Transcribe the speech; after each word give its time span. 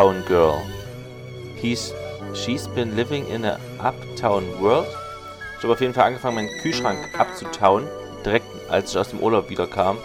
uptown 0.00 0.22
girl. 0.26 0.62
He's, 1.56 1.92
she's 2.32 2.66
been 2.66 2.96
living 2.96 3.28
in 3.28 3.44
a 3.44 3.60
uptown 3.78 4.58
world. 4.58 4.88
Ich 5.58 5.62
habe 5.62 5.74
auf 5.74 5.80
jeden 5.82 5.92
Fall 5.92 6.06
angefangen, 6.06 6.36
meinen 6.36 6.58
Kühlschrank 6.62 7.20
abzutauen, 7.20 7.86
direkt 8.24 8.46
als 8.70 8.92
ich 8.92 8.96
aus 8.96 9.10
dem 9.10 9.20
Urlaub 9.20 9.50
wieder 9.50 9.66
kam. 9.66 9.98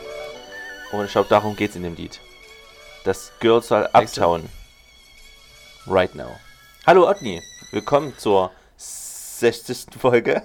Und 0.92 1.06
ich 1.06 1.14
glaube, 1.14 1.30
darum 1.30 1.56
geht 1.56 1.70
es 1.70 1.76
in 1.78 1.84
dem 1.84 1.96
Lied. 1.96 2.20
Das 3.06 3.32
Girl 3.40 3.62
soll 3.62 3.88
uptown. 3.94 4.50
Right 5.88 6.14
now. 6.14 6.36
Hallo 6.86 7.09
Otni, 7.09 7.42
willkommen 7.72 8.14
zur 8.18 8.52
60. 8.76 9.98
Folge. 9.98 10.44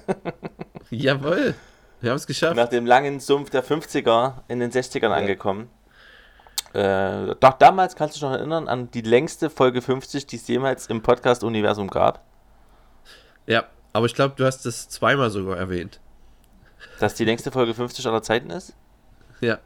Jawohl, 0.91 1.57
wir 2.01 2.11
haben 2.11 2.19
es 2.19 2.29
geschafft. 2.29 2.55
Nach 2.55 2.69
dem 2.69 2.87
langen 2.87 3.19
Sumpf 3.19 3.51
der 3.51 3.64
50er 3.64 4.45
in 4.47 4.61
den 4.61 4.70
60ern 4.70 5.09
ja. 5.09 5.11
angekommen. 5.11 5.69
Äh, 6.73 7.35
doch 7.41 7.55
damals 7.55 7.97
kannst 7.97 8.15
du 8.15 8.19
dich 8.19 8.23
noch 8.23 8.33
erinnern 8.33 8.69
an 8.69 8.91
die 8.93 9.01
längste 9.01 9.51
Folge 9.51 9.83
50, 9.83 10.27
die 10.27 10.37
es 10.37 10.47
jemals 10.47 10.87
im 10.87 11.03
Podcast-Universum 11.03 11.89
gab. 11.89 12.23
Ja, 13.47 13.65
aber 13.93 14.07
ich 14.07 14.15
glaube, 14.15 14.35
du 14.37 14.45
hast 14.45 14.65
das 14.67 14.89
zweimal 14.89 15.31
sogar 15.31 15.57
erwähnt. 15.57 15.98
Dass 17.01 17.15
die 17.15 17.25
längste 17.25 17.51
Folge 17.51 17.75
50 17.75 18.07
aller 18.07 18.23
Zeiten 18.23 18.51
ist? 18.51 18.75
Ja. 19.41 19.59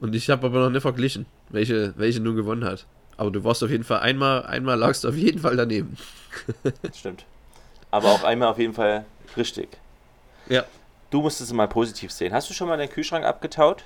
Und 0.00 0.14
ich 0.14 0.30
habe 0.30 0.46
aber 0.46 0.60
noch 0.60 0.70
nicht 0.70 0.82
verglichen, 0.82 1.26
welche, 1.50 1.92
welche 1.98 2.20
nun 2.20 2.36
gewonnen 2.36 2.64
hat. 2.64 2.86
Aber 3.16 3.30
du 3.30 3.44
warst 3.44 3.62
auf 3.64 3.70
jeden 3.70 3.84
Fall 3.84 4.00
einmal, 4.00 4.46
einmal 4.46 4.78
lagst 4.78 5.04
du 5.04 5.08
auf 5.08 5.16
jeden 5.16 5.40
Fall 5.40 5.56
daneben. 5.56 5.96
Stimmt. 6.94 7.24
Aber 7.90 8.08
auch 8.08 8.22
einmal 8.22 8.48
auf 8.48 8.58
jeden 8.58 8.74
Fall 8.74 9.04
richtig. 9.36 9.76
Ja. 10.48 10.64
Du 11.10 11.20
musst 11.20 11.40
es 11.40 11.52
mal 11.52 11.68
positiv 11.68 12.12
sehen. 12.12 12.32
Hast 12.32 12.48
du 12.48 12.54
schon 12.54 12.68
mal 12.68 12.76
deinen 12.76 12.90
Kühlschrank 12.90 13.24
abgetaut? 13.24 13.82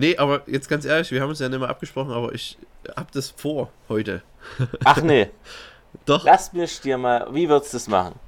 Nee, 0.00 0.16
aber 0.16 0.40
jetzt 0.46 0.66
ganz 0.66 0.86
ehrlich, 0.86 1.10
wir 1.10 1.20
haben 1.20 1.28
uns 1.28 1.40
ja 1.40 1.48
nicht 1.50 1.58
mehr 1.58 1.68
abgesprochen, 1.68 2.10
aber 2.10 2.32
ich 2.32 2.56
hab 2.96 3.12
das 3.12 3.28
vor 3.28 3.70
heute. 3.90 4.22
Ach 4.84 5.02
nee. 5.02 5.28
Doch. 6.06 6.24
Lass 6.24 6.54
mich 6.54 6.80
dir 6.80 6.96
mal, 6.96 7.28
wie 7.34 7.50
würdest 7.50 7.74
du 7.74 7.76
das 7.76 7.86
machen? 7.86 8.18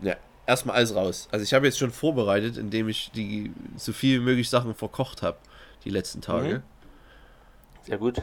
Ja, 0.00 0.14
erstmal 0.46 0.76
alles 0.76 0.94
raus. 0.94 1.28
Also 1.32 1.42
ich 1.42 1.52
habe 1.52 1.66
jetzt 1.66 1.76
schon 1.76 1.90
vorbereitet, 1.90 2.56
indem 2.56 2.88
ich 2.88 3.10
die 3.10 3.52
so 3.76 3.92
viel 3.92 4.20
wie 4.20 4.24
möglich 4.24 4.48
Sachen 4.48 4.76
verkocht 4.76 5.22
habe, 5.22 5.38
die 5.82 5.90
letzten 5.90 6.20
Tage. 6.20 6.58
Mhm. 6.58 6.62
Sehr 7.82 7.98
gut. 7.98 8.22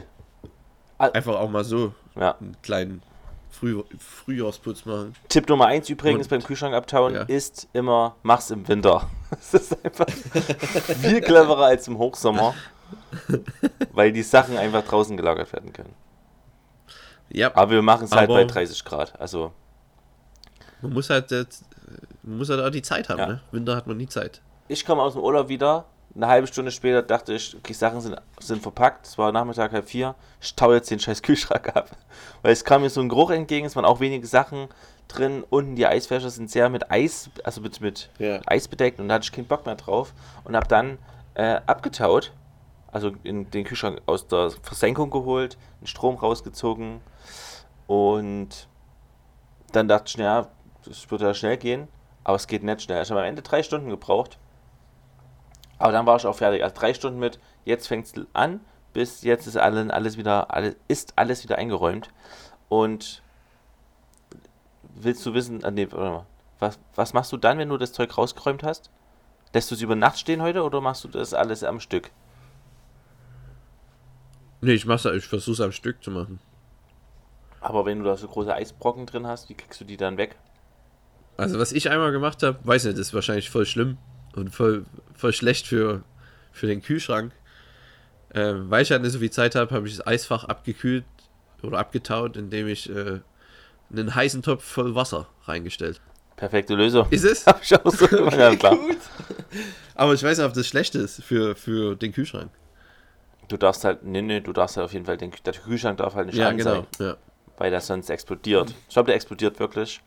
Einfach 0.96 1.34
auch 1.34 1.50
mal 1.50 1.64
so 1.64 1.92
ja. 2.16 2.34
einen 2.40 2.56
kleinen 2.62 3.02
Früh 3.50 3.82
Frühjahrsputz 3.98 4.84
machen. 4.84 5.14
Tipp 5.28 5.48
Nummer 5.48 5.66
1 5.66 5.90
übrigens 5.90 6.26
Und, 6.26 6.30
beim 6.30 6.42
Kühlschrank 6.42 6.74
abtauen 6.74 7.14
ja. 7.14 7.22
ist 7.22 7.68
immer, 7.72 8.16
mach's 8.22 8.50
im 8.50 8.66
Winter. 8.68 9.08
Das 9.30 9.54
ist 9.54 9.84
einfach 9.84 10.08
viel 10.08 11.20
cleverer 11.20 11.66
als 11.66 11.86
im 11.86 11.98
Hochsommer, 11.98 12.52
weil 13.92 14.10
die 14.10 14.24
Sachen 14.24 14.56
einfach 14.56 14.82
draußen 14.82 15.16
gelagert 15.16 15.52
werden 15.52 15.72
können. 15.72 15.94
Ja. 17.28 17.54
Aber 17.54 17.70
wir 17.70 17.82
machen 17.82 18.06
es 18.06 18.10
halt 18.10 18.28
bei 18.28 18.44
30 18.44 18.84
Grad. 18.84 19.20
Also. 19.20 19.52
Man 20.82 20.94
muss 20.94 21.10
halt, 21.10 21.30
man 22.24 22.38
muss 22.38 22.50
halt 22.50 22.60
auch 22.60 22.70
die 22.70 22.82
Zeit 22.82 23.08
haben, 23.08 23.18
ja. 23.18 23.26
ne? 23.28 23.40
Winter 23.52 23.76
hat 23.76 23.86
man 23.86 23.98
nie 23.98 24.08
Zeit. 24.08 24.42
Ich 24.66 24.84
komme 24.84 25.02
aus 25.02 25.12
dem 25.12 25.22
Urlaub 25.22 25.48
wieder, 25.48 25.84
eine 26.14 26.26
halbe 26.26 26.46
Stunde 26.46 26.72
später 26.72 27.02
dachte 27.02 27.34
ich, 27.34 27.56
okay, 27.56 27.72
Sachen 27.72 28.00
sind, 28.00 28.16
sind 28.40 28.62
verpackt. 28.62 29.06
Es 29.06 29.16
war 29.16 29.30
Nachmittag 29.32 29.72
halb 29.72 29.88
vier. 29.88 30.14
Ich 30.40 30.56
taue 30.56 30.74
jetzt 30.74 30.90
den 30.90 30.98
scheiß 30.98 31.22
Kühlschrank 31.22 31.74
ab. 31.76 31.90
Weil 32.42 32.52
es 32.52 32.64
kam 32.64 32.82
mir 32.82 32.90
so 32.90 33.00
ein 33.00 33.08
Geruch 33.08 33.30
entgegen, 33.30 33.66
es 33.66 33.76
waren 33.76 33.84
auch 33.84 34.00
wenige 34.00 34.26
Sachen 34.26 34.68
drin. 35.06 35.44
Unten 35.50 35.76
die 35.76 35.86
Eisfäscher 35.86 36.30
sind 36.30 36.50
sehr 36.50 36.68
mit 36.68 36.90
Eis, 36.90 37.30
also 37.44 37.60
mit, 37.60 37.80
mit 37.80 38.10
ja. 38.18 38.40
Eis 38.46 38.66
bedeckt 38.66 38.98
und 38.98 39.08
da 39.08 39.14
hatte 39.14 39.24
ich 39.24 39.32
keinen 39.32 39.46
Bock 39.46 39.66
mehr 39.66 39.76
drauf. 39.76 40.12
Und 40.44 40.56
habe 40.56 40.66
dann 40.66 40.98
äh, 41.34 41.60
abgetaut, 41.66 42.32
also 42.90 43.12
in 43.22 43.50
den 43.50 43.64
Kühlschrank 43.64 44.00
aus 44.06 44.26
der 44.26 44.50
Versenkung 44.62 45.10
geholt, 45.10 45.58
den 45.80 45.86
Strom 45.86 46.16
rausgezogen 46.16 47.00
und 47.86 48.68
dann 49.72 49.86
dachte 49.86 50.04
ich, 50.08 50.18
naja, 50.18 50.48
es 50.88 51.08
würde 51.10 51.26
ja 51.26 51.34
schnell 51.34 51.56
gehen, 51.56 51.86
aber 52.24 52.36
es 52.36 52.48
geht 52.48 52.64
nicht 52.64 52.82
schnell. 52.82 53.02
Ich 53.02 53.10
habe 53.10 53.20
am 53.20 53.26
Ende 53.26 53.42
drei 53.42 53.62
Stunden 53.62 53.90
gebraucht 53.90 54.38
aber 55.80 55.92
dann 55.92 56.06
war 56.06 56.16
ich 56.16 56.26
auch 56.26 56.36
fertig. 56.36 56.62
Also 56.62 56.76
drei 56.78 56.92
Stunden 56.92 57.18
mit, 57.18 57.40
jetzt 57.64 57.88
fängt 57.88 58.06
es 58.06 58.12
an, 58.34 58.60
bis 58.92 59.22
jetzt 59.22 59.46
ist 59.46 59.56
alles, 59.56 59.88
alles 59.88 60.18
wieder, 60.18 60.54
alles, 60.54 60.76
ist 60.88 61.14
alles 61.16 61.42
wieder 61.42 61.56
eingeräumt. 61.56 62.10
Und 62.68 63.22
willst 64.94 65.24
du 65.24 65.32
wissen, 65.32 65.62
äh, 65.64 65.70
nee, 65.70 65.88
was, 66.58 66.78
was 66.94 67.14
machst 67.14 67.32
du 67.32 67.38
dann, 67.38 67.56
wenn 67.56 67.70
du 67.70 67.78
das 67.78 67.92
Zeug 67.92 68.16
rausgeräumt 68.16 68.62
hast? 68.62 68.90
Lässt 69.54 69.70
du 69.70 69.74
es 69.74 69.80
über 69.80 69.96
Nacht 69.96 70.18
stehen 70.18 70.42
heute 70.42 70.62
oder 70.62 70.82
machst 70.82 71.02
du 71.02 71.08
das 71.08 71.32
alles 71.32 71.64
am 71.64 71.80
Stück? 71.80 72.10
Nee, 74.60 74.72
ich 74.72 74.84
mach's, 74.84 75.06
ich 75.06 75.26
versuch's 75.26 75.60
am 75.60 75.72
Stück 75.72 76.04
zu 76.04 76.10
machen. 76.10 76.40
Aber 77.62 77.86
wenn 77.86 78.00
du 78.00 78.04
da 78.04 78.18
so 78.18 78.28
große 78.28 78.54
Eisbrocken 78.54 79.06
drin 79.06 79.26
hast, 79.26 79.48
wie 79.48 79.54
kriegst 79.54 79.80
du 79.80 79.86
die 79.86 79.96
dann 79.96 80.18
weg? 80.18 80.36
Also 81.38 81.58
was 81.58 81.72
ich 81.72 81.88
einmal 81.88 82.12
gemacht 82.12 82.42
habe, 82.42 82.58
weiß 82.64 82.84
nicht, 82.84 82.98
das 82.98 83.08
ist 83.08 83.14
wahrscheinlich 83.14 83.48
voll 83.48 83.64
schlimm 83.64 83.96
und 84.34 84.54
voll, 84.54 84.84
voll 85.14 85.32
schlecht 85.32 85.66
für, 85.66 86.02
für 86.52 86.66
den 86.66 86.82
Kühlschrank. 86.82 87.32
Ähm, 88.32 88.70
weil 88.70 88.82
ich 88.82 88.90
halt 88.90 89.02
nicht 89.02 89.12
so 89.12 89.18
viel 89.18 89.30
Zeit 89.30 89.54
habe, 89.54 89.74
habe 89.74 89.88
ich 89.88 89.96
das 89.96 90.06
Eisfach 90.06 90.44
abgekühlt 90.44 91.04
oder 91.62 91.78
abgetaut, 91.78 92.36
indem 92.36 92.68
ich 92.68 92.88
äh, 92.88 93.20
einen 93.90 94.14
heißen 94.14 94.42
Topf 94.42 94.64
voll 94.64 94.94
Wasser 94.94 95.26
reingestellt. 95.44 96.00
Perfekte 96.36 96.74
Lösung. 96.74 97.06
Ist 97.10 97.24
es? 97.24 97.46
Hab 97.46 97.62
ich 97.62 97.74
auch 97.74 97.92
so 97.92 98.06
gemacht, 98.08 98.36
ja, 98.36 98.54
klar. 98.56 98.78
Aber 99.94 100.14
ich 100.14 100.22
weiß 100.22 100.38
nicht, 100.38 100.46
ob 100.46 100.54
das 100.54 100.66
schlecht 100.66 100.94
ist 100.94 101.22
für, 101.22 101.54
für 101.54 101.96
den 101.96 102.12
Kühlschrank. 102.12 102.50
Du 103.48 103.56
darfst 103.56 103.84
halt, 103.84 104.04
nee, 104.04 104.22
nee, 104.22 104.40
du 104.40 104.52
darfst 104.52 104.76
halt 104.76 104.84
auf 104.84 104.92
jeden 104.92 105.04
Fall, 105.04 105.16
den, 105.16 105.32
der 105.44 105.52
Kühlschrank 105.52 105.98
darf 105.98 106.14
halt 106.14 106.28
nicht 106.28 106.38
ja, 106.38 106.52
genau, 106.52 106.86
sein. 106.96 107.08
Ja. 107.08 107.16
Weil 107.58 107.70
das 107.70 107.88
sonst 107.88 108.08
explodiert. 108.08 108.72
Ich 108.88 108.94
glaube, 108.94 109.06
der 109.06 109.16
explodiert 109.16 109.58
wirklich. 109.58 110.00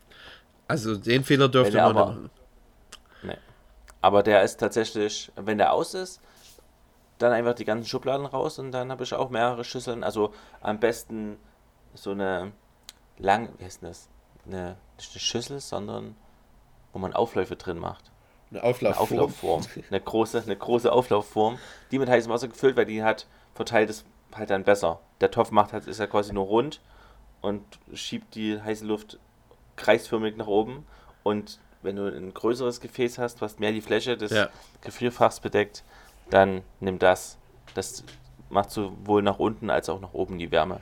Also 0.68 0.96
den 0.96 1.24
Fehler 1.24 1.50
dürfte 1.50 1.78
man 1.78 1.86
aber, 1.86 2.06
machen. 2.06 2.30
Nee. 3.22 3.38
Aber 4.04 4.22
der 4.22 4.44
ist 4.44 4.58
tatsächlich, 4.58 5.32
wenn 5.38 5.58
der 5.58 5.72
aus 5.72 5.94
ist, 5.94 6.20
dann 7.20 7.32
einfach 7.32 7.54
die 7.54 7.64
ganzen 7.64 7.88
Schubladen 7.88 8.26
raus 8.26 8.60
und 8.60 8.74
dann 8.74 8.92
habe 8.92 9.06
ich 9.06 9.14
auch 9.14 9.30
mehrere 9.30 9.64
Schüsseln. 9.64 10.04
Also 10.04 10.34
am 10.60 10.82
besten 10.82 11.38
so 11.94 12.12
eine 12.12 12.52
lang, 13.18 13.48
wie 13.58 13.64
heißt 13.64 13.82
das? 13.82 14.10
Eine, 14.46 14.76
nicht 14.98 15.14
eine 15.14 15.20
Schüssel, 15.22 15.62
sondern 15.62 16.18
wo 16.92 17.00
man 17.00 17.14
Aufläufe 17.14 17.56
drin 17.56 17.80
macht. 17.80 18.12
Eine 18.52 18.66
Auflaufform. 18.66 19.10
Eine, 19.10 19.22
Auflaufform. 19.22 19.62
eine, 19.90 20.02
große, 20.02 20.42
eine 20.42 20.58
große 20.58 20.92
Auflaufform, 20.92 21.58
die 21.92 21.98
mit 21.98 22.10
heißem 22.10 22.30
Wasser 22.30 22.50
gefüllt, 22.50 22.76
weil 22.76 22.86
die 22.86 23.04
hat 23.04 23.26
verteilt 23.56 23.90
es 23.90 24.04
halt 24.36 24.50
dann 24.50 24.66
besser. 24.66 25.00
Der 25.22 25.32
Topf 25.32 25.52
macht 25.52 25.72
halt, 25.72 25.88
ist 25.88 26.02
ja 26.02 26.08
quasi 26.08 26.34
nur 26.34 26.48
rund 26.48 26.82
und 27.40 27.64
schiebt 27.94 28.36
die 28.36 28.62
heiße 28.62 28.84
Luft 28.84 29.18
kreisförmig 29.78 30.36
nach 30.36 30.48
oben 30.48 30.86
und 31.24 31.62
wenn 31.84 31.96
du 31.96 32.06
ein 32.06 32.34
größeres 32.34 32.82
Gefäß 32.82 33.18
hast, 33.18 33.42
was 33.42 33.60
mehr 33.60 33.72
die 33.72 33.82
Fläche 33.82 34.18
des 34.18 34.32
ja. 34.32 34.50
Gefrierfachs 34.82 35.40
bedeckt, 35.40 35.84
dann 36.30 36.62
nimm 36.80 37.00
das. 37.00 37.38
Das 37.76 38.04
macht 38.50 38.72
sowohl 38.72 39.22
nach 39.22 39.40
unten 39.40 39.70
als 39.70 39.90
auch 39.90 40.00
nach 40.00 40.14
oben 40.14 40.38
die 40.38 40.52
Wärme. 40.52 40.80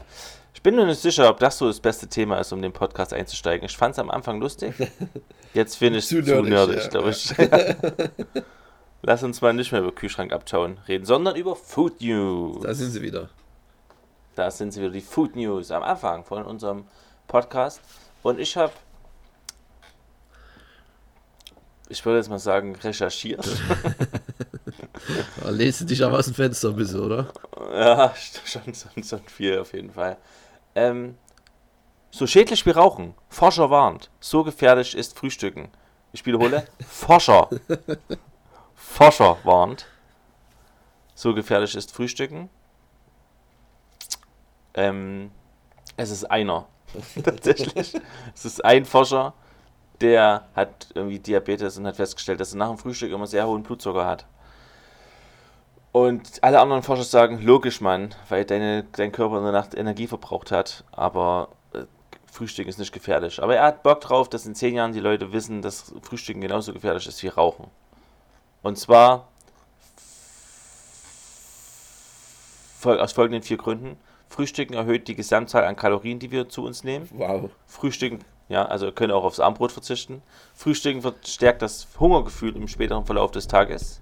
Ich 0.53 0.61
bin 0.61 0.75
nur 0.75 0.85
nicht 0.85 1.01
sicher, 1.01 1.29
ob 1.29 1.39
das 1.39 1.57
so 1.57 1.67
das 1.67 1.79
beste 1.79 2.07
Thema 2.07 2.37
ist, 2.37 2.51
um 2.51 2.61
den 2.61 2.73
Podcast 2.73 3.13
einzusteigen. 3.13 3.65
Ich 3.65 3.75
fand 3.75 3.93
es 3.93 3.99
am 3.99 4.11
Anfang 4.11 4.39
lustig. 4.39 4.75
Jetzt 5.53 5.77
finde 5.77 5.99
ich 5.99 6.05
es 6.05 6.09
zu, 6.09 6.41
nerdig, 6.43 6.83
ja, 6.83 6.87
glaube 6.89 7.09
ich. 7.09 7.33
Lass 9.01 9.23
uns 9.23 9.41
mal 9.41 9.53
nicht 9.53 9.71
mehr 9.71 9.81
über 9.81 9.91
Kühlschrank 9.91 10.31
abtauen 10.31 10.77
reden, 10.87 11.05
sondern 11.05 11.35
über 11.35 11.55
Food 11.55 12.01
News. 12.01 12.61
Da 12.61 12.73
sind 12.73 12.91
sie 12.91 13.01
wieder. 13.01 13.29
Da 14.35 14.51
sind 14.51 14.71
sie 14.71 14.81
wieder, 14.81 14.91
die 14.91 15.01
Food 15.01 15.35
News 15.35 15.71
am 15.71 15.81
Anfang 15.81 16.23
von 16.23 16.45
unserem 16.45 16.85
Podcast. 17.27 17.81
Und 18.21 18.39
ich 18.39 18.55
habe 18.57 18.73
ich 21.91 22.05
würde 22.05 22.17
jetzt 22.17 22.29
mal 22.29 22.39
sagen, 22.39 22.75
recherchiert. 22.75 23.45
du 25.81 25.85
dich 25.85 26.03
aber 26.03 26.17
aus 26.17 26.25
dem 26.25 26.35
Fenster 26.35 26.69
ein 26.69 26.75
bisschen, 26.75 27.01
oder? 27.01 27.31
Ja, 27.73 28.13
schon, 28.45 28.73
schon, 28.73 29.03
schon 29.03 29.27
viel 29.27 29.59
auf 29.59 29.73
jeden 29.73 29.91
Fall. 29.91 30.17
Ähm, 30.73 31.17
so 32.11 32.25
schädlich 32.27 32.65
wie 32.65 32.71
Rauchen. 32.71 33.13
Forscher 33.29 33.69
warnt. 33.69 34.09
So 34.19 34.43
gefährlich 34.43 34.95
ist 34.95 35.17
Frühstücken. 35.17 35.69
Ich 36.13 36.25
wiederhole. 36.25 36.65
Forscher. 36.87 37.49
Forscher 38.75 39.37
warnt. 39.43 39.85
So 41.13 41.33
gefährlich 41.33 41.75
ist 41.75 41.91
Frühstücken. 41.91 42.49
Ähm, 44.73 45.31
es 45.97 46.09
ist 46.09 46.29
einer. 46.29 46.67
Tatsächlich. 47.23 47.93
Es 48.33 48.45
ist 48.45 48.63
ein 48.65 48.85
Forscher, 48.85 49.33
der 50.01 50.47
hat 50.55 50.87
irgendwie 50.93 51.19
Diabetes 51.19 51.77
und 51.77 51.87
hat 51.87 51.95
festgestellt, 51.95 52.39
dass 52.39 52.53
er 52.53 52.57
nach 52.57 52.69
dem 52.69 52.77
Frühstück 52.77 53.11
immer 53.11 53.27
sehr 53.27 53.47
hohen 53.47 53.63
Blutzucker 53.63 54.05
hat. 54.05 54.25
Und 55.91 56.41
alle 56.41 56.59
anderen 56.59 56.83
Forscher 56.83 57.03
sagen, 57.03 57.41
logisch, 57.41 57.81
Mann, 57.81 58.15
weil 58.29 58.45
deine, 58.45 58.85
dein 58.93 59.11
Körper 59.11 59.37
in 59.37 59.43
der 59.43 59.51
Nacht 59.51 59.75
Energie 59.75 60.07
verbraucht 60.07 60.51
hat, 60.51 60.85
aber 60.91 61.49
äh, 61.73 61.83
Frühstück 62.31 62.67
ist 62.67 62.79
nicht 62.79 62.93
gefährlich. 62.93 63.43
Aber 63.43 63.55
er 63.55 63.65
hat 63.65 63.83
Bock 63.83 63.99
drauf, 63.99 64.29
dass 64.29 64.45
in 64.45 64.55
zehn 64.55 64.75
Jahren 64.75 64.93
die 64.93 65.01
Leute 65.01 65.33
wissen, 65.33 65.61
dass 65.61 65.93
Frühstücken 66.01 66.39
genauso 66.39 66.71
gefährlich 66.71 67.07
ist 67.07 67.21
wie 67.23 67.27
Rauchen. 67.27 67.67
Und 68.61 68.77
zwar 68.77 69.27
aus 72.83 73.11
folgenden 73.11 73.43
vier 73.43 73.57
Gründen. 73.57 73.97
Frühstücken 74.29 74.73
erhöht 74.73 75.07
die 75.07 75.15
Gesamtzahl 75.15 75.65
an 75.65 75.75
Kalorien, 75.75 76.19
die 76.19 76.31
wir 76.31 76.47
zu 76.47 76.63
uns 76.63 76.83
nehmen. 76.83 77.09
Wow. 77.11 77.51
Frühstücken, 77.67 78.19
ja, 78.51 78.65
also 78.65 78.87
wir 78.87 78.91
können 78.91 79.13
auch 79.13 79.23
aufs 79.23 79.39
Armbrot 79.39 79.71
verzichten. 79.71 80.21
Frühstücken 80.53 81.01
verstärkt 81.01 81.61
das 81.61 81.87
Hungergefühl 81.99 82.55
im 82.57 82.67
späteren 82.67 83.05
Verlauf 83.05 83.31
des 83.31 83.47
Tages. 83.47 84.01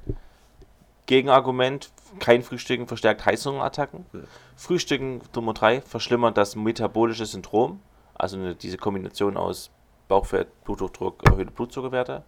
Gegenargument, 1.05 1.91
kein 2.19 2.41
Frühstücken 2.41 2.87
verstärkt 2.87 3.25
Heißhungerattacken. 3.25 4.05
Ja. 4.11 4.19
Frühstücken 4.55 5.21
Nummer 5.35 5.53
3 5.53 5.81
verschlimmert 5.81 6.35
das 6.35 6.55
metabolische 6.55 7.27
Syndrom, 7.27 7.79
also 8.15 8.37
eine, 8.37 8.55
diese 8.55 8.77
Kombination 8.77 9.37
aus 9.37 9.69
Bauchfett, 10.07 10.63
Bluthochdruck, 10.63 11.23
erhöhte 11.27 11.51
Blutzuckerwerte. 11.51 12.23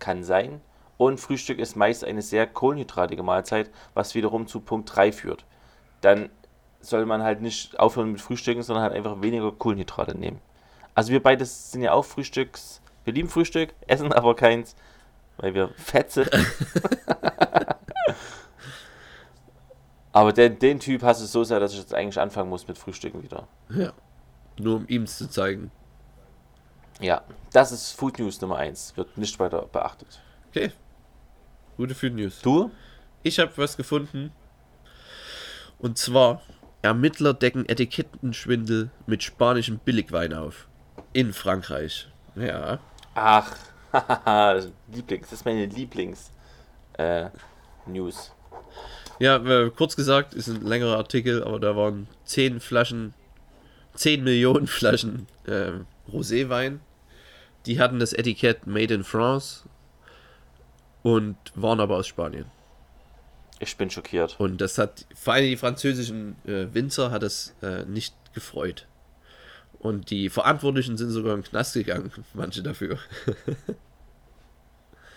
Kann 0.00 0.24
sein. 0.24 0.60
Und 0.96 1.20
Frühstück 1.20 1.60
ist 1.60 1.76
meist 1.76 2.04
eine 2.04 2.20
sehr 2.20 2.48
kohlenhydratige 2.48 3.22
Mahlzeit, 3.22 3.70
was 3.94 4.16
wiederum 4.16 4.48
zu 4.48 4.60
Punkt 4.60 4.94
3 4.94 5.12
führt. 5.12 5.44
Dann 6.00 6.30
soll 6.80 7.06
man 7.06 7.22
halt 7.22 7.42
nicht 7.42 7.78
aufhören 7.78 8.10
mit 8.10 8.20
Frühstücken, 8.20 8.62
sondern 8.62 8.82
halt 8.82 8.94
einfach 8.94 9.22
weniger 9.22 9.52
Kohlenhydrate 9.52 10.18
nehmen. 10.18 10.40
Also 11.00 11.12
wir 11.12 11.22
beide 11.22 11.46
sind 11.46 11.80
ja 11.80 11.92
auch 11.92 12.04
Frühstücks. 12.04 12.82
Wir 13.04 13.14
lieben 13.14 13.30
Frühstück, 13.30 13.72
essen 13.86 14.12
aber 14.12 14.36
keins, 14.36 14.76
weil 15.38 15.54
wir 15.54 15.70
fett 15.70 16.10
sind. 16.10 16.28
aber 20.12 20.34
den, 20.34 20.58
den 20.58 20.78
Typ 20.78 21.02
hast 21.02 21.22
du 21.22 21.24
so 21.24 21.42
sehr, 21.42 21.58
dass 21.58 21.72
ich 21.72 21.78
jetzt 21.78 21.94
eigentlich 21.94 22.20
anfangen 22.20 22.50
muss 22.50 22.68
mit 22.68 22.76
Frühstücken 22.76 23.22
wieder. 23.22 23.48
Ja. 23.70 23.94
Nur 24.58 24.76
um 24.76 24.88
ihm 24.88 25.06
zu 25.06 25.30
zeigen. 25.30 25.70
Ja, 27.00 27.22
das 27.50 27.72
ist 27.72 27.92
Food 27.92 28.18
News 28.18 28.38
Nummer 28.42 28.58
1. 28.58 28.98
Wird 28.98 29.16
nicht 29.16 29.40
weiter 29.40 29.62
beachtet. 29.72 30.20
Okay. 30.50 30.70
Gute 31.78 31.94
Food 31.94 32.12
News. 32.12 32.42
Du? 32.42 32.70
Ich 33.22 33.38
habe 33.38 33.52
was 33.56 33.78
gefunden. 33.78 34.32
Und 35.78 35.96
zwar: 35.96 36.42
Ermittler 36.82 37.32
decken 37.32 37.66
Etikettenschwindel 37.66 38.90
mit 39.06 39.22
spanischem 39.22 39.78
Billigwein 39.78 40.34
auf. 40.34 40.66
In 41.12 41.32
Frankreich. 41.32 42.08
Ja. 42.36 42.78
Ach, 43.14 43.56
Lieblings, 44.92 45.30
das 45.30 45.40
ist 45.40 45.44
meine 45.44 45.66
Lieblings 45.66 46.30
äh. 46.94 47.30
Ja, 49.18 49.36
äh, 49.36 49.70
kurz 49.70 49.96
gesagt, 49.96 50.34
ist 50.34 50.48
ein 50.48 50.62
längerer 50.62 50.96
Artikel, 50.96 51.42
aber 51.42 51.58
da 51.58 51.74
waren 51.74 52.06
10 52.24 52.60
Flaschen, 52.60 53.14
10 53.94 54.22
Millionen 54.22 54.66
Flaschen 54.68 55.26
ähm, 55.48 55.86
Roséwein. 56.12 56.78
Die 57.66 57.80
hatten 57.80 57.98
das 57.98 58.12
Etikett 58.12 58.66
Made 58.66 58.94
in 58.94 59.04
France 59.04 59.64
und 61.02 61.36
waren 61.54 61.80
aber 61.80 61.96
aus 61.96 62.06
Spanien. 62.06 62.46
Ich 63.58 63.76
bin 63.76 63.90
schockiert. 63.90 64.36
Und 64.38 64.60
das 64.60 64.78
hat, 64.78 65.06
vor 65.14 65.34
allem 65.34 65.44
die 65.46 65.56
französischen 65.56 66.36
äh, 66.46 66.72
Winzer 66.72 67.10
hat 67.10 67.22
es 67.22 67.54
äh, 67.62 67.84
nicht 67.84 68.14
gefreut. 68.32 68.86
Und 69.80 70.10
die 70.10 70.28
Verantwortlichen 70.28 70.96
sind 70.98 71.10
sogar 71.10 71.34
in 71.34 71.40
den 71.40 71.48
Knast 71.48 71.74
gegangen, 71.74 72.12
manche 72.34 72.62
dafür. 72.62 72.98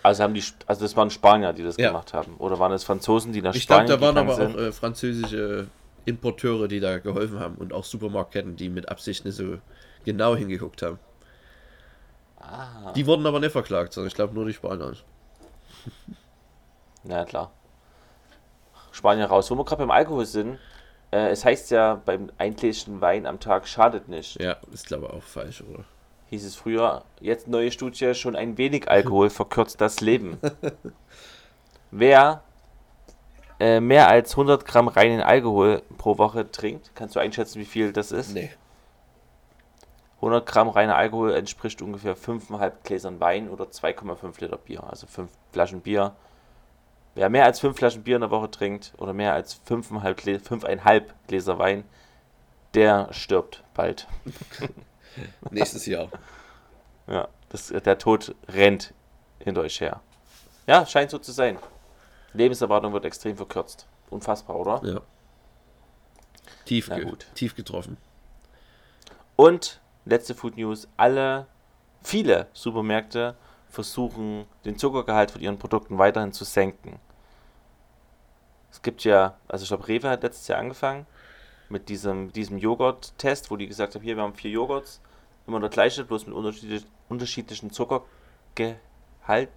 Also 0.02 0.22
haben 0.22 0.34
die, 0.34 0.42
also 0.66 0.82
das 0.82 0.96
waren 0.96 1.10
Spanier, 1.10 1.52
die 1.52 1.62
das 1.62 1.76
Ja. 1.76 1.88
gemacht 1.88 2.12
haben. 2.12 2.36
Oder 2.38 2.58
waren 2.58 2.72
es 2.72 2.84
Franzosen, 2.84 3.32
die 3.32 3.40
nach 3.42 3.54
Ich 3.54 3.66
glaube, 3.66 3.82
Spanien 3.86 4.00
da 4.00 4.06
waren 4.06 4.14
gegangen 4.26 4.30
aber 4.30 4.52
sind? 4.52 4.56
auch 4.56 4.68
äh, 4.68 4.72
französische 4.72 5.66
Importeure, 6.06 6.68
die 6.68 6.80
da 6.80 6.98
geholfen 6.98 7.38
haben 7.40 7.54
und 7.56 7.72
auch 7.72 7.84
Supermarktketten, 7.84 8.56
die 8.56 8.68
mit 8.68 8.88
Absicht 8.88 9.24
nicht 9.24 9.34
so 9.36 9.58
genau 10.04 10.36
hingeguckt 10.36 10.82
haben. 10.82 10.98
Ah, 12.38 12.92
Die 12.94 13.06
wurden 13.06 13.26
aber 13.26 13.40
nicht 13.40 13.52
verklagt, 13.52 13.94
sondern 13.94 14.08
ich 14.08 14.14
glaube 14.14 14.34
nur 14.34 14.44
die 14.44 14.52
Spanier. 14.52 14.92
na 17.04 17.24
klar. 17.24 17.50
Spanier 18.92 19.26
raus. 19.26 19.50
Wo 19.50 19.54
wir 19.56 19.64
gerade 19.64 19.80
beim 19.80 19.90
Alkohol 19.90 20.26
sind, 20.26 20.58
äh, 21.14 21.28
es 21.28 21.44
heißt 21.44 21.70
ja, 21.70 22.00
beim 22.04 22.30
ein 22.38 22.56
Gläschen 22.56 23.00
Wein 23.00 23.24
am 23.24 23.38
Tag 23.38 23.68
schadet 23.68 24.08
nicht. 24.08 24.42
Ja, 24.42 24.56
ist 24.72 24.86
glaube 24.86 25.06
ich 25.06 25.12
auch 25.12 25.22
falsch, 25.22 25.62
oder? 25.62 25.84
Hieß 26.30 26.44
es 26.44 26.56
früher. 26.56 27.04
Jetzt 27.20 27.46
neue 27.46 27.70
Studie, 27.70 28.14
schon 28.14 28.34
ein 28.34 28.58
wenig 28.58 28.90
Alkohol 28.90 29.30
verkürzt 29.30 29.80
das 29.80 30.00
Leben. 30.00 30.38
Wer 31.92 32.42
äh, 33.60 33.78
mehr 33.78 34.08
als 34.08 34.32
100 34.32 34.64
Gramm 34.64 34.88
reinen 34.88 35.20
Alkohol 35.20 35.82
pro 35.98 36.18
Woche 36.18 36.50
trinkt, 36.50 36.90
kannst 36.96 37.14
du 37.14 37.20
einschätzen, 37.20 37.60
wie 37.60 37.64
viel 37.64 37.92
das 37.92 38.10
ist? 38.10 38.34
Nee. 38.34 38.50
100 40.16 40.44
Gramm 40.46 40.68
reiner 40.70 40.96
Alkohol 40.96 41.34
entspricht 41.34 41.80
ungefähr 41.80 42.16
5,5 42.16 42.72
Gläsern 42.82 43.20
Wein 43.20 43.48
oder 43.48 43.66
2,5 43.66 44.40
Liter 44.40 44.56
Bier, 44.56 44.82
also 44.82 45.06
5 45.06 45.30
Flaschen 45.52 45.80
Bier. 45.80 46.16
Wer 47.14 47.28
mehr 47.28 47.44
als 47.44 47.60
5 47.60 47.76
Flaschen 47.76 48.02
Bier 48.02 48.16
in 48.16 48.22
der 48.22 48.30
Woche 48.30 48.50
trinkt 48.50 48.92
oder 48.98 49.12
mehr 49.12 49.34
als 49.34 49.60
5,5 49.68 50.14
Glä 50.14 50.36
5,5 50.36 51.02
Gläser 51.28 51.58
Wein, 51.58 51.84
der 52.74 53.12
stirbt 53.12 53.62
bald. 53.72 54.08
Nächstes 55.50 55.86
Jahr. 55.86 56.08
Ja, 57.06 57.28
das, 57.50 57.68
der 57.68 57.98
Tod 57.98 58.34
rennt 58.48 58.92
hinter 59.38 59.60
euch 59.60 59.80
her. 59.80 60.00
Ja, 60.66 60.84
scheint 60.86 61.10
so 61.10 61.18
zu 61.18 61.30
sein. 61.30 61.58
Lebenserwartung 62.32 62.92
wird 62.92 63.04
extrem 63.04 63.36
verkürzt. 63.36 63.86
Unfassbar, 64.10 64.56
oder? 64.56 64.80
Ja. 64.84 65.00
Tief, 66.64 66.88
Na 66.88 66.98
gut. 66.98 67.26
tief 67.34 67.54
getroffen. 67.54 67.96
Und 69.36 69.80
letzte 70.04 70.34
Food 70.34 70.56
News: 70.56 70.88
Alle, 70.96 71.46
viele 72.02 72.48
Supermärkte 72.54 73.36
versuchen, 73.74 74.46
den 74.64 74.78
Zuckergehalt 74.78 75.30
von 75.30 75.40
ihren 75.40 75.58
Produkten 75.58 75.98
weiterhin 75.98 76.32
zu 76.32 76.44
senken. 76.44 76.98
Es 78.70 78.82
gibt 78.82 79.04
ja, 79.04 79.36
also 79.46 79.62
ich 79.62 79.68
glaube, 79.68 79.86
Rewe 79.86 80.08
hat 80.08 80.22
letztes 80.22 80.48
Jahr 80.48 80.58
angefangen 80.58 81.06
mit 81.68 81.88
diesem, 81.88 82.32
diesem 82.32 82.58
Joghurt-Test, 82.58 83.50
wo 83.50 83.56
die 83.56 83.68
gesagt 83.68 83.94
haben: 83.94 84.02
Hier, 84.02 84.16
wir 84.16 84.22
haben 84.22 84.34
vier 84.34 84.50
Joghurts, 84.50 85.00
immer 85.46 85.60
der 85.60 85.70
gleiche, 85.70 86.04
bloß 86.04 86.26
mit 86.26 86.34
unterschiedlich, 86.34 86.84
unterschiedlichen 87.08 87.70
Zuckergehalt, 87.70 89.50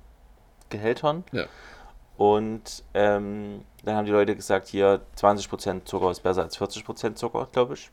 Gehältern. 0.69 1.23
Ja. 1.31 1.45
Und 2.17 2.83
ähm, 2.93 3.63
dann 3.83 3.95
haben 3.95 4.05
die 4.05 4.11
Leute 4.11 4.35
gesagt: 4.35 4.67
Hier, 4.67 5.01
20% 5.17 5.85
Zucker 5.85 6.11
ist 6.11 6.21
besser 6.21 6.43
als 6.43 6.59
40% 6.59 7.15
Zucker, 7.15 7.47
glaube 7.51 7.75
ich. 7.75 7.89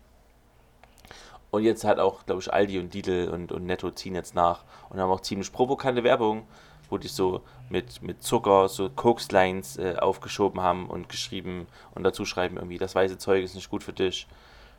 Und 1.54 1.62
jetzt 1.62 1.84
hat 1.84 2.00
auch, 2.00 2.26
glaube 2.26 2.40
ich, 2.40 2.52
Aldi 2.52 2.80
und 2.80 2.92
Lidl 2.94 3.28
und, 3.28 3.52
und 3.52 3.64
Netto 3.64 3.90
ziehen 3.92 4.16
jetzt 4.16 4.34
nach 4.34 4.64
und 4.90 4.99
haben 4.99 5.11
auch 5.11 5.20
ziemlich 5.20 5.52
provokante 5.52 6.02
Werbung, 6.02 6.49
wo 6.90 6.99
die 6.99 7.06
so 7.06 7.42
mit, 7.68 8.02
mit 8.02 8.25
Zucker 8.25 8.68
so 8.68 8.90
Koks-Lines 8.90 9.76
äh, 9.76 9.94
aufgeschoben 9.96 10.61
haben 10.61 10.90
und 10.90 11.08
geschrieben 11.08 11.68
und 11.94 12.02
dazu 12.02 12.25
schreiben 12.25 12.56
irgendwie, 12.56 12.78
das 12.78 12.96
weiße 12.96 13.18
Zeug 13.18 13.44
ist 13.44 13.54
nicht 13.54 13.70
gut 13.70 13.84
für 13.84 13.92
dich. 13.92 14.26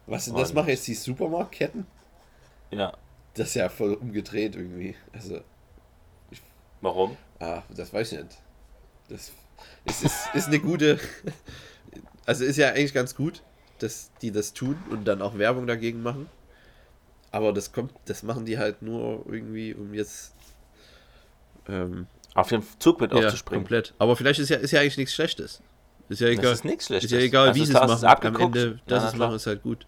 Was 0.05 0.25
denn 0.25 0.35
das 0.35 0.53
machen 0.53 0.67
jetzt 0.67 0.85
die 0.87 0.93
Supermarktketten? 0.95 1.87
Ja, 2.71 2.91
Das 3.35 3.47
ist 3.47 3.55
ja 3.55 3.69
voll 3.69 3.93
umgedreht 3.93 4.55
irgendwie. 4.55 4.95
Also, 5.13 5.39
warum? 6.81 7.15
ah, 7.39 7.63
das 7.69 7.93
weiß 7.93 8.11
ich 8.11 8.19
nicht. 8.19 8.37
Das 9.07 9.31
ist, 9.85 10.03
ist, 10.03 10.35
ist 10.35 10.47
eine 10.47 10.59
gute. 10.59 10.99
Also 12.27 12.43
ist 12.43 12.57
ja 12.57 12.69
eigentlich 12.69 12.95
ganz 12.95 13.13
gut, 13.15 13.43
dass 13.77 14.09
die 14.23 14.31
das 14.31 14.53
tun 14.53 14.75
und 14.89 15.07
dann 15.07 15.21
auch 15.21 15.37
Werbung 15.37 15.67
dagegen 15.67 16.01
machen. 16.01 16.27
Aber 17.35 17.51
das 17.51 17.73
kommt, 17.73 17.91
das 18.05 18.23
machen 18.23 18.45
die 18.45 18.57
halt 18.57 18.81
nur 18.81 19.25
irgendwie, 19.27 19.73
um 19.73 19.93
jetzt 19.93 20.33
ähm, 21.67 22.07
Auf 22.33 22.47
den 22.47 22.63
Zug 22.79 23.01
mit 23.01 23.11
ja, 23.11 23.17
aufzuspringen. 23.25 23.63
komplett. 23.65 23.93
Aber 23.99 24.15
vielleicht 24.15 24.39
ist 24.39 24.47
ja, 24.47 24.55
ist 24.55 24.71
ja 24.71 24.79
eigentlich 24.79 24.95
nichts 24.95 25.13
Schlechtes. 25.13 25.61
Ist 26.07 26.21
ja 26.21 26.27
egal. 26.29 26.43
Das 26.45 26.53
ist 26.59 26.63
nichts 26.63 26.85
Schlechtes. 26.85 27.11
Ist 27.11 27.17
ja 27.17 27.21
egal, 27.25 27.49
Also 27.49 27.59
wie 27.59 27.65
sie 27.65 27.73
es 27.73 27.79
machen. 28.01 28.05
Am. 28.35 28.39
Ende, 28.39 28.79
dass 28.87 29.03
Ja, 29.03 29.09
sie 29.09 29.15
es 29.15 29.19
machen, 29.19 29.35
ist 29.35 29.47
halt 29.47 29.63
gut. 29.63 29.85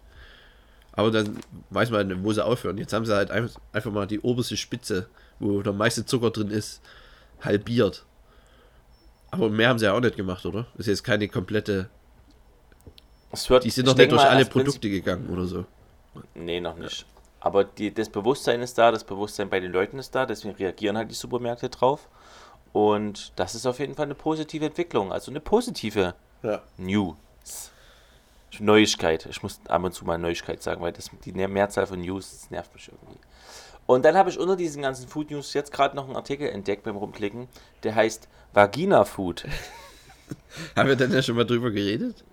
Aber 0.92 1.10
dann 1.10 1.38
weiß 1.70 1.88
man, 1.90 2.22
wo 2.22 2.30
sie 2.34 2.44
aufhören. 2.44 2.76
Jetzt 2.76 2.92
haben 2.92 3.06
sie 3.06 3.14
halt 3.16 3.30
einfach, 3.30 3.58
einfach 3.72 3.92
mal 3.92 4.06
die 4.06 4.20
oberste 4.20 4.58
Spitze, 4.58 5.08
wo 5.38 5.62
der 5.62 5.72
meiste 5.72 6.04
Zucker 6.04 6.30
drin 6.30 6.50
ist, 6.50 6.82
halbiert. 7.40 8.04
Aber 9.30 9.48
mehr 9.48 9.70
haben 9.70 9.78
sie 9.78 9.86
ja 9.86 9.94
auch 9.94 10.00
nicht 10.00 10.16
gemacht, 10.16 10.44
oder? 10.44 10.66
Das 10.76 10.80
ist 10.80 10.88
jetzt 10.88 11.04
keine 11.04 11.28
komplette. 11.28 11.88
Wird, 13.46 13.64
Die 13.64 13.70
sind 13.70 13.88
doch 13.88 13.96
nicht 13.96 14.10
durch 14.12 14.20
mal, 14.20 14.28
alle 14.28 14.44
Prinzip- 14.44 14.52
Produkte 14.52 14.90
gegangen 14.90 15.30
oder 15.30 15.46
so. 15.46 15.64
Nee, 16.34 16.60
noch 16.60 16.76
nicht. 16.76 17.06
Aber 17.40 17.64
die, 17.64 17.92
das 17.92 18.08
Bewusstsein 18.08 18.62
ist 18.62 18.78
da, 18.78 18.90
das 18.90 19.04
Bewusstsein 19.04 19.48
bei 19.48 19.60
den 19.60 19.72
Leuten 19.72 19.98
ist 19.98 20.14
da, 20.14 20.26
deswegen 20.26 20.54
reagieren 20.56 20.96
halt 20.96 21.10
die 21.10 21.14
Supermärkte 21.14 21.68
drauf. 21.68 22.08
Und 22.72 23.32
das 23.36 23.54
ist 23.54 23.66
auf 23.66 23.78
jeden 23.78 23.94
Fall 23.94 24.06
eine 24.06 24.14
positive 24.14 24.66
Entwicklung, 24.66 25.12
also 25.12 25.30
eine 25.30 25.40
positive 25.40 26.14
Ja. 26.42 26.62
News. 26.76 27.16
Neuigkeit. 28.60 29.26
Ich 29.26 29.42
muss 29.42 29.60
ab 29.68 29.84
und 29.84 29.92
zu 29.92 30.04
mal 30.04 30.18
Neuigkeit 30.18 30.62
sagen, 30.62 30.80
weil 30.80 30.92
das, 30.92 31.10
die 31.24 31.32
Mehrzahl 31.32 31.86
von 31.86 32.00
News 32.00 32.30
das 32.30 32.50
nervt 32.50 32.74
mich 32.74 32.88
irgendwie. 32.88 33.18
Und 33.86 34.04
dann 34.04 34.16
habe 34.16 34.30
ich 34.30 34.38
unter 34.38 34.56
diesen 34.56 34.82
ganzen 34.82 35.08
Food 35.08 35.30
News 35.30 35.54
jetzt 35.54 35.72
gerade 35.72 35.96
noch 35.96 36.06
einen 36.06 36.16
Artikel 36.16 36.48
entdeckt 36.48 36.82
beim 36.82 36.96
Rumklicken, 36.96 37.48
der 37.84 37.94
heißt 37.94 38.28
Vagina 38.52 39.04
Food. 39.04 39.44
Haben 40.76 40.88
wir 40.88 40.96
denn 40.96 41.12
ja 41.12 41.22
schon 41.22 41.36
mal 41.36 41.46
drüber 41.46 41.70
geredet? 41.70 42.24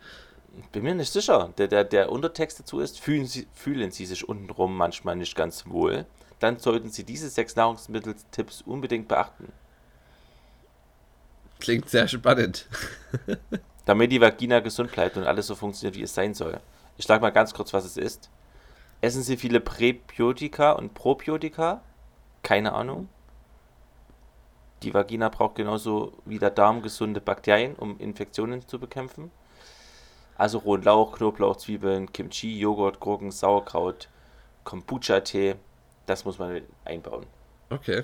Bin 0.72 0.84
mir 0.84 0.96
nicht 0.96 1.12
sicher. 1.12 1.54
Der, 1.58 1.68
der, 1.68 1.84
der 1.84 2.12
Untertext 2.12 2.60
dazu 2.60 2.80
ist, 2.80 3.00
fühlen 3.00 3.26
Sie, 3.26 3.48
fühlen 3.54 3.92
Sie 3.92 4.06
sich 4.06 4.28
untenrum 4.28 4.76
manchmal 4.76 5.16
nicht 5.16 5.36
ganz 5.36 5.66
wohl, 5.68 6.06
dann 6.40 6.60
sollten 6.60 6.90
Sie 6.90 7.04
diese 7.04 7.30
sechs 7.30 7.56
Nahrungsmitteltipps 7.56 8.62
unbedingt 8.62 9.08
beachten. 9.08 9.52
Klingt 11.60 11.90
sehr 11.90 12.08
spannend. 12.08 12.68
Damit 13.86 14.12
die 14.12 14.22
Vagina 14.22 14.60
gesund 14.60 14.92
bleibt 14.92 15.18
und 15.18 15.24
alles 15.24 15.48
so 15.48 15.56
funktioniert, 15.56 15.96
wie 15.96 16.04
es 16.04 16.14
sein 16.14 16.34
soll. 16.34 16.60
Ich 16.98 17.06
sage 17.06 17.22
mal 17.22 17.32
ganz 17.32 17.54
kurz, 17.54 17.74
was 17.74 17.86
es 17.86 17.98
ist. 17.98 18.30
Essen 19.02 19.24
Sie 19.24 19.38
viele 19.38 19.60
Präbiotika 19.60 20.72
und 20.72 20.94
Probiotika? 20.94 21.82
Keine 22.44 22.74
Ahnung. 22.74 23.10
Die 24.84 24.94
Vagina 24.94 25.30
braucht 25.30 25.56
genauso 25.56 26.14
wie 26.26 26.40
der 26.40 26.50
Darm 26.50 26.82
gesunde 26.82 27.22
Bakterien, 27.22 27.76
um 27.76 28.00
Infektionen 28.00 28.68
zu 28.68 28.80
bekämpfen. 28.80 29.32
Also 30.38 30.60
rohen 30.60 30.84
Lauch, 30.84 31.14
Knoblauch, 31.14 31.56
Zwiebeln, 31.58 32.12
Kimchi, 32.12 32.60
Joghurt, 32.60 33.00
Gurken, 33.00 33.32
Sauerkraut, 33.32 34.10
Kombucha-Tee. 34.64 35.56
Das 36.06 36.26
muss 36.26 36.40
man 36.40 36.62
einbauen. 36.84 37.26
Okay. 37.70 38.04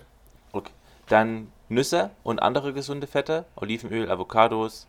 Okay. 0.54 0.72
Dann 1.08 1.52
Nüsse 1.70 2.12
und 2.24 2.42
andere 2.42 2.74
gesunde 2.74 3.08
Fette, 3.08 3.46
Olivenöl, 3.56 4.10
Avocados, 4.10 4.88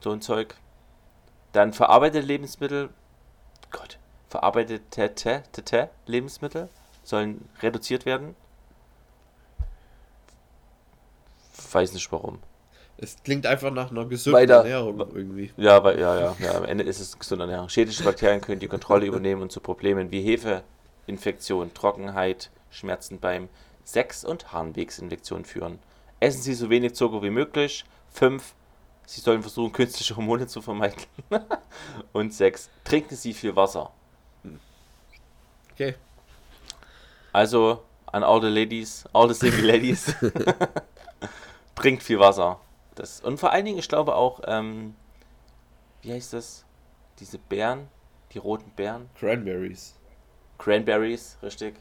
so 0.00 0.10
ein 0.10 0.20
Zeug. 0.20 0.56
Dann 1.52 1.72
verarbeitete 1.72 2.26
Lebensmittel, 2.26 2.90
Gott, 3.70 3.98
verarbeitete 4.28 5.90
Lebensmittel 6.06 6.68
sollen 7.02 7.48
reduziert 7.60 8.06
werden. 8.06 8.36
Weiß 11.72 11.92
nicht 11.92 12.10
warum. 12.10 12.40
Es 13.02 13.16
klingt 13.24 13.46
einfach 13.46 13.70
nach 13.70 13.90
einer 13.90 14.04
gesunden 14.04 14.40
Weiter. 14.40 14.56
Ernährung 14.56 14.98
irgendwie. 15.14 15.50
Ja, 15.56 15.82
weil, 15.82 15.98
ja, 15.98 16.20
ja, 16.20 16.36
ja, 16.38 16.54
am 16.54 16.64
Ende 16.66 16.84
ist 16.84 17.00
es 17.00 17.18
gesunde 17.18 17.44
Ernährung. 17.44 17.70
Schädliche 17.70 18.04
Bakterien 18.04 18.42
können 18.42 18.60
die 18.60 18.68
Kontrolle 18.68 19.06
übernehmen 19.06 19.40
und 19.40 19.50
zu 19.50 19.60
Problemen 19.60 20.10
wie 20.10 20.20
Hefeinfektion, 20.20 21.72
Trockenheit, 21.72 22.50
Schmerzen 22.70 23.18
beim 23.18 23.48
Sex- 23.84 24.22
und 24.22 24.52
Harnwegsinfektionen 24.52 25.46
führen. 25.46 25.78
Essen 26.20 26.42
Sie 26.42 26.52
so 26.52 26.68
wenig 26.68 26.94
Zucker 26.94 27.22
wie 27.22 27.30
möglich. 27.30 27.86
5. 28.10 28.54
Sie 29.06 29.22
sollen 29.22 29.40
versuchen, 29.40 29.72
künstliche 29.72 30.14
Hormone 30.14 30.46
zu 30.46 30.60
vermeiden. 30.60 31.00
und 32.12 32.34
6. 32.34 32.68
Trinken 32.84 33.16
Sie 33.16 33.32
viel 33.32 33.56
Wasser. 33.56 33.92
Okay. 35.72 35.94
Also 37.32 37.82
an 38.12 38.22
all 38.24 38.42
the 38.42 38.48
ladies, 38.48 39.04
all 39.14 39.26
the 39.26 39.34
single 39.34 39.64
ladies, 39.64 40.14
trinkt 41.74 42.02
viel 42.02 42.18
Wasser. 42.18 42.60
Das, 42.94 43.20
und 43.20 43.38
vor 43.38 43.52
allen 43.52 43.64
Dingen, 43.64 43.78
ich 43.78 43.88
glaube 43.88 44.14
auch, 44.14 44.40
ähm, 44.46 44.94
wie 46.02 46.12
heißt 46.12 46.32
das? 46.32 46.64
Diese 47.18 47.38
Beeren, 47.38 47.88
die 48.32 48.38
roten 48.38 48.70
Beeren, 48.70 49.08
Cranberries. 49.18 49.94
Cranberries, 50.58 51.38
richtig. 51.42 51.74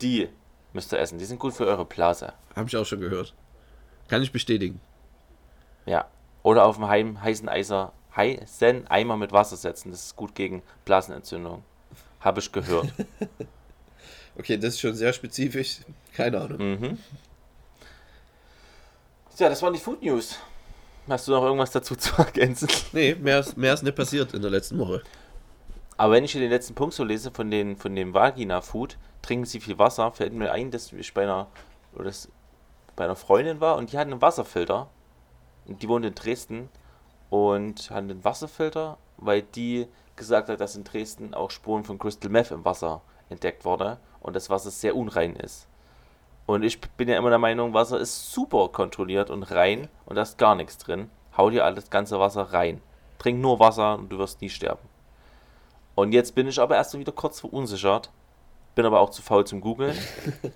Die 0.00 0.28
müsst 0.72 0.92
ihr 0.92 0.98
essen. 0.98 1.18
Die 1.18 1.24
sind 1.24 1.38
gut 1.38 1.54
für 1.54 1.66
eure 1.66 1.84
Blase. 1.84 2.32
Habe 2.54 2.68
ich 2.68 2.76
auch 2.76 2.84
schon 2.84 3.00
gehört. 3.00 3.34
Kann 4.08 4.22
ich 4.22 4.32
bestätigen. 4.32 4.80
Ja. 5.86 6.06
Oder 6.42 6.66
auf 6.66 6.76
dem 6.76 6.88
heim, 6.88 7.22
heißen 7.22 7.48
Eiser, 7.48 7.92
heißen 8.14 8.86
Eimer 8.88 9.16
mit 9.16 9.32
Wasser 9.32 9.56
setzen. 9.56 9.90
Das 9.90 10.04
ist 10.04 10.16
gut 10.16 10.34
gegen 10.34 10.62
Blasenentzündung. 10.84 11.64
Habe 12.20 12.40
ich 12.40 12.52
gehört. 12.52 12.92
Okay, 14.36 14.56
das 14.56 14.74
ist 14.74 14.80
schon 14.80 14.94
sehr 14.94 15.12
spezifisch. 15.12 15.78
Keine 16.12 16.40
Ahnung. 16.40 16.58
mhm. 16.58 16.98
Ja, 19.36 19.48
das 19.48 19.60
waren 19.62 19.72
die 19.72 19.80
Food 19.80 20.00
News. 20.02 20.38
Hast 21.08 21.26
du 21.26 21.32
noch 21.32 21.42
irgendwas 21.42 21.72
dazu 21.72 21.96
zu 21.96 22.16
ergänzen? 22.16 22.68
Nee, 22.92 23.16
mehr 23.16 23.40
ist, 23.40 23.56
mehr 23.56 23.74
ist 23.74 23.82
nicht 23.82 23.96
passiert 23.96 24.32
in 24.32 24.42
der 24.42 24.50
letzten 24.50 24.78
Woche. 24.78 25.02
Aber 25.96 26.12
wenn 26.12 26.24
ich 26.24 26.32
hier 26.32 26.40
den 26.40 26.50
letzten 26.50 26.74
Punkt 26.74 26.94
so 26.94 27.02
lese 27.02 27.30
von, 27.32 27.50
den, 27.50 27.76
von 27.76 27.94
dem 27.96 28.14
Vagina-Food, 28.14 28.96
trinken 29.22 29.44
sie 29.44 29.60
viel 29.60 29.78
Wasser, 29.78 30.12
fällt 30.12 30.32
mir 30.32 30.52
ein, 30.52 30.70
dass 30.70 30.92
ich 30.92 31.14
bei 31.14 31.24
einer, 31.24 31.48
oder 31.94 32.04
das, 32.04 32.28
bei 32.94 33.04
einer 33.04 33.16
Freundin 33.16 33.60
war 33.60 33.76
und 33.76 33.92
die 33.92 33.98
hat 33.98 34.06
einen 34.06 34.22
Wasserfilter. 34.22 34.88
Und 35.66 35.82
die 35.82 35.88
wohnt 35.88 36.04
in 36.04 36.14
Dresden 36.14 36.68
und 37.30 37.90
hat 37.90 37.98
einen 37.98 38.24
Wasserfilter, 38.24 38.98
weil 39.16 39.42
die 39.42 39.88
gesagt 40.14 40.48
hat, 40.48 40.60
dass 40.60 40.76
in 40.76 40.84
Dresden 40.84 41.34
auch 41.34 41.50
Spuren 41.50 41.84
von 41.84 41.98
Crystal 41.98 42.30
Meth 42.30 42.52
im 42.52 42.64
Wasser 42.64 43.02
entdeckt 43.30 43.64
wurde 43.64 43.98
und 44.20 44.36
das 44.36 44.48
Wasser 44.48 44.70
sehr 44.70 44.94
unrein 44.94 45.34
ist. 45.36 45.66
Und 46.46 46.62
ich 46.62 46.80
bin 46.80 47.08
ja 47.08 47.16
immer 47.16 47.30
der 47.30 47.38
Meinung, 47.38 47.72
Wasser 47.72 47.98
ist 47.98 48.32
super 48.32 48.68
kontrolliert 48.68 49.30
und 49.30 49.44
rein 49.44 49.88
und 50.04 50.16
da 50.16 50.22
ist 50.22 50.36
gar 50.36 50.54
nichts 50.54 50.76
drin. 50.78 51.10
Hau 51.36 51.50
dir 51.50 51.64
alles 51.64 51.90
ganze 51.90 52.20
Wasser 52.20 52.42
rein. 52.42 52.80
Trink 53.18 53.40
nur 53.40 53.58
Wasser 53.60 53.98
und 53.98 54.10
du 54.10 54.18
wirst 54.18 54.40
nie 54.40 54.50
sterben. 54.50 54.86
Und 55.94 56.12
jetzt 56.12 56.34
bin 56.34 56.46
ich 56.46 56.60
aber 56.60 56.76
erst 56.76 56.98
wieder 56.98 57.12
kurz 57.12 57.40
verunsichert. 57.40 58.10
Bin 58.74 58.84
aber 58.84 59.00
auch 59.00 59.10
zu 59.10 59.22
faul 59.22 59.46
zum 59.46 59.60
Googeln. 59.60 59.96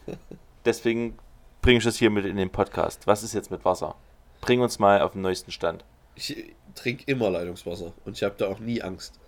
Deswegen 0.65 1.17
bringe 1.63 1.79
ich 1.79 1.85
das 1.85 1.97
hier 1.97 2.11
mit 2.11 2.27
in 2.27 2.37
den 2.37 2.51
Podcast. 2.51 3.07
Was 3.07 3.23
ist 3.23 3.33
jetzt 3.33 3.51
mit 3.51 3.65
Wasser? 3.65 3.95
Bring 4.41 4.61
uns 4.61 4.79
mal 4.79 5.01
auf 5.01 5.13
den 5.13 5.23
neuesten 5.23 5.53
Stand. 5.53 5.85
Ich 6.15 6.55
trinke 6.75 7.05
immer 7.07 7.31
Leitungswasser 7.31 7.93
und 8.05 8.17
ich 8.17 8.23
habe 8.25 8.35
da 8.37 8.49
auch 8.49 8.59
nie 8.59 8.83
Angst. 8.83 9.19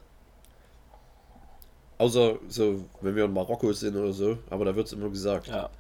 Außer 1.99 2.39
so, 2.49 2.85
wenn 3.01 3.15
wir 3.15 3.27
in 3.27 3.33
Marokko 3.33 3.73
sind 3.73 3.97
oder 3.97 4.13
so, 4.13 4.39
aber 4.51 4.65
da 4.65 4.75
wird 4.75 4.87
es 4.87 4.93
immer 4.93 5.09
gesagt. 5.09 5.49
Ja. 5.49 5.71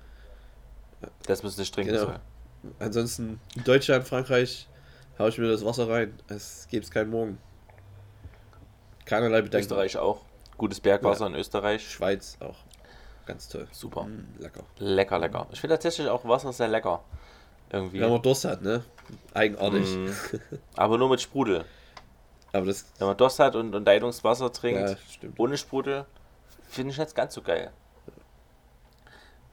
Das 1.27 1.43
müssen 1.43 1.61
nicht 1.61 1.75
trinken 1.75 1.93
Genau. 1.93 2.05
sollen. 2.07 2.21
Ansonsten 2.79 3.41
in 3.57 3.65
Deutschland, 3.65 4.07
Frankreich, 4.07 4.69
haue 5.19 5.29
ich 5.31 5.39
mir 5.39 5.49
das 5.51 5.65
Wasser 5.65 5.89
rein. 5.89 6.19
Es 6.29 6.67
gibt 6.71 6.91
keinen 6.91 7.11
Morgen. 7.11 7.39
Keinerlei 9.07 9.43
Bedenken. 9.43 9.65
Österreich 9.65 9.97
auch. 9.97 10.23
Gutes 10.59 10.81
Bergwasser 10.81 11.27
in 11.27 11.35
Österreich. 11.35 11.89
Schweiz 11.91 12.37
auch. 12.41 12.57
Ganz 13.27 13.49
toll. 13.49 13.67
Super. 13.73 14.05
Mm, 14.05 14.27
lecker. 14.39 14.63
Lecker, 14.79 15.19
lecker. 15.19 15.47
Ich 15.53 15.61
finde 15.61 15.75
tatsächlich 15.75 16.09
auch 16.09 16.25
Wasser 16.25 16.53
sehr 16.53 16.69
lecker. 16.69 17.03
Irgendwie. 17.73 18.01
Wenn 18.01 18.11
man 18.11 18.21
Durst 18.23 18.45
hat, 18.45 18.63
ne? 18.63 18.83
Eigenartig. 19.33 19.89
Mm. 19.97 20.11
Aber 20.77 20.99
nur 20.99 21.09
mit 21.09 21.21
Sprudel. 21.21 21.65
Aber 22.53 22.67
das. 22.67 22.85
Wenn 22.99 23.07
man 23.09 23.17
Durst 23.17 23.39
hat 23.39 23.55
und, 23.57 23.75
und 23.75 23.85
Leitungswasser 23.87 24.53
trinkt, 24.53 24.91
Ja, 25.23 25.29
ohne 25.39 25.57
Sprudel, 25.57 26.05
finde 26.69 26.91
ich 26.93 26.99
jetzt 26.99 27.15
ganz 27.15 27.35
so 27.35 27.43
geil. 27.43 27.71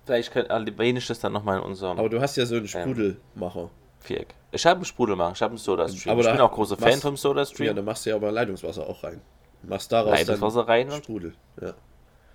Vielleicht 0.08 0.32
könnt- 0.32 0.50
erwähne 0.50 1.00
das 1.08 1.20
dann 1.20 1.34
nochmal 1.34 1.58
in 1.60 1.64
unserem 1.64 2.00
Aber 2.00 2.10
du 2.10 2.20
hast 2.20 2.36
ja 2.38 2.46
so 2.46 2.56
einen 2.56 2.68
Sprudelmacher. 2.68 3.70
Viereck. 4.00 4.34
Ich 4.52 4.66
habe 4.66 4.78
einen 4.78 4.86
Sprudelmacher, 4.86 5.34
ich 5.34 5.42
habe 5.42 5.52
einen 5.52 5.58
Soda-Stream. 5.58 6.12
Aber 6.14 6.22
Ich 6.22 6.32
bin 6.32 6.40
auch 6.42 6.52
großer 6.52 6.78
Fan 6.78 6.90
machst- 6.90 7.02
vom 7.02 7.14
Ja, 7.16 7.18
Soda-Stream. 7.18 7.76
dann 7.76 7.86
machst 7.86 8.06
du 8.06 8.10
ja 8.10 8.16
aber 8.16 8.32
Leitungswasser 8.32 8.88
auch 8.88 9.04
rein. 9.04 9.22
Machst 9.64 9.92
daraus 9.92 10.12
Leitungswasser 10.12 10.68
rein 10.68 10.88
dann 10.88 10.96
und 10.98 11.04
Sprudel. 11.04 11.34
Ja. 11.62 11.74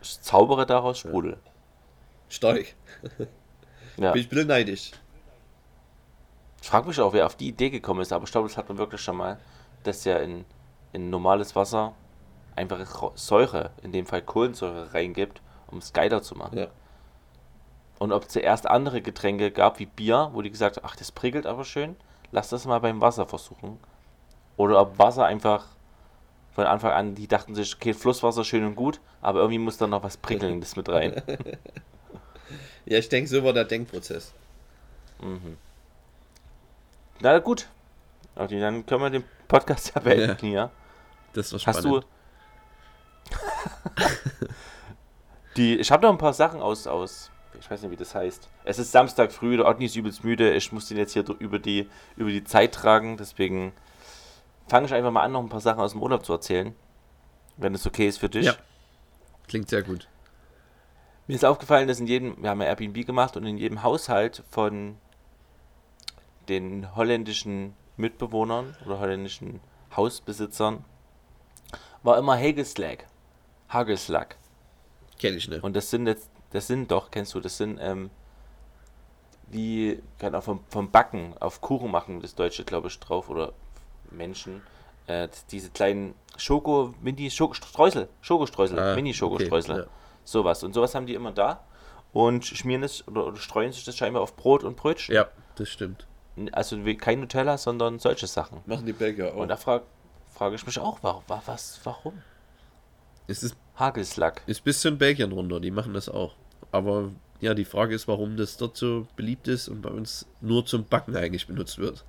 ich 0.03 0.21
zaubere 0.21 0.67
daraus 0.67 0.99
Sprudel. 0.99 1.37
Stark. 2.29 2.75
Ja. 3.99 4.13
Bin 4.13 4.23
ich 4.23 4.29
bisschen 4.31 4.47
neidisch. 4.49 4.93
Ich 6.63 6.69
frage 6.69 6.89
mich 6.89 6.99
auch, 7.01 7.13
wer 7.13 7.27
auf 7.27 7.37
die 7.37 7.49
Idee 7.49 7.69
gekommen 7.71 8.01
ist, 8.01 8.13
aber 8.13 8.25
ich 8.25 8.33
glaube, 8.33 8.49
das 8.49 8.57
hat 8.57 8.69
man 8.69 8.79
wirklich 8.79 9.01
schon 9.01 9.17
mal, 9.17 9.39
dass 9.83 10.05
ja 10.05 10.17
in, 10.19 10.45
in 10.93 11.11
normales 11.11 11.55
Wasser 11.57 11.93
einfach 12.57 13.13
Säure, 13.17 13.71
in 13.83 13.93
dem 13.93 14.07
Fall 14.07 14.23
Kohlensäure, 14.23 14.95
reingibt, 14.95 15.43
um 15.71 15.79
es 15.79 15.93
geiler 15.93 16.23
zu 16.23 16.35
machen. 16.37 16.57
Ja. 16.59 16.67
Und 18.03 18.11
ob 18.11 18.29
zuerst 18.29 18.67
andere 18.67 19.01
Getränke 19.01 19.53
gab, 19.53 19.79
wie 19.79 19.87
Bier, 19.87 20.31
wo 20.33 20.43
die 20.43 20.51
gesagt 20.51 20.77
haben, 20.77 20.85
ach, 20.85 20.97
das 20.97 21.13
prickelt 21.13 21.47
aber 21.47 21.65
schön, 21.65 21.95
lass 22.33 22.49
das 22.49 22.65
mal 22.65 22.81
beim 22.81 23.01
Wasser 23.01 23.27
versuchen. 23.27 23.79
Oder 24.57 24.81
ob 24.81 24.99
Wasser 24.99 25.25
einfach 25.25 25.67
von 26.51 26.67
Anfang 26.67 26.91
an, 26.91 27.15
die 27.15 27.29
dachten 27.29 27.55
sich, 27.55 27.77
okay, 27.77 27.95
Flusswasser 27.95 28.43
schön 28.43 28.65
und 28.65 28.75
gut, 28.75 28.99
aber 29.21 29.39
irgendwie 29.39 29.61
muss 29.61 29.77
da 29.77 29.87
noch 29.87 30.03
was 30.03 30.17
Prickelndes 30.17 30.75
mit 30.75 30.89
rein. 30.89 31.23
Ja, 32.85 32.99
ich 32.99 33.09
denke, 33.09 33.31
so 33.31 33.45
war 33.45 33.53
der 33.53 33.65
Denkprozess. 33.65 34.35
Mhm. 35.21 35.57
Na 37.21 37.39
gut. 37.39 37.69
Okay, 38.35 38.59
dann 38.59 38.85
können 38.85 39.03
wir 39.03 39.11
den 39.11 39.25
Podcast 39.47 39.93
ja 39.95 40.01
beenden 40.01 40.37
hier. 40.41 40.71
Das 41.35 41.53
war 41.53 41.61
Hast 41.61 41.79
spannend. 41.79 42.05
du. 43.31 44.09
die, 45.57 45.77
ich 45.77 45.93
habe 45.93 46.03
noch 46.03 46.11
ein 46.11 46.19
paar 46.19 46.33
Sachen 46.33 46.61
aus, 46.61 46.89
aus. 46.89 47.32
Ich 47.63 47.71
weiß 47.71 47.81
nicht, 47.83 47.93
wie 47.93 47.97
das 47.97 48.13
heißt. 48.13 48.49
Es 48.65 48.81
ist 48.81 48.91
Samstag 48.91 49.31
früh, 49.31 49.57
der 49.57 49.69
Otni 49.69 49.85
ist 49.85 49.95
übelst 49.95 50.25
müde. 50.25 50.53
Ich 50.53 50.73
muss 50.73 50.89
den 50.89 50.97
jetzt 50.97 51.13
hier 51.13 51.25
über 51.39 51.61
die, 51.61 51.89
über 52.17 52.29
die 52.29 52.43
Zeit 52.43 52.75
tragen. 52.75 53.17
Deswegen 53.17 53.73
fange 54.67 54.87
ich 54.87 54.95
einfach 54.95 55.13
mal 55.13 55.23
an, 55.23 55.31
noch 55.31 55.41
ein 55.41 55.49
paar 55.49 55.61
Sachen 55.61 55.81
aus 55.81 55.93
dem 55.93 56.03
Urlaub 56.03 56.25
zu 56.27 56.33
erzählen. 56.33 56.75
Wenn 57.57 57.73
es 57.73 57.87
okay 57.87 58.09
ist 58.09 58.19
für 58.19 58.29
dich. 58.29 58.47
Ja. 58.47 58.57
Klingt 59.47 59.69
sehr 59.69 59.85
gut. 59.85 60.09
Mir 61.29 61.37
ist 61.37 61.45
aufgefallen, 61.45 61.87
dass 61.87 62.01
in 62.01 62.09
jedem, 62.09 62.43
wir 62.43 62.51
haben 62.51 62.61
ja 62.61 62.67
Airbnb 62.67 63.07
gemacht 63.07 63.37
und 63.37 63.47
in 63.47 63.57
jedem 63.57 63.85
Haushalt 63.85 64.43
von 64.51 64.97
den 66.49 66.97
holländischen 66.97 67.75
Mitbewohnern 67.97 68.77
oder 68.85 68.99
holländischen 68.99 69.61
Hausbesitzern 69.97 70.85
war 72.03 72.19
immer 72.19 72.37
Hagelslag. 72.37 73.07
Hagelslag. 73.69 74.37
Kenn 75.21 75.37
ich 75.37 75.49
nicht. 75.49 75.63
Und 75.63 75.77
das 75.77 75.91
sind 75.91 76.09
jetzt, 76.09 76.29
das 76.53 76.67
sind 76.67 76.91
doch, 76.91 77.11
kennst 77.11 77.35
du, 77.35 77.41
das 77.41 77.57
sind 77.57 77.79
ähm, 77.81 78.11
wie, 79.49 80.01
keine 80.19 80.37
Ahnung, 80.39 80.43
vom, 80.43 80.61
vom 80.69 80.91
Backen 80.91 81.35
auf 81.41 81.61
Kuchen 81.61 81.91
machen, 81.91 82.21
das 82.21 82.35
Deutsche, 82.35 82.65
glaube 82.65 82.89
ich, 82.89 82.99
drauf 83.01 83.29
oder 83.29 83.53
Menschen. 84.11 84.63
Äh, 85.07 85.29
diese 85.51 85.71
kleinen 85.71 86.15
Schoko, 86.37 86.95
Mini, 87.03 87.31
Schokostreusel, 87.31 88.09
Schokostreusel, 88.21 88.79
Ah, 88.79 88.95
Mini-Schokostreusel. 88.95 89.73
okay, 89.73 89.83
ja. 89.83 89.89
Sowas. 90.25 90.63
Und 90.63 90.73
sowas 90.75 90.95
haben 90.95 91.07
die 91.07 91.15
immer 91.15 91.33
da 91.33 91.65
und 92.13 92.45
schmieren 92.47 92.83
es 92.85 93.07
oder, 93.09 93.27
oder 93.27 93.37
streuen 93.37 93.73
sich 93.73 93.85
das 93.85 93.97
scheinbar 93.97 94.23
auf 94.23 94.37
Brot 94.37 94.63
und 94.63 94.77
Brötchen. 94.77 95.15
Ja, 95.15 95.27
das 95.57 95.69
stimmt. 95.69 96.07
Also 96.53 96.85
wie- 96.87 96.97
kein 96.97 97.21
Nutella, 97.21 97.59
sondern 97.59 97.99
solche 97.99 98.27
Sachen. 98.29 98.61
Machen 98.65 98.87
die 98.87 98.93
Belgier 98.93 99.33
auch. 99.35 99.39
Und 99.39 99.49
da 99.49 99.57
frage 99.57 99.85
frag 100.33 100.53
ich 100.55 100.65
mich 100.65 100.79
auch, 100.79 100.99
warum, 101.03 101.23
wa- 101.27 101.43
was, 101.45 101.81
warum? 101.85 102.23
Es 103.27 103.43
ist, 103.43 103.57
Hagelslack. 103.77 104.43
ist 104.47 104.63
bis 104.65 104.81
zu 104.81 104.91
den 104.91 104.99
Belgiern 104.99 105.33
runter, 105.33 105.59
die 105.61 105.71
machen 105.71 105.93
das 105.95 106.09
auch. 106.09 106.35
Aber 106.71 107.11
ja, 107.41 107.55
die 107.55 107.65
Frage 107.65 107.95
ist, 107.95 108.07
warum 108.09 108.37
das 108.37 108.57
dort 108.57 108.77
so 108.77 109.07
beliebt 109.17 109.49
ist 109.49 109.69
und 109.69 109.83
bei 109.83 109.91
uns 109.91 110.27
nur 110.41 110.65
zum 110.65 110.85
Backen 110.85 111.17
eigentlich 111.17 111.47
benutzt 111.47 111.79
wird. 111.79 112.05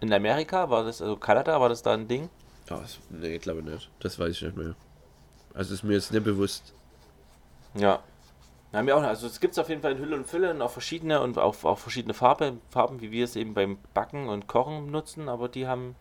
In 0.00 0.12
Amerika 0.12 0.68
war 0.68 0.84
das, 0.84 1.00
also 1.00 1.16
Kanada, 1.16 1.60
war 1.60 1.68
das 1.68 1.82
da 1.82 1.94
ein 1.94 2.06
Ding? 2.06 2.28
Ja, 2.68 2.78
das, 2.78 2.98
nee, 3.10 3.36
ich 3.36 3.42
glaube 3.42 3.62
nicht. 3.62 3.90
Das 4.00 4.18
weiß 4.18 4.30
ich 4.30 4.42
nicht 4.42 4.56
mehr. 4.56 4.74
Also 5.54 5.72
ist 5.72 5.82
mir 5.82 5.94
jetzt 5.94 6.12
nicht 6.12 6.24
bewusst. 6.24 6.74
Ja. 7.74 8.02
Wir 8.70 8.78
haben 8.78 8.88
ja 8.88 8.96
auch, 8.96 9.02
also 9.02 9.28
es 9.28 9.38
gibt 9.38 9.52
es 9.52 9.58
auf 9.58 9.68
jeden 9.68 9.82
Fall 9.82 9.92
in 9.92 9.98
Hülle 9.98 10.16
und 10.16 10.26
Fülle 10.26 10.50
und 10.50 10.60
auch 10.60 10.70
verschiedene 10.70 11.20
und 11.20 11.38
auch, 11.38 11.62
auch 11.62 11.78
verschiedene 11.78 12.12
Farbe, 12.12 12.58
Farben, 12.70 13.00
wie 13.00 13.12
wir 13.12 13.24
es 13.24 13.36
eben 13.36 13.54
beim 13.54 13.78
Backen 13.94 14.28
und 14.28 14.48
Kochen 14.48 14.90
nutzen, 14.90 15.28
aber 15.28 15.48
die 15.48 15.68
haben 15.68 15.94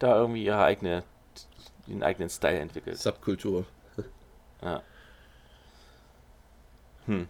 da 0.00 0.16
irgendwie 0.16 0.44
ihre 0.44 0.62
eigene, 0.62 1.04
ihren 1.86 2.02
eigenen 2.02 2.28
Style 2.28 2.58
entwickelt. 2.58 2.98
Subkultur. 2.98 3.64
Ja. 4.60 4.82
Hm. 7.06 7.28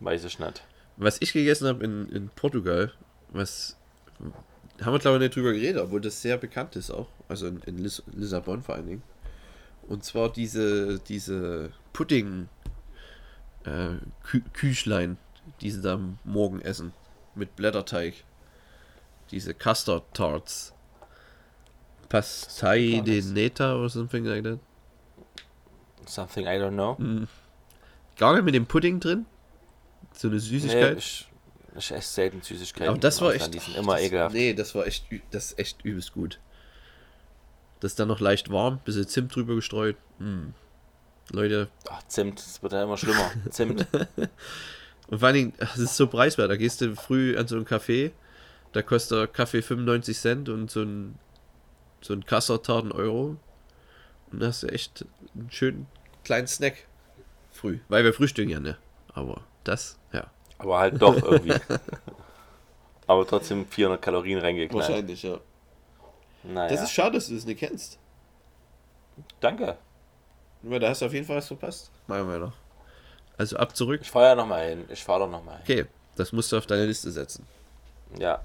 Weiß 0.00 0.24
ich 0.24 0.38
nicht. 0.38 0.62
Was 0.96 1.20
ich 1.20 1.32
gegessen 1.32 1.68
habe 1.68 1.84
in, 1.84 2.08
in 2.10 2.28
Portugal, 2.28 2.92
was 3.30 3.76
haben 4.82 4.92
wir 4.92 4.98
glaube 4.98 5.16
ich 5.16 5.22
nicht 5.22 5.36
drüber 5.36 5.52
geredet, 5.52 5.80
obwohl 5.82 6.00
das 6.00 6.20
sehr 6.20 6.36
bekannt 6.36 6.76
ist 6.76 6.90
auch. 6.90 7.08
Also 7.28 7.46
in, 7.46 7.60
in 7.62 7.78
Lis 7.78 8.02
Lissabon 8.12 8.62
vor 8.62 8.74
allen 8.74 8.86
Dingen. 8.86 9.02
Und 9.88 10.04
zwar 10.04 10.32
diese, 10.32 10.98
diese 11.00 11.72
Pudding 11.92 12.48
äh, 13.64 13.96
Kü 14.22 14.42
Küchlein, 14.52 15.16
die 15.60 15.70
sie 15.70 15.82
da 15.82 15.98
morgen 16.24 16.60
essen. 16.60 16.92
Mit 17.34 17.56
Blätterteig. 17.56 18.24
Diese 19.30 19.54
Custard 19.54 20.04
Tarts. 20.12 20.74
Pastai 22.08 23.02
de. 23.04 23.22
Neta 23.22 23.76
oder 23.76 23.88
something 23.88 24.24
like 24.24 24.44
that. 24.44 24.58
Something 26.06 26.46
I 26.46 26.58
don't 26.58 26.72
know. 26.72 26.96
Gar 28.18 28.34
nicht 28.34 28.44
mit 28.44 28.54
dem 28.54 28.66
Pudding 28.66 29.00
drin. 29.00 29.26
So 30.14 30.28
eine 30.28 30.36
Nee, 30.36 30.42
Süßigkeit. 30.42 30.98
ich, 30.98 31.28
ich 31.76 31.90
esse 31.92 32.12
selten 32.12 32.42
Süßigkeiten. 32.42 32.88
Aber 32.90 32.98
das 32.98 33.20
war 33.20 33.28
Ausland, 33.28 33.54
echt. 33.54 33.66
Die 33.66 33.70
sind 33.72 33.78
immer 33.80 33.94
das, 33.94 34.02
ekelhaft. 34.02 34.34
Nee, 34.34 34.54
das 34.54 34.74
war 34.74 34.86
echt, 34.86 35.06
das 35.30 35.52
ist 35.52 35.58
echt 35.58 35.84
übelst 35.84 36.12
gut. 36.12 36.38
Das 37.80 37.92
ist 37.92 37.98
dann 37.98 38.08
noch 38.08 38.20
leicht 38.20 38.50
warm, 38.50 38.78
bisschen 38.84 39.08
Zimt 39.08 39.34
drüber 39.34 39.54
gestreut. 39.54 39.96
Mm. 40.18 40.50
Leute, 41.30 41.68
Ach, 41.88 42.02
Zimt, 42.08 42.38
das 42.38 42.62
wird 42.62 42.72
ja 42.72 42.84
immer 42.84 42.96
schlimmer. 42.96 43.30
Zimt. 43.50 43.86
und 45.08 45.18
vor 45.18 45.26
allen 45.26 45.34
Dingen, 45.34 45.52
das 45.58 45.78
ist 45.78 45.96
so 45.96 46.06
preiswert. 46.06 46.50
Da 46.50 46.56
gehst 46.56 46.80
du 46.80 46.94
früh 46.94 47.36
an 47.36 47.48
so 47.48 47.56
einen 47.56 47.64
Café, 47.64 48.12
da 48.72 48.82
kostet 48.82 49.18
der 49.18 49.26
Kaffee 49.26 49.62
95 49.62 50.18
Cent 50.18 50.48
und 50.48 50.70
so 50.70 50.82
ein, 50.82 51.18
so 52.02 52.12
ein 52.12 52.24
Kassertat 52.24 52.82
einen 52.82 52.92
Euro. 52.92 53.36
Und 54.30 54.40
da 54.40 54.46
hast 54.48 54.62
du 54.62 54.68
echt 54.68 55.04
einen 55.34 55.50
schönen 55.50 55.86
kleinen 56.24 56.46
Snack 56.46 56.86
früh. 57.52 57.78
Weil 57.88 58.04
wir 58.04 58.12
frühstücken 58.12 58.50
ja, 58.50 58.60
ne? 58.60 58.76
Aber 59.14 59.42
das, 59.64 59.98
ja. 60.12 60.26
Aber 60.58 60.78
halt 60.78 61.00
doch 61.00 61.16
irgendwie. 61.22 61.54
Aber 63.06 63.26
trotzdem 63.26 63.66
400 63.66 64.00
Kalorien 64.00 64.38
reingeknallt. 64.38 65.22
ja. 65.22 65.38
Naja. 66.44 66.68
Das 66.68 66.82
ist 66.82 66.92
schade, 66.92 67.12
dass 67.12 67.28
du 67.28 67.34
das 67.34 67.44
nicht 67.44 67.60
kennst. 67.60 67.98
Danke. 69.40 69.76
Weil 70.62 70.80
da 70.80 70.88
hast 70.88 71.02
du 71.02 71.06
auf 71.06 71.12
jeden 71.12 71.26
Fall 71.26 71.36
was 71.36 71.46
verpasst. 71.46 71.90
Machen 72.06 72.28
wir 72.28 72.38
noch. 72.38 72.52
Also 73.38 73.56
ab 73.56 73.76
zurück. 73.76 74.00
Ich 74.02 74.10
fahre 74.10 74.26
ja 74.26 74.34
nochmal 74.34 74.68
hin. 74.68 74.84
Ich 74.88 75.02
fahre 75.02 75.20
doch 75.20 75.30
nochmal 75.30 75.56
hin. 75.56 75.62
Okay, 75.62 75.86
das 76.16 76.32
musst 76.32 76.52
du 76.52 76.58
auf 76.58 76.66
deine 76.66 76.86
Liste 76.86 77.10
setzen. 77.10 77.46
Ja. 78.18 78.40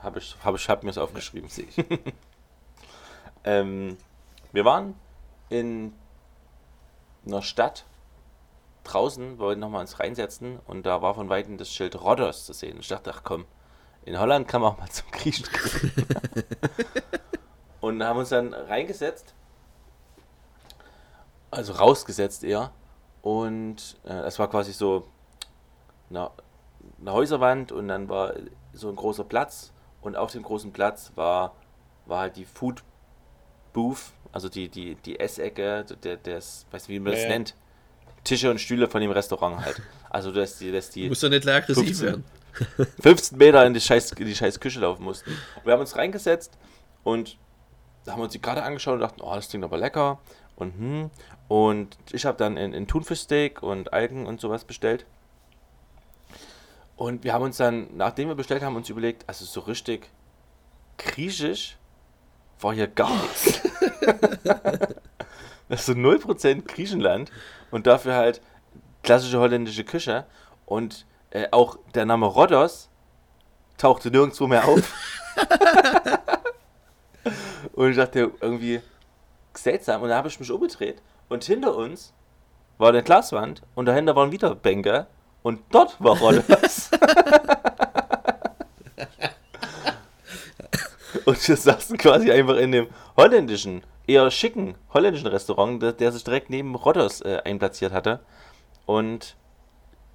Habe 0.00 0.18
ich, 0.18 0.36
hab 0.44 0.54
ich 0.54 0.68
hab 0.68 0.82
mir 0.82 0.90
es 0.90 0.98
aufgeschrieben. 0.98 1.48
ähm, 3.44 3.96
wir 4.52 4.64
waren 4.64 4.94
in 5.48 5.92
einer 7.26 7.42
Stadt 7.42 7.84
draußen, 8.84 9.38
wollten 9.38 9.60
nochmal 9.60 9.82
uns 9.82 10.00
reinsetzen 10.00 10.58
und 10.66 10.84
da 10.84 11.02
war 11.02 11.14
von 11.14 11.28
Weitem 11.28 11.58
das 11.58 11.72
Schild 11.72 12.00
Rhodos 12.00 12.46
zu 12.46 12.52
sehen. 12.52 12.78
Ich 12.80 12.88
dachte, 12.88 13.12
ach 13.14 13.22
komm, 13.24 13.44
in 14.04 14.18
Holland 14.18 14.48
kann 14.48 14.62
man 14.62 14.72
auch 14.72 14.78
mal 14.78 14.90
zum 14.90 15.10
Griechen 15.10 15.46
gehen. 15.52 15.92
und 17.80 18.02
haben 18.02 18.18
uns 18.18 18.30
dann 18.30 18.52
reingesetzt, 18.54 19.34
also 21.50 21.74
rausgesetzt 21.74 22.44
eher. 22.44 22.72
Und 23.22 23.96
äh, 24.04 24.12
es 24.12 24.38
war 24.38 24.48
quasi 24.48 24.72
so 24.72 25.06
eine, 26.10 26.30
eine 27.00 27.12
Häuserwand 27.12 27.70
und 27.70 27.88
dann 27.88 28.08
war 28.08 28.34
so 28.72 28.88
ein 28.88 28.96
großer 28.96 29.24
Platz 29.24 29.72
und 30.00 30.16
auf 30.16 30.32
dem 30.32 30.42
großen 30.42 30.72
Platz 30.72 31.12
war, 31.14 31.54
war 32.06 32.20
halt 32.20 32.36
die 32.36 32.44
Food 32.44 32.82
Booth, 33.72 34.12
also 34.32 34.48
die, 34.48 34.68
die, 34.68 34.96
die 34.96 35.20
Essecke, 35.20 35.84
der, 36.02 36.16
des, 36.16 36.66
weiß 36.70 36.88
nicht, 36.88 36.96
wie 36.96 37.00
man 37.00 37.12
das 37.12 37.22
ja. 37.22 37.28
nennt. 37.28 37.54
Tische 38.24 38.50
und 38.50 38.60
Stühle 38.60 38.88
von 38.88 39.00
dem 39.00 39.10
Restaurant 39.10 39.64
halt. 39.64 39.82
Also, 40.10 40.32
dass 40.32 40.58
die, 40.58 40.70
dass 40.70 40.90
die 40.90 41.04
Du 41.04 41.08
musst 41.08 41.22
doch 41.22 41.28
nicht 41.28 41.42
gleich 41.42 41.56
aggressiv 41.56 41.84
15. 41.84 42.06
werden. 42.06 42.24
15 43.00 43.38
Meter 43.38 43.64
in 43.66 43.74
die 43.74 43.80
scheiß, 43.80 44.12
in 44.12 44.26
die 44.26 44.34
scheiß 44.34 44.60
Küche 44.60 44.80
laufen 44.80 45.02
mussten. 45.02 45.30
Und 45.30 45.66
wir 45.66 45.72
haben 45.72 45.80
uns 45.80 45.96
reingesetzt 45.96 46.52
und 47.02 47.38
da 48.04 48.12
haben 48.12 48.20
wir 48.20 48.24
uns 48.24 48.32
die 48.32 48.42
gerade 48.42 48.62
angeschaut 48.62 48.94
und 48.94 49.00
dachten, 49.00 49.20
oh, 49.22 49.34
das 49.34 49.48
klingt 49.48 49.64
aber 49.64 49.78
lecker. 49.78 50.18
Und, 50.56 50.74
hm. 50.74 51.10
und 51.48 51.96
ich 52.12 52.26
habe 52.26 52.36
dann 52.36 52.56
in, 52.56 52.72
in 52.72 52.86
Thunfischsteak 52.86 53.62
und 53.62 53.92
Algen 53.92 54.26
und 54.26 54.40
sowas 54.40 54.64
bestellt. 54.64 55.06
Und 56.96 57.24
wir 57.24 57.32
haben 57.32 57.42
uns 57.42 57.56
dann, 57.56 57.88
nachdem 57.96 58.28
wir 58.28 58.34
bestellt 58.34 58.62
haben, 58.62 58.76
uns 58.76 58.88
überlegt, 58.88 59.24
also 59.28 59.44
so 59.44 59.60
richtig 59.60 60.08
griechisch 60.98 61.78
war 62.60 62.74
hier 62.74 62.86
gar 62.86 63.10
nichts. 63.10 63.60
Das 65.68 65.80
ist 65.80 65.86
so 65.86 65.92
0% 65.92 66.66
Griechenland 66.66 67.30
und 67.70 67.86
dafür 67.86 68.14
halt 68.14 68.40
klassische 69.02 69.38
holländische 69.38 69.84
Küche. 69.84 70.26
Und 70.66 71.06
äh, 71.30 71.48
auch 71.50 71.78
der 71.94 72.04
Name 72.04 72.26
Rhodos 72.26 72.88
tauchte 73.78 74.10
nirgendwo 74.10 74.46
mehr 74.46 74.66
auf. 74.66 74.92
und 77.72 77.90
ich 77.90 77.96
dachte 77.96 78.30
irgendwie 78.40 78.80
seltsam. 79.54 80.02
Und 80.02 80.10
da 80.10 80.16
habe 80.16 80.28
ich 80.28 80.38
mich 80.38 80.50
umgedreht 80.50 81.02
und 81.28 81.44
hinter 81.44 81.76
uns 81.76 82.12
war 82.78 82.90
eine 82.90 83.02
Glaswand 83.02 83.62
und 83.74 83.86
dahinter 83.86 84.16
waren 84.16 84.32
wieder 84.32 84.54
Bänke 84.54 85.06
und 85.42 85.60
dort 85.70 86.00
war 86.00 86.18
Rhodos. 86.18 86.90
und 91.26 91.48
wir 91.48 91.56
saßen 91.56 91.96
quasi 91.98 92.30
einfach 92.30 92.56
in 92.56 92.72
dem 92.72 92.86
holländischen, 93.16 93.82
eher 94.06 94.30
schicken 94.30 94.74
holländischen 94.92 95.28
Restaurant, 95.28 95.82
der, 95.82 95.92
der 95.92 96.12
sich 96.12 96.24
direkt 96.24 96.50
neben 96.50 96.74
Rhodos 96.74 97.20
äh, 97.22 97.40
einplatziert 97.44 97.92
hatte. 97.92 98.20
Und 98.86 99.36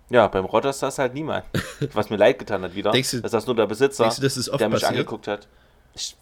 ja, 0.10 0.28
beim 0.28 0.46
Rhodos 0.46 0.80
saß 0.80 1.00
halt 1.00 1.14
niemand. 1.14 1.46
Was 1.94 2.10
mir 2.10 2.18
leid 2.18 2.40
getan 2.40 2.64
hat 2.64 2.76
wieder. 2.76 2.92
Denkst 2.92 3.12
du- 3.12 3.22
das 3.22 3.32
saß 3.32 3.46
nur 3.48 3.56
der 3.56 3.66
Besitzer, 3.68 4.04
denkst 4.04 4.18
du, 4.18 4.22
das 4.24 4.38
ist 4.38 4.50
oft 4.50 4.60
der 4.60 4.70
mich 4.70 4.82
passiert? 4.82 4.92
angeguckt 5.00 5.28
hat. 5.28 5.48
Ich 5.94 6.16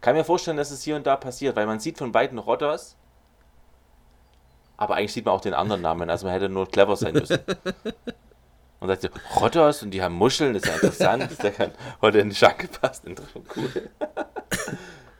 kann 0.00 0.14
mir 0.16 0.24
vorstellen, 0.24 0.56
dass 0.56 0.70
es 0.70 0.82
hier 0.82 0.96
und 0.96 1.06
da 1.06 1.16
passiert, 1.16 1.56
weil 1.56 1.66
man 1.66 1.78
sieht 1.80 1.98
von 1.98 2.10
beiden 2.12 2.38
Rhodos, 2.38 2.96
aber 4.76 4.94
eigentlich 4.96 5.12
sieht 5.12 5.26
man 5.26 5.34
auch 5.34 5.40
den 5.42 5.52
anderen 5.54 5.82
Namen, 5.82 6.08
also 6.08 6.24
man 6.26 6.32
hätte 6.32 6.48
nur 6.48 6.66
clever 6.66 6.96
sein 6.96 7.12
müssen. 7.14 7.38
Und 8.80 8.88
sagt 8.88 9.02
so, 9.02 9.08
Rhodos 9.38 9.82
und 9.82 9.90
die 9.90 10.02
haben 10.02 10.14
Muscheln, 10.14 10.54
das 10.54 10.62
ist 10.62 10.68
ja 10.68 10.74
interessant, 11.14 11.42
der 11.42 11.52
kann 11.52 11.70
heute 12.00 12.24
nicht 12.24 12.42
angepasst. 12.42 13.04
Interessant, 13.04 13.46
Cool. 13.54 13.90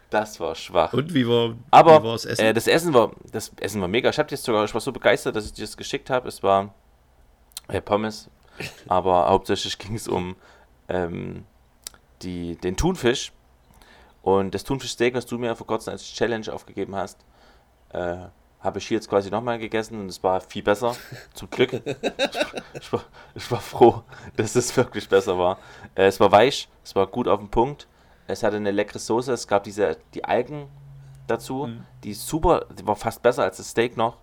Das 0.09 0.41
war 0.41 0.57
schwach. 0.57 0.93
Und 0.93 1.15
wie 1.15 1.27
war, 1.29 1.55
Aber 1.71 2.01
wie 2.01 2.07
war 2.07 2.13
das 2.15 2.25
Essen? 2.25 2.45
Äh, 2.47 2.53
das 2.53 2.67
Essen 2.67 2.93
war 2.93 3.13
das 3.31 3.53
Essen 3.61 3.81
war 3.81 3.87
mega. 3.87 4.11
Ich 4.11 4.19
habe 4.19 4.29
jetzt 4.31 4.43
sogar, 4.43 4.65
ich 4.65 4.75
war 4.75 4.81
so 4.81 4.91
begeistert, 4.91 5.37
dass 5.37 5.47
ich 5.47 5.53
dir 5.53 5.65
das 5.65 5.77
geschickt 5.77 6.11
habe. 6.11 6.27
Es 6.27 6.43
war 6.43 6.75
äh, 7.69 7.81
Pommes, 7.81 8.29
aber 8.89 9.29
hauptsächlich 9.29 9.79
ging 9.79 9.95
es 9.95 10.09
um 10.09 10.35
ähm, 10.89 11.45
die, 12.23 12.57
den 12.57 12.77
Thunfisch 12.77 13.33
und 14.23 14.55
das 14.55 14.65
Thunfischsteak, 14.65 15.15
was 15.15 15.27
du 15.27 15.39
mir 15.39 15.55
vor 15.55 15.67
kurzem 15.67 15.93
als 15.93 16.05
Challenge 16.05 16.53
aufgegeben 16.53 16.97
hast, 16.97 17.19
äh, 17.91 18.17
habe 18.61 18.79
ich 18.79 18.89
hier 18.89 18.97
jetzt 18.97 19.09
quasi 19.09 19.31
nochmal 19.31 19.59
gegessen 19.59 19.99
und 20.01 20.09
es 20.09 20.23
war 20.23 20.41
viel 20.41 20.63
besser. 20.63 20.95
Zum 21.35 21.49
Glück. 21.51 21.73
Ich 22.75 22.93
war, 22.93 23.05
ich 23.35 23.51
war 23.51 23.61
froh, 23.61 24.03
dass 24.37 24.55
es 24.55 24.77
wirklich 24.77 25.09
besser 25.09 25.37
war. 25.39 25.59
Äh, 25.95 26.07
es 26.07 26.19
war 26.21 26.31
weich, 26.33 26.69
es 26.85 26.95
war 26.95 27.07
gut 27.07 27.29
auf 27.29 27.41
den 27.41 27.51
Punkt. 27.51 27.87
Es 28.27 28.43
hatte 28.43 28.57
eine 28.57 28.71
leckere 28.71 28.99
Soße, 28.99 29.33
es 29.33 29.47
gab 29.49 29.65
diese, 29.65 29.97
die 30.15 30.25
Algen 30.25 30.69
dazu, 31.27 31.67
Mhm. 31.67 31.85
die 32.05 32.15
super, 32.15 32.67
die 32.79 32.87
war 32.87 32.97
fast 32.97 33.23
besser 33.23 33.43
als 33.43 33.57
das 33.59 33.71
Steak 33.71 33.97
noch, 33.97 34.17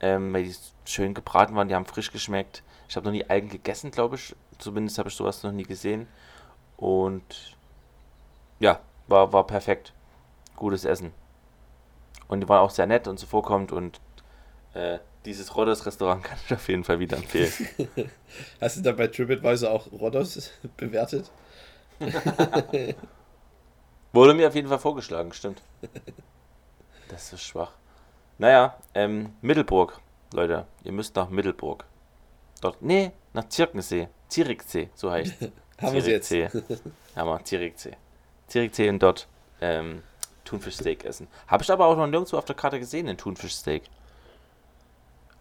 ähm, 0.00 0.32
weil 0.32 0.44
die 0.44 0.54
schön 0.86 1.14
gebraten 1.14 1.54
waren, 1.54 1.68
die 1.68 1.74
haben 1.74 1.84
frisch 1.86 2.10
geschmeckt. 2.10 2.62
Ich 2.88 2.96
habe 2.96 3.04
noch 3.06 3.12
nie 3.12 3.24
Algen 3.28 3.48
gegessen, 3.48 3.90
glaube 3.90 4.16
ich. 4.16 4.34
Zumindest 4.58 4.98
habe 4.98 5.08
ich 5.08 5.14
sowas 5.14 5.42
noch 5.42 5.52
nie 5.52 5.64
gesehen. 5.64 6.06
Und 6.76 7.56
ja, 8.60 8.80
war, 9.08 9.32
war 9.32 9.46
perfekt. 9.46 9.92
Gutes 10.56 10.84
Essen. 10.84 11.12
Und 12.28 12.40
die 12.40 12.48
waren 12.48 12.60
auch 12.60 12.70
sehr 12.70 12.86
nett 12.86 13.08
und 13.08 13.18
zuvorkommend 13.18 13.72
und 13.72 14.00
äh, 14.74 14.98
dieses 15.24 15.56
Rhodos 15.56 15.86
Restaurant 15.86 16.22
kann 16.24 16.38
ich 16.44 16.54
auf 16.54 16.68
jeden 16.68 16.84
Fall 16.84 16.98
wieder 16.98 17.16
empfehlen. 17.16 17.52
Hast 18.60 18.76
du 18.76 18.82
da 18.82 18.92
bei 18.92 19.06
TripAdvisor 19.06 19.70
auch 19.70 19.90
Rhodos 19.92 20.50
bewertet? 20.76 21.30
Wurde 24.12 24.34
mir 24.34 24.48
auf 24.48 24.54
jeden 24.54 24.68
Fall 24.68 24.78
vorgeschlagen, 24.78 25.32
stimmt. 25.32 25.62
Das 27.08 27.32
ist 27.32 27.42
schwach. 27.42 27.72
Naja, 28.38 28.76
ähm, 28.94 29.32
Mittelburg, 29.42 30.00
Leute. 30.32 30.66
Ihr 30.82 30.92
müsst 30.92 31.14
nach 31.14 31.28
Mittelburg. 31.28 31.84
Dort, 32.60 32.82
nee, 32.82 33.12
nach 33.32 33.48
Zirkensee. 33.48 34.08
Ziriksee, 34.28 34.90
so 34.94 35.10
heißt 35.10 35.34
Haben 35.80 35.92
wir 35.92 36.00
es 36.00 36.06
jetzt. 36.06 36.30
Wir, 36.30 36.50
Ziriksee. 37.44 37.92
Ziriksee 38.48 38.88
und 38.88 39.02
dort 39.02 39.28
ähm, 39.60 40.02
Thunfischsteak 40.44 41.04
essen. 41.04 41.28
Habe 41.46 41.62
ich 41.62 41.70
aber 41.70 41.86
auch 41.86 41.96
noch 41.96 42.06
nirgendwo 42.06 42.36
auf 42.36 42.44
der 42.44 42.56
Karte 42.56 42.78
gesehen, 42.78 43.06
den 43.06 43.16
Thunfischsteak. 43.16 43.82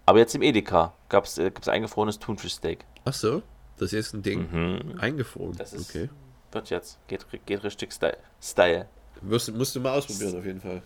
Aber 0.06 0.20
jetzt 0.20 0.36
im 0.36 0.42
Edeka 0.42 0.94
gab 1.10 1.26
es 1.26 1.38
äh, 1.38 1.46
gibt's 1.46 1.68
eingefrorenes 1.68 2.20
Thunfischsteak. 2.20 2.86
Ach 3.06 3.14
so, 3.14 3.42
das 3.78 3.94
ist 3.94 4.14
ein 4.14 4.22
Ding. 4.22 4.50
Mhm. 4.52 5.00
Eingefroren. 5.00 5.56
Das 5.58 5.74
ist, 5.74 5.90
okay. 5.90 6.10
wird 6.52 6.70
jetzt. 6.70 7.00
Geht, 7.08 7.26
geht 7.46 7.64
richtig 7.64 7.94
Style. 7.94 8.18
Style. 8.42 8.88
Musst, 9.22 9.54
musst 9.54 9.76
du 9.76 9.80
mal 9.80 9.98
ausprobieren, 9.98 10.38
auf 10.38 10.46
jeden 10.46 10.60
Fall. 10.62 10.82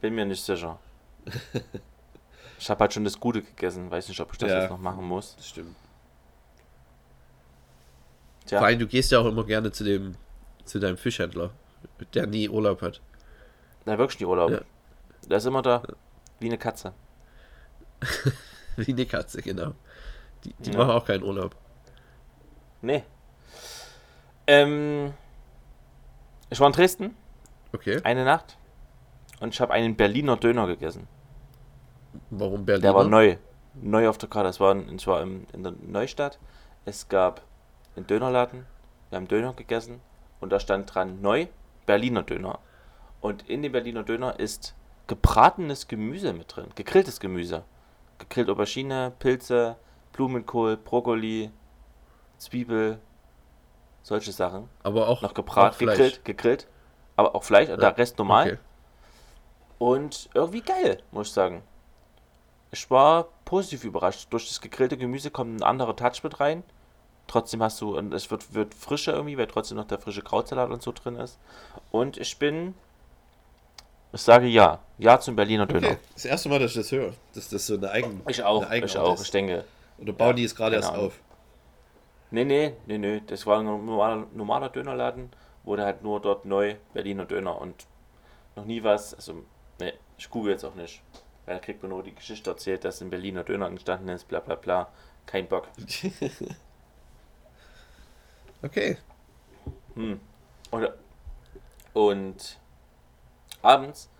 Bin 0.00 0.14
mir 0.14 0.24
nicht 0.26 0.42
sicher. 0.44 0.78
ich 2.58 2.68
habe 2.70 2.80
halt 2.80 2.92
schon 2.92 3.04
das 3.04 3.18
Gute 3.18 3.42
gegessen. 3.42 3.90
Weiß 3.90 4.08
nicht, 4.08 4.20
ob 4.20 4.32
ich 4.32 4.38
das 4.38 4.50
Ja. 4.50 4.60
jetzt 4.62 4.70
noch 4.70 4.78
machen 4.78 5.04
muss. 5.04 5.36
Das 5.36 5.48
stimmt. 5.48 5.74
Tja, 8.46 8.58
Vor 8.58 8.66
allem, 8.66 8.78
du 8.78 8.86
gehst 8.86 9.10
ja 9.12 9.20
auch 9.20 9.26
immer 9.26 9.44
gerne 9.44 9.72
zu 9.72 9.84
dem, 9.84 10.16
zu 10.64 10.78
deinem 10.78 10.96
Fischhändler, 10.96 11.50
der 12.12 12.26
nie 12.26 12.48
Urlaub 12.48 12.82
hat. 12.82 13.00
Na 13.84 13.98
wirklich 13.98 14.18
die 14.18 14.26
Urlaub. 14.26 14.50
Ja. 14.50 14.60
Der 15.28 15.38
ist 15.38 15.46
immer 15.46 15.62
da. 15.62 15.82
Wie 16.40 16.46
eine 16.46 16.58
Katze. 16.58 16.92
Wie 18.76 18.92
eine 18.92 19.06
Katze, 19.06 19.40
genau. 19.42 19.72
Die, 20.44 20.52
die 20.58 20.72
Ja. 20.72 20.78
machen 20.78 20.90
auch 20.90 21.04
keinen 21.06 21.22
Urlaub. 21.22 21.54
Nee. 22.82 23.02
Ähm, 24.46 25.14
ich 26.50 26.60
war 26.60 26.66
in 26.66 26.72
Dresden 26.74 27.16
Okay. 27.72 28.00
eine 28.04 28.24
Nacht 28.24 28.56
und 29.40 29.54
ich 29.54 29.60
habe 29.60 29.72
einen 29.72 29.96
Berliner 29.96 30.36
Döner 30.36 30.66
gegessen. 30.66 31.08
Warum 32.30 32.64
Berlin? 32.66 32.82
Der 32.82 32.94
war 32.94 33.04
neu. 33.04 33.36
Neu 33.74 34.08
auf 34.08 34.18
der 34.18 34.28
Karte. 34.28 34.48
Das 34.48 34.60
war, 34.60 34.72
in, 34.72 34.96
ich 34.96 35.06
war 35.06 35.22
in 35.22 35.46
der 35.62 35.72
Neustadt. 35.82 36.38
Es 36.84 37.08
gab 37.08 37.42
einen 37.96 38.06
Dönerladen. 38.06 38.66
Wir 39.10 39.16
haben 39.16 39.26
Döner 39.28 39.52
gegessen. 39.54 40.00
Und 40.40 40.50
da 40.50 40.60
stand 40.60 40.94
dran 40.94 41.20
neu 41.22 41.46
Berliner 41.86 42.22
Döner. 42.22 42.58
Und 43.24 43.48
in 43.48 43.62
dem 43.62 43.72
Berliner 43.72 44.02
Döner 44.02 44.38
ist 44.38 44.74
gebratenes 45.06 45.88
Gemüse 45.88 46.34
mit 46.34 46.54
drin. 46.54 46.66
Gegrilltes 46.74 47.20
Gemüse. 47.20 47.64
Gegrillt 48.18 48.50
Aubergine, 48.50 49.14
Pilze, 49.18 49.76
Blumenkohl, 50.12 50.76
Brokkoli, 50.76 51.50
Zwiebel. 52.36 53.00
Solche 54.02 54.30
Sachen. 54.30 54.68
Aber 54.82 55.08
auch 55.08 55.22
Noch 55.22 55.32
gebraten, 55.32 55.86
gegrillt, 55.86 56.22
gegrillt. 56.26 56.68
Aber 57.16 57.34
auch 57.34 57.44
Fleisch, 57.44 57.68
der 57.68 57.96
Rest 57.96 58.18
normal. 58.18 58.46
Okay. 58.46 58.58
Und 59.78 60.28
irgendwie 60.34 60.60
geil, 60.60 61.02
muss 61.10 61.28
ich 61.28 61.32
sagen. 61.32 61.62
Ich 62.72 62.90
war 62.90 63.28
positiv 63.46 63.84
überrascht. 63.84 64.30
Durch 64.34 64.48
das 64.48 64.60
gegrillte 64.60 64.98
Gemüse 64.98 65.30
kommt 65.30 65.58
ein 65.58 65.62
anderer 65.62 65.96
Touch 65.96 66.22
mit 66.22 66.40
rein. 66.40 66.62
Trotzdem 67.26 67.62
hast 67.62 67.80
du, 67.80 67.96
und 67.96 68.12
es 68.12 68.30
wird, 68.30 68.52
wird 68.52 68.74
frischer 68.74 69.14
irgendwie, 69.14 69.38
weil 69.38 69.46
trotzdem 69.46 69.78
noch 69.78 69.86
der 69.86 69.98
frische 69.98 70.20
Krautsalat 70.20 70.68
und 70.70 70.82
so 70.82 70.92
drin 70.92 71.16
ist. 71.16 71.38
Und 71.90 72.18
ich 72.18 72.38
bin, 72.38 72.74
ich 74.14 74.20
sage 74.20 74.46
ja. 74.46 74.80
Ja 74.98 75.18
zum 75.18 75.36
Berliner 75.36 75.66
Döner. 75.66 75.88
Okay, 75.88 75.98
das 76.14 76.24
erste 76.24 76.48
Mal, 76.48 76.58
dass 76.58 76.70
ich 76.70 76.76
das 76.76 76.92
höre. 76.92 77.12
Dass 77.34 77.48
das 77.48 77.66
so 77.66 77.74
eine 77.74 77.90
Eigen. 77.90 78.22
Ich 78.28 78.42
auch, 78.42 78.64
eine 78.64 78.86
ich 78.86 78.96
auch, 78.96 79.14
ist. 79.14 79.22
ich 79.22 79.30
denke. 79.30 79.64
Oder 79.98 80.12
bauen 80.12 80.28
Ja, 80.28 80.32
die 80.34 80.44
es 80.44 80.54
gerade 80.54 80.76
erst 80.76 80.92
auf? 80.92 81.20
Nee, 82.30 82.44
nee, 82.44 82.74
nee, 82.86 82.98
nee. 82.98 83.22
Das 83.26 83.46
war 83.46 83.60
ein 83.60 83.64
normaler, 83.66 84.26
normaler 84.32 84.68
Dönerladen, 84.68 85.30
wurde 85.64 85.84
halt 85.84 86.02
nur 86.02 86.20
dort 86.20 86.44
neu 86.44 86.76
Berliner 86.92 87.24
Döner 87.24 87.60
und 87.60 87.86
noch 88.56 88.64
nie 88.64 88.82
was. 88.82 89.14
Also, 89.14 89.44
nee, 89.80 89.92
ich 90.16 90.30
google 90.30 90.52
jetzt 90.52 90.64
auch 90.64 90.74
nicht. 90.74 91.02
Weil 91.46 91.56
da 91.56 91.60
kriegt 91.60 91.82
man 91.82 91.90
nur 91.90 92.02
die 92.02 92.14
Geschichte 92.14 92.50
erzählt, 92.50 92.84
dass 92.84 93.00
ein 93.00 93.10
Berliner 93.10 93.44
Döner 93.44 93.66
entstanden 93.66 94.08
ist, 94.08 94.28
bla 94.28 94.40
bla 94.40 94.54
bla. 94.54 94.88
Kein 95.26 95.48
Bock. 95.48 95.68
Okay. 98.64 98.96
Hm. 99.94 100.18
Und, 100.70 100.88
und 101.92 102.58
abends, 103.64 104.10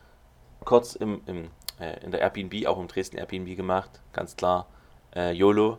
kurz 0.64 0.94
im, 0.94 1.20
im, 1.26 1.50
äh, 1.78 2.02
in 2.04 2.10
der 2.10 2.20
Airbnb, 2.20 2.66
auch 2.66 2.78
im 2.78 2.88
Dresden 2.88 3.18
Airbnb 3.18 3.56
gemacht, 3.56 3.90
ganz 4.12 4.36
klar, 4.36 4.66
äh, 5.14 5.32
YOLO. 5.32 5.78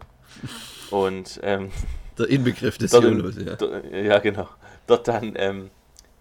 Und 0.92 1.40
ähm, 1.44 1.72
Der 2.18 2.30
Inbegriff 2.30 2.78
des 2.78 2.92
YOLOs, 2.92 3.38
ja. 3.38 3.56
Dort, 3.56 3.92
ja, 3.92 4.20
genau. 4.20 4.48
Dort 4.88 5.08
dann 5.08 5.34
ähm, 5.36 5.70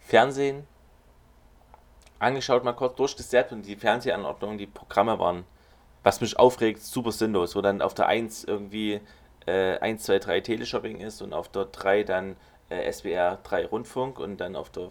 Fernsehen 0.01 0.67
angeschaut, 2.19 2.65
mal 2.65 2.73
kurz 2.73 2.97
durchgesetzt 2.97 3.53
und 3.53 3.63
die 3.63 3.77
Fernsehanordnung, 3.77 4.59
die 4.59 4.67
Programme 4.67 5.19
waren, 5.19 5.45
was 6.03 6.21
mich 6.21 6.39
aufregt, 6.39 6.83
super 6.83 7.13
sinnlos, 7.13 7.55
wo 7.55 7.61
dann 7.61 7.83
auf 7.83 7.95
der 7.95 8.07
1 8.07 8.45
irgendwie 8.45 9.01
äh, 9.47 9.79
1, 9.79 10.03
2, 10.05 10.19
3 10.19 10.41
Teleshopping 10.41 11.01
ist 11.01 11.23
und 11.23 11.33
auf 11.33 11.49
der 11.49 11.67
3 11.67 12.03
dann 12.05 12.37
äh, 12.71 12.91
SWR 12.91 13.39
3 13.43 13.67
Rundfunk 13.67 14.19
und 14.19 14.39
dann 14.39 14.57
auf 14.57 14.71
der 14.71 14.91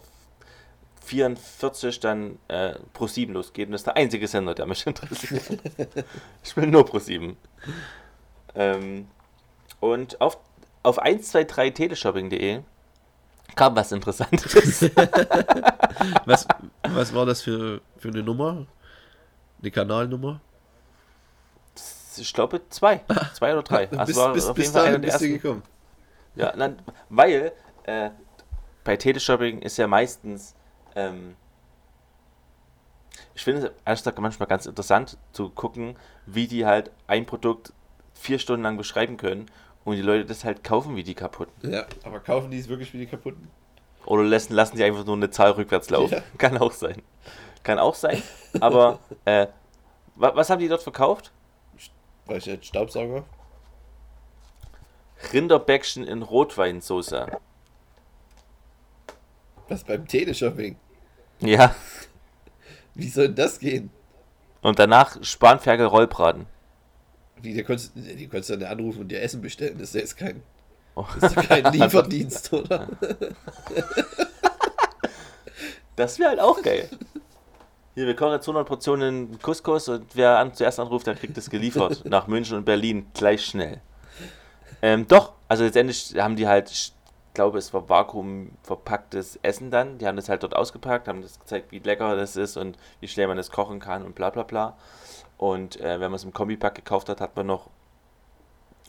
44 1.04 2.00
dann 2.00 2.38
äh, 2.48 2.74
Pro 2.92 3.06
7 3.06 3.32
losgeht 3.32 3.66
und 3.68 3.72
das 3.72 3.82
ist 3.82 3.86
der 3.86 3.96
einzige 3.96 4.26
Sender, 4.26 4.54
der 4.54 4.66
mich 4.66 4.86
interessiert. 4.86 5.60
ich 6.42 6.56
will 6.56 6.66
nur 6.66 6.84
Pro 6.84 6.98
7. 6.98 7.36
Ähm, 8.54 9.08
und 9.80 10.20
auf, 10.20 10.38
auf 10.82 11.02
123teleshopping.de 11.02 12.60
kam 13.54 13.76
was 13.76 13.92
Interessantes. 13.92 14.54
Was, 16.26 16.46
was 16.82 17.14
war 17.14 17.24
das 17.24 17.40
für, 17.40 17.80
für 17.96 18.08
eine 18.08 18.22
Nummer? 18.22 18.66
Eine 19.60 19.70
Kanalnummer? 19.70 20.40
ich 22.18 22.32
glaube 22.32 22.60
zwei. 22.68 23.00
Zwei 23.34 23.52
oder 23.52 23.62
drei. 23.62 23.86
bis 23.86 23.98
Also 23.98 24.20
war 24.20 24.32
bis, 24.32 24.46
auf 24.46 24.54
bis 24.54 24.66
jeden 24.66 24.74
Fall 24.74 24.86
einer 24.86 24.98
dahin 24.98 25.10
bist 25.10 25.20
du 25.20 25.28
gekommen. 25.28 25.62
Ja, 26.36 26.52
nein, 26.56 26.78
weil 27.08 27.52
äh, 27.84 28.10
bei 28.82 28.96
Teleshopping 28.96 29.62
ist 29.62 29.76
ja 29.76 29.86
meistens, 29.86 30.54
ähm, 30.94 31.36
ich 33.34 33.42
finde 33.42 33.60
es 33.60 33.72
ehrlich 33.84 34.00
gesagt 34.00 34.18
manchmal 34.18 34.48
ganz 34.48 34.66
interessant 34.66 35.18
zu 35.32 35.50
gucken, 35.50 35.96
wie 36.26 36.46
die 36.46 36.66
halt 36.66 36.90
ein 37.06 37.26
Produkt 37.26 37.72
vier 38.14 38.38
Stunden 38.38 38.62
lang 38.62 38.76
beschreiben 38.76 39.16
können 39.16 39.46
und 39.84 39.96
die 39.96 40.02
Leute 40.02 40.24
das 40.24 40.44
halt 40.44 40.64
kaufen 40.64 40.96
wie 40.96 41.02
die 41.02 41.14
kaputten. 41.14 41.72
Ja, 41.72 41.86
aber 42.04 42.20
kaufen 42.20 42.50
die 42.50 42.58
es 42.58 42.68
wirklich 42.68 42.92
wie 42.92 42.98
die 42.98 43.06
kaputten? 43.06 43.48
Oder 44.06 44.22
lassen, 44.22 44.54
lassen 44.54 44.76
die 44.76 44.84
einfach 44.84 45.04
nur 45.04 45.16
eine 45.16 45.30
Zahl 45.30 45.52
rückwärts 45.52 45.90
laufen. 45.90 46.14
Ja. 46.14 46.22
Kann 46.38 46.58
auch 46.58 46.72
sein. 46.72 47.02
Kann 47.62 47.78
auch 47.78 47.94
sein. 47.94 48.22
Aber 48.60 48.98
äh, 49.24 49.46
wa 50.14 50.34
was 50.34 50.50
haben 50.50 50.60
die 50.60 50.68
dort 50.68 50.82
verkauft? 50.82 51.32
Weiß 52.26 52.46
ich 52.46 52.52
nicht, 52.52 52.66
Staubsauger? 52.66 53.24
Rinderbäckchen 55.32 56.04
in 56.04 56.22
Rotweinsoße. 56.22 57.26
Was 59.68 59.84
beim 59.84 60.06
Teleshopping? 60.06 60.76
Ja. 61.40 61.74
Wie 62.94 63.08
soll 63.08 63.26
denn 63.26 63.36
das 63.36 63.58
gehen? 63.58 63.90
Und 64.62 64.78
danach 64.78 65.22
Spanferkel 65.22 65.86
Rollbraten. 65.86 66.46
Wie, 67.42 67.54
der 67.54 67.64
konntest, 67.64 67.92
die 67.94 68.26
konntest 68.28 68.50
du 68.50 68.56
dann 68.56 68.70
anrufen 68.70 69.00
und 69.02 69.08
dir 69.08 69.20
Essen 69.20 69.42
bestellen. 69.42 69.76
Das 69.78 69.88
ist 69.88 69.94
ja 69.94 70.00
jetzt 70.00 70.16
kein, 70.16 70.42
Oh. 70.96 71.04
das 71.20 71.32
ist 71.32 71.36
ja 71.36 71.42
kein 71.42 71.64
Lieferdienst, 71.72 72.52
oder? 72.52 72.86
Das 75.96 76.18
wäre 76.18 76.30
halt 76.30 76.40
auch 76.40 76.62
geil. 76.62 76.88
Hier, 77.94 78.06
wir 78.06 78.16
kochen 78.16 78.32
jetzt 78.32 78.48
100 78.48 78.66
Portionen 78.66 79.38
Couscous 79.40 79.88
und 79.88 80.06
wer 80.14 80.38
an, 80.38 80.54
zuerst 80.54 80.80
anruft, 80.80 81.06
der 81.06 81.14
kriegt 81.14 81.36
es 81.38 81.50
geliefert. 81.50 82.04
nach 82.08 82.26
München 82.26 82.56
und 82.56 82.64
Berlin 82.64 83.06
gleich 83.14 83.44
schnell. 83.44 83.80
Ähm, 84.82 85.06
doch, 85.06 85.32
also 85.48 85.64
letztendlich 85.64 86.14
haben 86.16 86.36
die 86.36 86.48
halt, 86.48 86.92
glaube, 87.34 87.58
es 87.58 87.74
war 87.74 87.88
vakuumverpacktes 87.88 89.40
Essen 89.42 89.70
dann. 89.70 89.98
Die 89.98 90.06
haben 90.06 90.16
das 90.16 90.28
halt 90.28 90.42
dort 90.42 90.56
ausgepackt, 90.56 91.08
haben 91.08 91.22
das 91.22 91.38
gezeigt, 91.38 91.72
wie 91.72 91.80
lecker 91.80 92.16
das 92.16 92.36
ist 92.36 92.56
und 92.56 92.78
wie 93.00 93.08
schnell 93.08 93.26
man 93.26 93.36
das 93.36 93.50
kochen 93.50 93.80
kann 93.80 94.04
und 94.04 94.14
bla 94.14 94.30
bla 94.30 94.44
bla. 94.44 94.76
Und 95.36 95.80
äh, 95.80 96.00
wenn 96.00 96.10
man 96.10 96.14
es 96.14 96.24
im 96.24 96.32
Kombipack 96.32 96.74
gekauft 96.76 97.08
hat, 97.08 97.20
hat 97.20 97.36
man 97.36 97.46
noch 97.46 97.68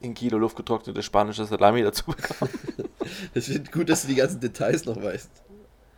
ein 0.04 0.14
Kilo 0.14 0.38
luftgetrocknete 0.38 1.02
spanische 1.02 1.46
Salami 1.46 1.82
dazu 1.82 2.06
bekommen. 2.12 2.52
Ich 3.34 3.46
finde 3.46 3.72
gut, 3.72 3.90
dass 3.90 4.04
du 4.04 4.10
die 4.10 4.16
ganzen 4.16 4.40
Details 4.40 4.86
noch 4.86 5.02
weißt. 5.02 5.30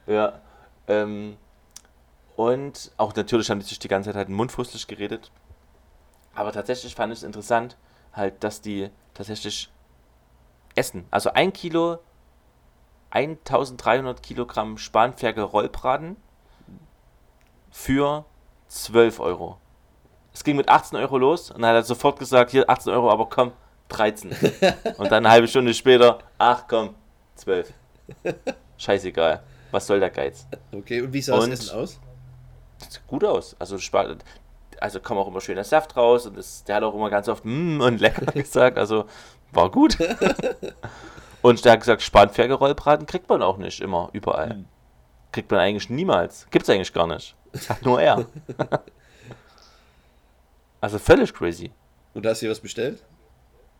Ja. 0.07 0.41
Ähm, 0.87 1.37
und 2.35 2.91
auch 2.97 3.13
natürlich 3.15 3.49
haben 3.49 3.59
die 3.59 3.65
sich 3.65 3.79
die 3.79 3.87
ganze 3.87 4.09
Zeit 4.09 4.15
halt 4.15 4.29
mundfußlich 4.29 4.87
geredet. 4.87 5.31
Aber 6.33 6.51
tatsächlich 6.51 6.95
fand 6.95 7.11
ich 7.11 7.19
es 7.19 7.23
interessant, 7.23 7.75
halt, 8.13 8.43
dass 8.43 8.61
die 8.61 8.89
tatsächlich 9.13 9.69
essen. 10.75 11.05
Also 11.09 11.31
ein 11.33 11.51
Kilo, 11.51 11.99
1300 13.11 14.21
Kilogramm 14.21 14.77
Spanferkel 14.77 15.43
Rollbraten 15.43 16.17
für 17.71 18.25
12 18.67 19.19
Euro. 19.19 19.57
Es 20.33 20.43
ging 20.43 20.55
mit 20.55 20.69
18 20.69 20.97
Euro 20.99 21.17
los 21.17 21.51
und 21.51 21.61
dann 21.61 21.69
hat 21.69 21.77
er 21.77 21.83
sofort 21.83 22.19
gesagt, 22.19 22.51
hier 22.51 22.69
18 22.69 22.93
Euro, 22.93 23.09
aber 23.09 23.27
komm, 23.27 23.53
13. 23.89 24.31
und 24.97 25.11
dann 25.11 25.25
eine 25.25 25.29
halbe 25.31 25.47
Stunde 25.47 25.73
später, 25.73 26.19
ach 26.37 26.65
komm, 26.67 26.95
12. 27.35 27.73
Scheißegal. 28.77 29.43
Was 29.71 29.87
soll 29.87 29.99
der 29.99 30.09
Geiz? 30.09 30.45
Okay, 30.71 31.01
und 31.01 31.13
wie 31.13 31.21
sah 31.21 31.35
das 31.35 31.45
Und- 31.45 31.51
Essen 31.53 31.75
aus? 31.77 31.99
Das 32.79 32.93
sieht 32.93 33.07
gut 33.07 33.23
aus. 33.23 33.55
Also 33.57 33.77
also 34.79 34.99
kommt 34.99 35.19
auch 35.19 35.27
immer 35.27 35.41
schöner 35.41 35.63
Saft 35.63 35.97
raus 35.97 36.27
und 36.27 36.37
das, 36.37 36.63
der 36.63 36.75
hat 36.75 36.83
auch 36.83 36.93
immer 36.93 37.09
ganz 37.09 37.27
oft 37.27 37.43
mm 37.43 37.81
und 37.81 37.99
lecker 37.99 38.25
gesagt, 38.33 38.77
also 38.77 39.05
war 39.51 39.71
gut. 39.71 39.97
und 41.47 41.63
der 41.63 41.73
hat 41.73 41.79
gesagt, 41.79 42.01
Spanferkel-Rollbraten 42.01 43.05
kriegt 43.05 43.29
man 43.29 43.41
auch 43.41 43.57
nicht 43.57 43.79
immer, 43.81 44.09
überall. 44.13 44.49
Hm. 44.51 44.65
Kriegt 45.31 45.49
man 45.51 45.59
eigentlich 45.59 45.89
niemals. 45.89 46.47
Gibt's 46.49 46.69
eigentlich 46.69 46.93
gar 46.93 47.07
nicht. 47.07 47.35
Hat 47.69 47.83
nur 47.83 48.01
er. 48.01 48.25
also 50.81 50.99
völlig 50.99 51.33
crazy. 51.33 51.71
Und 52.13 52.25
hast 52.25 52.41
du 52.41 52.45
dir 52.47 52.51
was 52.51 52.59
bestellt? 52.59 53.03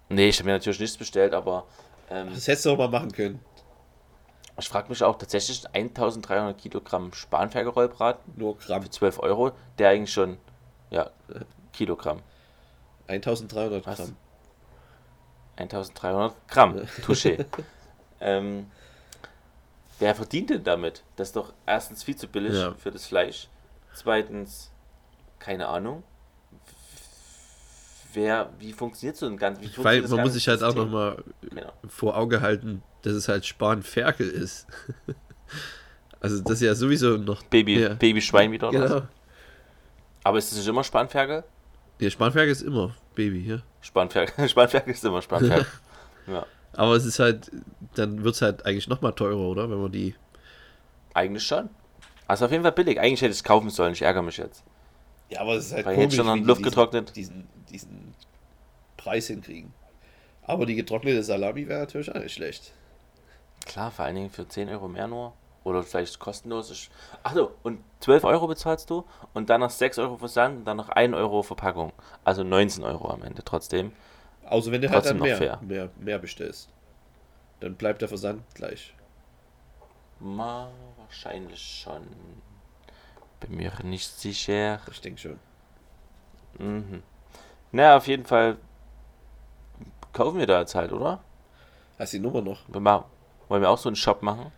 Nee, 0.10 0.30
ich 0.30 0.40
habe 0.40 0.48
mir 0.48 0.54
natürlich 0.54 0.80
nichts 0.80 0.98
bestellt, 0.98 1.34
aber 1.34 1.66
ähm, 2.10 2.30
Das 2.34 2.48
hättest 2.48 2.66
du 2.66 2.72
auch 2.72 2.78
mal 2.78 2.88
machen 2.90 3.12
können. 3.12 3.40
ich 4.60 4.70
frage 4.70 4.90
mich 4.90 5.04
auch 5.04 5.18
tatsächlich 5.18 5.66
1300 5.74 6.58
Kilogramm 6.58 7.12
Spanferkel-Rollbraten 7.14 8.34
Nur 8.38 8.58
Gramm. 8.58 8.84
für 8.84 8.90
12 8.90 9.20
Euro, 9.20 9.52
der 9.78 9.90
eigentlich 9.90 10.14
schon, 10.14 10.38
ja, 10.90 11.10
Kilogramm. 11.74 12.20
1300 13.08 13.86
Was? 13.86 14.14
Gramm. 15.58 15.70
1300 15.70 16.48
Gramm, 16.48 16.76
Touché. 17.06 17.46
ähm, 18.22 18.68
wer 20.00 20.16
verdient 20.16 20.50
denn 20.52 20.64
damit? 20.64 21.04
Das 21.16 21.30
ist 21.30 21.36
doch 21.36 21.54
erstens 21.66 22.04
viel 22.04 22.16
zu 22.16 22.28
billig 22.28 22.54
Ja. 22.54 22.74
für 22.76 22.92
das 22.92 23.06
Fleisch. 23.06 23.48
Zweitens, 23.94 24.72
keine 25.40 25.68
Ahnung. 25.68 26.04
Wer, 28.14 28.50
wie 28.60 28.74
funktioniert 28.74 29.18
so 29.18 29.26
ein 29.26 29.38
ganz, 29.38 29.60
wie 29.60 29.70
Weil 29.84 30.02
man 30.02 30.22
muss 30.22 30.34
sich 30.34 30.48
halt 30.48 30.64
auch 30.64 30.74
nochmal 30.74 31.24
Genau. 31.42 31.72
vor 31.88 32.16
Auge 32.18 32.42
halten, 32.42 32.82
dass 33.02 33.14
es 33.14 33.28
halt 33.28 33.46
Spanferkel 33.46 34.28
ist. 34.28 34.66
also 36.20 36.42
das 36.42 36.54
ist 36.54 36.62
ja 36.62 36.74
sowieso 36.74 37.18
noch... 37.18 37.44
Baby, 37.44 37.80
ja. 37.82 37.94
Babyschwein 37.94 38.52
wieder 38.52 38.68
was? 38.68 38.74
Genau. 38.74 39.02
Aber 40.24 40.38
ist 40.38 40.52
das 40.52 40.60
nicht 40.60 40.68
immer 40.68 40.84
Spanferkel? 40.84 41.44
Ja, 42.00 42.10
Spanferkel 42.10 42.52
ist 42.52 42.62
immer 42.62 42.96
Baby, 43.16 43.50
ja. 43.50 43.60
Spanferkel, 43.88 44.48
Spanferkel 44.50 44.94
ist 44.94 45.04
immer 45.06 45.22
Spanferkel. 45.22 45.66
ja. 46.28 46.46
Aber 46.74 46.94
es 46.96 47.06
ist 47.06 47.20
halt, 47.20 47.50
dann 47.96 48.24
wird 48.24 48.36
es 48.36 48.42
halt 48.42 48.66
eigentlich 48.66 48.88
nochmal 48.88 49.14
teurer, 49.14 49.40
oder? 49.48 49.70
Wenn 49.70 49.82
man 49.82 49.92
die. 49.92 50.14
Eigentlich 51.14 51.44
schon. 51.48 51.70
Also 52.28 52.46
auf 52.46 52.52
jeden 52.52 52.64
Fall 52.64 52.74
billig. 52.74 53.00
Eigentlich 53.00 53.22
hätte 53.22 53.32
ich 53.32 53.38
es 53.38 53.44
kaufen 53.44 53.70
sollen, 53.70 53.94
ich 53.94 54.02
ärgere 54.02 54.22
mich 54.22 54.38
jetzt. 54.38 54.64
Ja, 55.30 55.42
aber 55.42 55.56
es 55.56 55.68
ist 55.68 55.74
halt 55.74 55.86
Weil 55.86 56.00
jetzt 56.00 56.16
schon 56.16 56.28
an 56.28 56.44
Luft 56.44 56.60
diesen- 56.60 56.64
getrocknet. 56.70 57.16
Diesen, 57.16 57.48
diesen 57.72 58.14
Preis 58.98 59.28
hinkriegen. 59.28 59.74
Aber 60.44 60.66
die 60.66 60.76
getrocknete 60.76 61.24
Salami 61.24 61.68
wäre 61.68 61.80
natürlich 61.82 62.14
auch 62.14 62.20
nicht 62.20 62.34
schlecht. 62.34 62.72
Klar, 63.66 63.92
vor 63.92 64.06
allen 64.06 64.16
Dingen 64.16 64.30
für 64.30 64.48
10 64.48 64.70
Euro 64.70 64.88
mehr 64.88 65.08
nur. 65.08 65.34
Oder 65.68 65.84
vielleicht 65.84 66.18
kostenlos. 66.20 66.72
Ich- 66.72 66.90
Ach 67.24 67.34
so, 67.34 67.52
und 67.64 67.84
12 68.00 68.24
Euro 68.24 68.48
bezahlst 68.48 68.90
du 68.90 69.04
und 69.34 69.50
dann 69.50 69.60
noch 69.60 69.70
6 69.70 70.00
Euro 70.00 70.16
Versand 70.18 70.60
und 70.60 70.66
dann 70.66 70.78
noch 70.78 70.88
1 70.88 71.14
Euro 71.14 71.44
Verpackung. 71.44 71.92
Also 72.24 72.44
19 72.46 72.84
Euro 72.86 73.10
am 73.12 73.22
Ende 73.22 73.44
trotzdem. 73.44 73.92
Außer 74.46 74.72
wenn 74.72 74.82
du 74.82 74.90
halt 74.90 75.04
Trotzdem 75.04 75.20
dann 75.20 75.30
noch 75.30 75.40
mehr, 75.40 75.60
mehr, 75.62 75.90
mehr 75.98 76.20
bestellst. 76.20 76.70
Dann 77.60 77.76
bleibt 77.76 78.02
der 78.02 78.08
Versand 78.08 78.44
gleich. 78.54 78.94
Ma, 80.22 80.70
wahrscheinlich 80.98 81.62
schon. 81.84 82.08
Bin 83.42 83.58
mir 83.58 83.74
nicht 83.84 84.08
sicher. 84.08 84.80
Ich 84.90 85.02
denke 85.02 85.20
schon. 85.20 85.40
Mhm. 86.60 87.04
Na, 87.74 87.98
auf 87.98 88.08
jeden 88.08 88.26
Fall 88.26 88.56
kaufen 90.14 90.40
wir 90.40 90.48
da 90.48 90.62
jetzt 90.62 90.76
halt, 90.76 90.94
oder? 90.94 91.20
Hast 92.00 92.14
du 92.14 92.18
die 92.18 92.24
Nummer 92.24 92.42
noch? 92.42 92.60
Wir 92.70 92.80
machen, 92.80 93.04
wollen 93.50 93.62
wir 93.62 93.70
auch 93.70 93.78
so 93.78 93.90
einen 93.90 93.96
Shop 93.98 94.22
machen? 94.24 94.52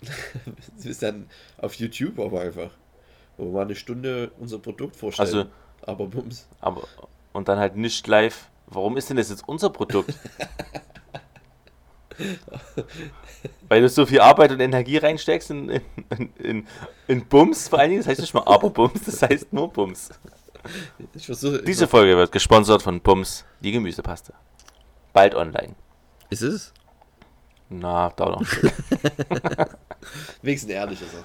Ist 0.84 1.02
dann 1.02 1.28
auf 1.58 1.74
YouTube 1.74 2.18
aber 2.18 2.40
einfach. 2.40 2.70
Wo 3.36 3.44
wir 3.46 3.52
mal 3.52 3.62
eine 3.62 3.74
Stunde 3.74 4.30
unser 4.38 4.58
Produkt 4.58 4.96
vorstellen. 4.96 5.28
Also, 5.28 5.46
aber 5.82 6.06
bums. 6.06 6.48
aber 6.60 6.88
und 7.32 7.48
dann 7.48 7.58
halt 7.58 7.76
nicht 7.76 8.06
live. 8.06 8.48
Warum 8.66 8.96
ist 8.96 9.10
denn 9.10 9.18
das 9.18 9.28
jetzt 9.28 9.46
unser 9.46 9.70
Produkt? 9.70 10.14
Weil 13.68 13.82
du 13.82 13.88
so 13.90 14.06
viel 14.06 14.20
Arbeit 14.20 14.52
und 14.52 14.60
Energie 14.60 14.96
reinsteckst 14.96 15.50
in, 15.50 15.68
in, 15.68 15.82
in, 16.38 16.66
in, 17.06 17.26
Bums 17.26 17.68
vor 17.68 17.78
allen 17.78 17.90
Dingen. 17.90 18.00
Das 18.00 18.08
heißt 18.08 18.20
nicht 18.20 18.32
mal 18.32 18.44
aber 18.46 18.70
Bums, 18.70 19.04
das 19.04 19.20
heißt 19.22 19.52
nur 19.52 19.70
Bums. 19.70 20.08
Ich 21.14 21.26
versuche. 21.26 21.62
Diese 21.62 21.86
Folge 21.86 22.16
wird 22.16 22.32
gesponsert 22.32 22.82
von 22.82 23.02
Bums, 23.02 23.44
die 23.60 23.72
Gemüsepaste. 23.72 24.32
Bald 25.12 25.34
online. 25.34 25.74
Ist 26.30 26.42
es? 26.42 26.72
Na, 27.68 28.10
dauert 28.10 28.40
noch. 28.40 28.48
Wenigstens 30.42 30.72
ehrlich 30.72 31.02
ist 31.02 31.14
er. 31.14 31.24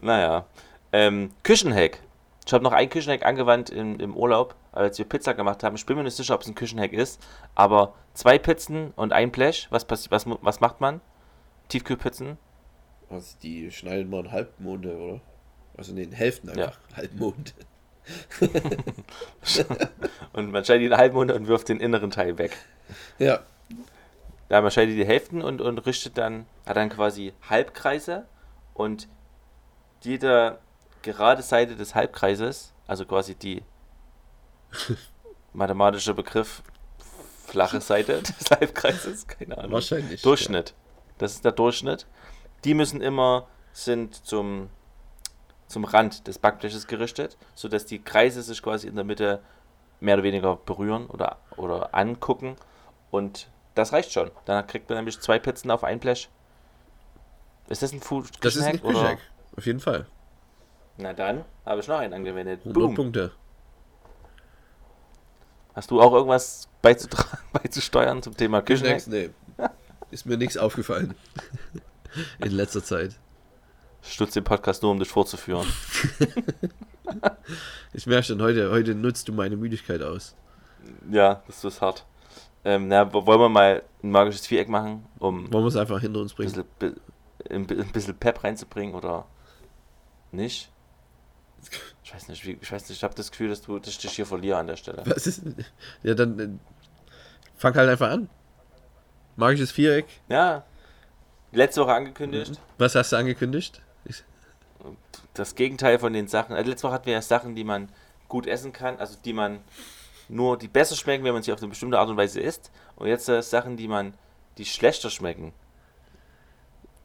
Naja. 0.00 0.46
Ähm, 0.92 1.32
Küchenhack. 1.42 2.00
Ich 2.46 2.52
habe 2.52 2.64
noch 2.64 2.72
ein 2.72 2.88
Küchenhack 2.88 3.26
angewandt 3.26 3.70
im, 3.70 4.00
im 4.00 4.16
Urlaub, 4.16 4.54
als 4.72 4.98
wir 4.98 5.04
Pizza 5.04 5.34
gemacht 5.34 5.62
haben. 5.62 5.76
Ich 5.76 5.84
bin 5.84 5.96
mir 5.96 6.04
nicht 6.04 6.16
sicher, 6.16 6.34
ob 6.34 6.42
es 6.42 6.48
ein 6.48 6.54
Küchenhack 6.54 6.92
ist, 6.92 7.20
aber 7.54 7.94
zwei 8.14 8.38
Pizzen 8.38 8.92
und 8.96 9.12
ein 9.12 9.30
Blech. 9.30 9.66
Was, 9.70 9.86
was, 9.90 10.26
was 10.26 10.60
macht 10.60 10.80
man? 10.80 11.00
Tiefkühlpizzen. 11.68 12.38
Also 13.10 13.36
die 13.42 13.70
schneiden 13.70 14.10
mal 14.10 14.24
in 14.24 14.32
Halbmonde, 14.32 14.96
oder? 14.96 15.20
Also 15.76 15.92
in 15.92 15.96
den 15.96 16.12
Hälften 16.12 16.50
einfach. 16.50 16.78
Halbmond. 16.96 17.54
Und 20.32 20.50
man 20.50 20.64
schneidet 20.64 20.90
die 20.90 20.96
Halbmonde 20.96 21.34
und 21.34 21.46
wirft 21.46 21.68
den 21.68 21.78
inneren 21.78 22.10
Teil 22.10 22.38
weg. 22.38 22.56
Ja. 23.18 23.40
Ja, 24.48 24.60
man 24.60 24.70
schneidet 24.70 24.96
die 24.96 25.04
Hälften 25.04 25.42
und, 25.42 25.60
und 25.60 25.78
richtet 25.86 26.16
dann, 26.16 26.46
hat 26.66 26.76
dann 26.76 26.88
quasi 26.88 27.34
Halbkreise 27.48 28.26
und 28.74 29.08
jede 30.02 30.58
gerade 31.02 31.42
Seite 31.42 31.76
des 31.76 31.94
Halbkreises, 31.94 32.72
also 32.86 33.04
quasi 33.04 33.34
die 33.34 33.62
mathematische 35.52 36.14
Begriff 36.14 36.62
flache 37.46 37.80
Seite 37.80 38.22
des 38.40 38.50
Halbkreises, 38.50 39.26
keine 39.26 39.58
Ahnung. 39.58 39.72
Wahrscheinlich. 39.72 40.22
Durchschnitt. 40.22 40.74
Das 41.18 41.34
ist 41.34 41.44
der 41.44 41.52
Durchschnitt. 41.52 42.06
Die 42.64 42.74
müssen 42.74 43.00
immer 43.00 43.46
sind 43.72 44.26
zum, 44.26 44.68
zum 45.66 45.84
Rand 45.84 46.26
des 46.26 46.38
Backbleches 46.38 46.86
gerichtet, 46.86 47.36
sodass 47.54 47.86
die 47.86 48.00
Kreise 48.00 48.42
sich 48.42 48.62
quasi 48.62 48.88
in 48.88 48.96
der 48.96 49.04
Mitte 49.04 49.40
mehr 50.00 50.14
oder 50.14 50.24
weniger 50.24 50.56
berühren 50.56 51.06
oder, 51.06 51.38
oder 51.56 51.94
angucken. 51.94 52.56
Und 53.10 53.48
das 53.78 53.92
reicht 53.92 54.12
schon. 54.12 54.30
Dann 54.44 54.66
kriegt 54.66 54.88
man 54.88 54.98
nämlich 54.98 55.20
zwei 55.20 55.38
Pizzen 55.38 55.70
auf 55.70 55.84
ein 55.84 56.00
Blech. 56.00 56.28
Ist 57.68 57.82
das 57.82 57.92
ein 57.92 58.00
Food. 58.00 58.26
Das 58.40 58.56
ist 58.56 58.64
ein 58.64 58.80
Küchenhack. 58.80 59.18
Auf 59.56 59.66
jeden 59.66 59.80
Fall. 59.80 60.06
Na 60.96 61.12
dann 61.12 61.44
habe 61.64 61.80
ich 61.80 61.88
noch 61.88 61.98
einen 61.98 62.14
angewendet. 62.14 62.60
100 62.60 62.74
Boom. 62.74 62.94
Punkte. 62.94 63.32
Hast 65.74 65.90
du 65.90 66.00
auch 66.00 66.12
irgendwas 66.12 66.68
beizusteuern 66.82 68.22
zum 68.22 68.36
Thema 68.36 68.62
Küchenhack? 68.62 69.06
Nee. 69.06 69.30
Ist 70.10 70.26
mir 70.26 70.36
nichts 70.36 70.56
aufgefallen. 70.56 71.14
In 72.38 72.52
letzter 72.52 72.82
Zeit. 72.82 73.14
Stutz 74.02 74.32
den 74.32 74.44
Podcast 74.44 74.82
nur, 74.82 74.90
um 74.90 74.98
dich 74.98 75.08
vorzuführen. 75.08 75.66
Ich 77.94 78.06
merke 78.06 78.24
schon, 78.24 78.42
heute, 78.42 78.70
heute 78.70 78.94
nutzt 78.94 79.28
du 79.28 79.32
meine 79.32 79.56
Müdigkeit 79.56 80.02
aus. 80.02 80.36
Ja, 81.10 81.42
das 81.46 81.64
ist 81.64 81.80
hart. 81.80 82.04
Ähm, 82.64 82.88
na, 82.88 83.12
wo- 83.12 83.24
wollen 83.26 83.40
wir 83.40 83.48
mal 83.48 83.82
ein 84.02 84.10
magisches 84.10 84.46
Viereck 84.46 84.68
machen, 84.68 85.06
um 85.18 85.52
Wollen 85.52 85.64
wir 85.64 85.68
es 85.68 85.76
einfach 85.76 86.00
hinter 86.00 86.20
uns 86.20 86.32
ein 86.32 86.36
bringen? 86.36 86.52
bisschen, 86.78 87.00
ein 87.50 87.66
bi- 87.66 87.80
ein 87.80 87.92
bisschen 87.92 88.16
Pep 88.16 88.42
reinzubringen 88.44 88.94
oder 88.94 89.26
nicht? 90.32 90.70
Ich 92.04 92.14
weiß 92.14 92.28
nicht, 92.28 92.44
ich 92.46 92.72
weiß 92.72 92.88
nicht, 92.88 92.98
ich 92.98 93.04
habe 93.04 93.14
das 93.14 93.30
Gefühl, 93.30 93.48
dass, 93.48 93.62
du, 93.62 93.78
dass 93.78 93.88
ich 93.90 93.98
dich 93.98 94.12
hier 94.12 94.26
verliere 94.26 94.58
an 94.58 94.66
der 94.66 94.76
Stelle. 94.76 95.02
Was 95.06 95.26
ist 95.26 95.44
denn- 95.44 95.64
Ja, 96.02 96.14
dann 96.14 96.38
äh, 96.38 96.48
fang 97.56 97.74
halt 97.74 97.88
einfach 97.90 98.10
an. 98.10 98.28
Magisches 99.36 99.70
Viereck. 99.72 100.06
Ja, 100.28 100.64
letzte 101.52 101.80
Woche 101.82 101.94
angekündigt. 101.94 102.60
Was 102.78 102.94
hast 102.94 103.12
du 103.12 103.16
angekündigt? 103.16 103.82
Das 105.34 105.54
Gegenteil 105.54 105.98
von 105.98 106.12
den 106.12 106.26
Sachen. 106.28 106.54
Also 106.56 106.68
letzte 106.70 106.86
Woche 106.88 106.94
hatten 106.94 107.06
wir 107.06 107.12
ja 107.14 107.22
Sachen, 107.22 107.54
die 107.54 107.64
man 107.64 107.88
gut 108.28 108.46
essen 108.46 108.72
kann, 108.72 108.98
also 108.98 109.16
die 109.24 109.32
man 109.32 109.60
nur, 110.28 110.58
die 110.58 110.68
besser 110.68 110.96
schmecken, 110.96 111.24
wenn 111.24 111.32
man 111.32 111.42
sie 111.42 111.52
auf 111.52 111.58
eine 111.58 111.68
bestimmte 111.68 111.98
Art 111.98 112.08
und 112.08 112.16
Weise 112.16 112.40
isst. 112.40 112.70
Und 112.96 113.08
jetzt 113.08 113.28
äh, 113.28 113.42
Sachen, 113.42 113.76
die 113.76 113.88
man, 113.88 114.14
die 114.58 114.64
schlechter 114.64 115.10
schmecken. 115.10 115.52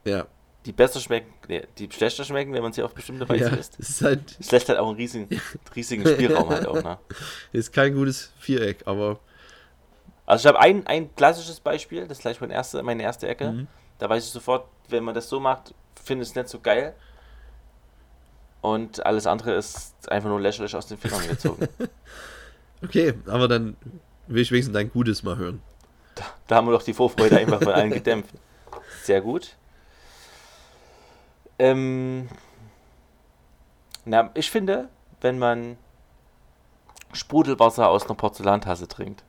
ja. 0.04 0.26
Die 0.66 0.72
besser 0.72 0.98
schmecken, 0.98 1.30
nee, 1.46 1.62
die 1.76 1.90
schlechter 1.92 2.24
schmecken, 2.24 2.54
wenn 2.54 2.62
man 2.62 2.72
sie 2.72 2.82
auf 2.82 2.94
bestimmte 2.94 3.28
Weise 3.28 3.50
ja. 3.50 3.54
isst. 3.54 3.78
Ist 3.78 4.00
halt 4.00 4.34
Es 4.40 4.50
lässt 4.50 4.70
halt 4.70 4.78
auch 4.78 4.88
einen 4.88 4.96
riesigen, 4.96 5.28
riesigen 5.76 6.08
Spielraum 6.08 6.48
halt 6.48 6.66
auch, 6.66 6.82
ne? 6.82 6.96
ist 7.52 7.70
kein 7.70 7.94
gutes 7.94 8.32
Viereck, 8.38 8.82
aber 8.86 9.20
Also 10.24 10.42
ich 10.42 10.46
habe 10.46 10.60
ein, 10.60 10.86
ein 10.86 11.14
klassisches 11.16 11.60
Beispiel, 11.60 12.08
das 12.08 12.16
ist 12.16 12.22
gleich 12.22 12.40
mein 12.40 12.50
erste, 12.50 12.82
meine 12.82 13.02
erste 13.02 13.28
Ecke. 13.28 13.52
Mhm. 13.52 13.66
Da 13.98 14.08
weiß 14.08 14.24
ich 14.24 14.30
sofort, 14.30 14.66
wenn 14.88 15.04
man 15.04 15.14
das 15.14 15.28
so 15.28 15.38
macht, 15.38 15.74
finde 16.02 16.22
ich 16.22 16.30
es 16.30 16.34
nicht 16.34 16.48
so 16.48 16.60
geil. 16.60 16.94
Und 18.62 19.04
alles 19.04 19.26
andere 19.26 19.52
ist 19.52 19.94
einfach 20.10 20.30
nur 20.30 20.40
lächerlich 20.40 20.74
aus 20.74 20.86
den 20.86 20.96
Fingern 20.96 21.28
gezogen. 21.28 21.68
okay, 22.84 23.14
aber 23.26 23.48
dann 23.48 23.76
will 24.26 24.42
ich 24.42 24.50
wenigstens 24.52 24.74
dein 24.74 24.90
Gutes 24.90 25.22
mal 25.22 25.36
hören. 25.36 25.62
da 26.46 26.56
haben 26.56 26.66
wir 26.68 26.72
doch 26.72 26.82
die 26.82 26.94
Vorfreude 26.94 27.36
einfach 27.38 27.62
von 27.62 27.72
allen 27.72 27.90
gedämpft. 27.90 28.34
Sehr 29.02 29.20
gut. 29.20 29.56
Ähm, 31.58 32.28
na, 34.04 34.30
ich 34.34 34.50
finde, 34.50 34.88
wenn 35.20 35.38
man 35.38 35.76
Sprudelwasser 37.12 37.88
aus 37.88 38.04
einer 38.06 38.14
Porzellantasse 38.16 38.88
trinkt. 38.88 39.22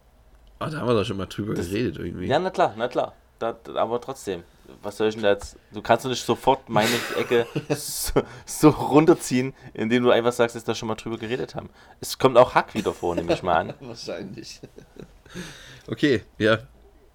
Ah, 0.60 0.70
da 0.70 0.80
haben 0.80 0.88
wir 0.88 0.94
doch 0.96 1.06
schon 1.06 1.18
mal 1.18 1.28
drüber 1.28 1.54
Das- 1.54 1.68
geredet 1.70 1.98
irgendwie. 1.98 2.26
Ja, 2.28 2.40
na 2.40 2.50
klar, 2.50 2.74
na 2.78 2.88
klar. 2.88 3.14
Da, 3.40 3.56
aber 3.76 4.00
trotzdem, 4.00 4.44
was 4.82 4.98
soll 4.98 5.10
ich 5.10 5.16
denn 5.16 5.24
da 5.24 5.32
jetzt? 5.32 5.58
Du 5.74 5.82
kannst 5.82 6.06
doch 6.06 6.10
nicht 6.10 6.26
sofort 6.26 6.70
meine 6.70 6.90
Ecke 7.18 7.46
so, 7.76 8.22
so 8.46 8.70
runterziehen, 8.70 9.54
indem 9.74 10.04
du 10.04 10.12
einfach 10.12 10.32
sagst, 10.32 10.56
dass 10.56 10.64
wir 10.64 10.72
da 10.74 10.76
schon 10.76 10.88
mal 10.88 10.96
drüber 10.96 11.18
geredet 11.18 11.54
haben. 11.56 11.70
Es 12.00 12.18
kommt 12.18 12.38
auch 12.38 12.56
Hack 12.56 12.74
wieder 12.74 12.94
vor, 12.94 13.16
nehme 13.16 13.34
ich 13.34 13.44
mal 13.44 13.56
an. 13.58 13.74
Wahrscheinlich. 13.82 14.62
okay, 15.90 16.24
ja. 16.38 16.60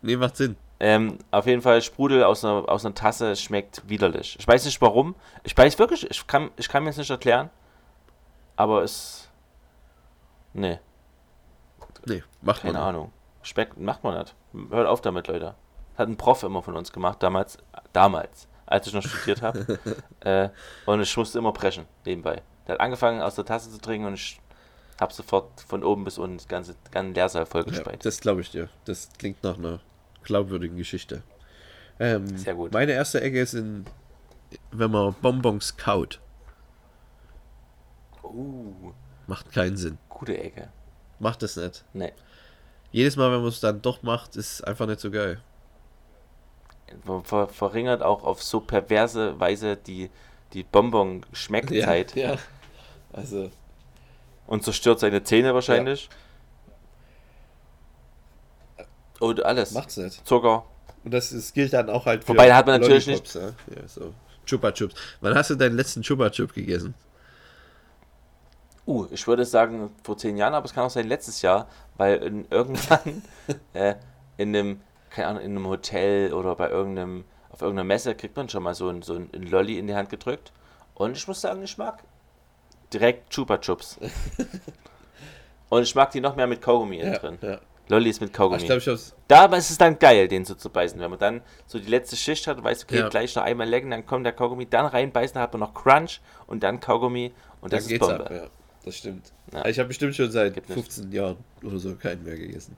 Nee, 0.02 0.16
macht 0.16 0.36
Sinn. 0.36 0.56
Ähm, 0.78 1.18
auf 1.30 1.46
jeden 1.46 1.60
Fall 1.62 1.82
Sprudel 1.82 2.24
aus 2.24 2.44
einer, 2.44 2.68
aus 2.68 2.84
einer 2.86 2.94
Tasse 2.94 3.36
schmeckt 3.36 3.86
widerlich. 3.88 4.36
Ich 4.38 4.46
weiß 4.48 4.64
nicht 4.64 4.80
warum. 4.80 5.14
Ich 5.42 5.56
weiß 5.56 5.78
wirklich, 5.78 6.10
ich 6.10 6.26
kann, 6.26 6.50
ich 6.56 6.68
kann 6.68 6.84
mir 6.84 6.90
es 6.90 6.96
nicht 6.96 7.10
erklären. 7.10 7.50
Aber 8.56 8.82
es. 8.82 9.28
Nee, 10.52 10.78
Nee, 12.06 12.22
macht 12.40 12.64
man. 12.64 12.72
keine 12.72 12.84
Ahnung. 12.84 13.12
Schmeckt, 13.42 13.78
macht 13.78 14.02
man 14.04 14.18
nicht. 14.18 14.34
Hört 14.70 14.86
auf 14.88 15.00
damit, 15.00 15.28
Leute. 15.28 15.54
Hat 16.00 16.08
ein 16.08 16.16
Prof 16.16 16.42
immer 16.44 16.62
von 16.62 16.76
uns 16.76 16.92
gemacht, 16.92 17.22
damals, 17.22 17.58
damals, 17.92 18.48
als 18.64 18.86
ich 18.86 18.94
noch 18.94 19.02
studiert 19.02 19.42
habe. 19.42 19.78
äh, 20.20 20.48
und 20.86 21.02
ich 21.02 21.14
musste 21.14 21.38
immer 21.38 21.52
brechen, 21.52 21.84
nebenbei. 22.06 22.40
Der 22.66 22.74
hat 22.76 22.80
angefangen 22.80 23.20
aus 23.20 23.34
der 23.34 23.44
Tasse 23.44 23.70
zu 23.70 23.78
trinken 23.78 24.06
und 24.06 24.14
ich 24.14 24.40
habe 24.98 25.12
sofort 25.12 25.60
von 25.60 25.84
oben 25.84 26.04
bis 26.04 26.16
unten 26.16 26.38
das 26.38 26.48
ganze, 26.48 26.72
den 26.72 26.90
ganzen 26.90 27.14
Leersaal 27.14 27.42
Ja, 27.42 27.46
vollgespeit. 27.46 28.02
das 28.06 28.18
glaube 28.20 28.40
ich 28.40 28.50
dir. 28.50 28.70
Das 28.86 29.10
klingt 29.18 29.42
nach 29.44 29.58
einer 29.58 29.80
glaubwürdigen 30.22 30.78
Geschichte. 30.78 31.22
Ähm, 31.98 32.38
Sehr 32.38 32.54
gut. 32.54 32.72
Meine 32.72 32.92
erste 32.92 33.20
Ecke 33.20 33.38
ist 33.38 33.52
in, 33.52 33.84
wenn 34.70 34.90
man 34.90 35.12
Bonbons 35.20 35.76
kaut. 35.76 36.18
Uh, 38.22 38.92
Macht 39.26 39.52
keinen 39.52 39.76
Sinn. 39.76 39.98
gute 40.08 40.38
Ecke. 40.38 40.70
Macht 41.18 41.42
es 41.42 41.56
nicht. 41.56 41.84
Nee. 41.92 42.12
Jedes 42.90 43.16
Mal, 43.16 43.30
wenn 43.32 43.40
man 43.40 43.48
es 43.48 43.60
dann 43.60 43.82
doch 43.82 44.02
macht, 44.02 44.36
ist 44.36 44.66
einfach 44.66 44.86
nicht 44.86 45.00
so 45.00 45.10
geil. 45.10 45.42
Ver 47.04 47.22
ver 47.24 47.48
verringert 47.48 48.02
auch 48.02 48.24
auf 48.24 48.42
so 48.42 48.60
perverse 48.60 49.38
Weise 49.38 49.76
die, 49.76 50.10
die 50.52 50.62
Bonbon-Schmeckzeit 50.62 52.14
Ja, 52.16 52.36
also. 53.12 53.50
und 54.46 54.64
zerstört 54.64 55.00
seine 55.00 55.22
Zähne 55.22 55.54
wahrscheinlich. 55.54 56.08
Und 59.20 59.44
alles. 59.44 59.72
Macht's 59.72 59.96
nicht. 59.96 60.26
Zucker. 60.26 60.64
Und 61.04 61.12
das, 61.12 61.30
das 61.30 61.52
gilt 61.52 61.72
dann 61.72 61.88
auch 61.88 62.06
halt 62.06 62.24
für 62.24 62.30
Wobei, 62.30 62.52
hat 62.52 62.66
man 62.66 62.80
natürlich 62.80 63.06
Lollipops, 63.06 63.34
Ja, 63.34 63.40
ja 63.40 63.88
so. 63.88 64.12
Chupa 64.46 64.72
Chups. 64.72 64.94
Wann 65.20 65.34
hast 65.34 65.50
du 65.50 65.54
deinen 65.54 65.76
letzten 65.76 66.02
Chupa 66.02 66.30
Chup 66.30 66.52
gegessen? 66.52 66.94
Uh, 68.86 69.06
ich 69.10 69.26
würde 69.26 69.44
sagen 69.44 69.90
vor 70.02 70.16
zehn 70.18 70.36
Jahren, 70.36 70.54
aber 70.54 70.66
es 70.66 70.74
kann 70.74 70.84
auch 70.84 70.90
sein 70.90 71.06
letztes 71.06 71.42
Jahr, 71.42 71.68
weil 71.96 72.16
in, 72.22 72.46
irgendwann 72.50 73.22
äh, 73.72 73.94
in 74.36 74.56
einem, 74.56 74.80
keine 75.10 75.28
Ahnung, 75.28 75.42
in 75.42 75.50
einem 75.52 75.66
Hotel 75.68 76.32
oder 76.32 76.54
bei 76.54 76.68
irgendeinem, 76.70 77.24
auf 77.50 77.60
irgendeiner 77.62 77.86
Messe 77.86 78.14
kriegt 78.14 78.36
man 78.36 78.48
schon 78.48 78.62
mal 78.62 78.74
so 78.74 78.88
ein, 78.88 79.02
so 79.02 79.14
ein, 79.14 79.28
Lolli 79.32 79.78
in 79.78 79.86
die 79.86 79.94
Hand 79.94 80.08
gedrückt. 80.10 80.52
Und 80.94 81.16
ich 81.16 81.26
muss 81.26 81.40
sagen, 81.40 81.62
ich 81.62 81.76
mag 81.78 82.02
direkt 82.92 83.30
Chupa 83.30 83.58
Chups. 83.58 83.98
Und 85.68 85.82
ich 85.82 85.94
mag 85.94 86.10
die 86.10 86.20
noch 86.20 86.34
mehr 86.36 86.46
mit 86.46 86.60
Kaugummi 86.60 86.98
innen 86.98 87.14
drin. 87.14 87.38
ja. 87.42 87.60
Lollis 87.88 88.20
mit 88.20 88.32
Kaugummi. 88.32 88.60
ich 88.60 88.66
glaube, 88.66 88.80
ich 88.80 88.86
hab's. 88.88 89.14
Da 89.26 89.46
ist 89.46 89.70
es 89.70 89.78
dann 89.78 89.98
geil, 89.98 90.28
den 90.28 90.44
so 90.44 90.54
zu 90.54 90.70
beißen. 90.70 91.00
Wenn 91.00 91.10
man 91.10 91.18
dann 91.18 91.40
so 91.66 91.78
die 91.78 91.88
letzte 91.88 92.14
Schicht 92.16 92.46
hat 92.46 92.62
weiß, 92.62 92.84
okay, 92.84 92.98
Ja. 92.98 93.08
gleich 93.08 93.34
noch 93.34 93.42
einmal 93.42 93.68
lecken, 93.68 93.90
dann 93.90 94.06
kommt 94.06 94.24
der 94.24 94.32
Kaugummi, 94.32 94.66
dann 94.66 94.86
reinbeißen, 94.86 95.34
dann 95.34 95.42
hat 95.42 95.52
man 95.52 95.60
noch 95.60 95.74
Crunch 95.74 96.20
und 96.46 96.62
dann 96.62 96.78
Kaugummi 96.78 97.32
und 97.60 97.72
Da 97.72 97.76
das 97.76 97.84
ist 97.84 97.88
geht's 97.90 98.06
Bombe. 98.06 98.26
ab, 98.26 98.30
ja. 98.32 98.46
Das 98.84 98.96
stimmt. 98.96 99.32
Ja. 99.52 99.66
Ich 99.66 99.78
habe 99.78 99.88
bestimmt 99.88 100.14
schon 100.14 100.30
seit 100.30 100.54
Gibt 100.54 100.68
nicht. 100.68 100.76
15 100.80 101.10
Jahren 101.12 101.36
oder 101.64 101.78
so 101.78 101.94
keinen 101.96 102.22
mehr 102.22 102.36
gegessen. 102.36 102.76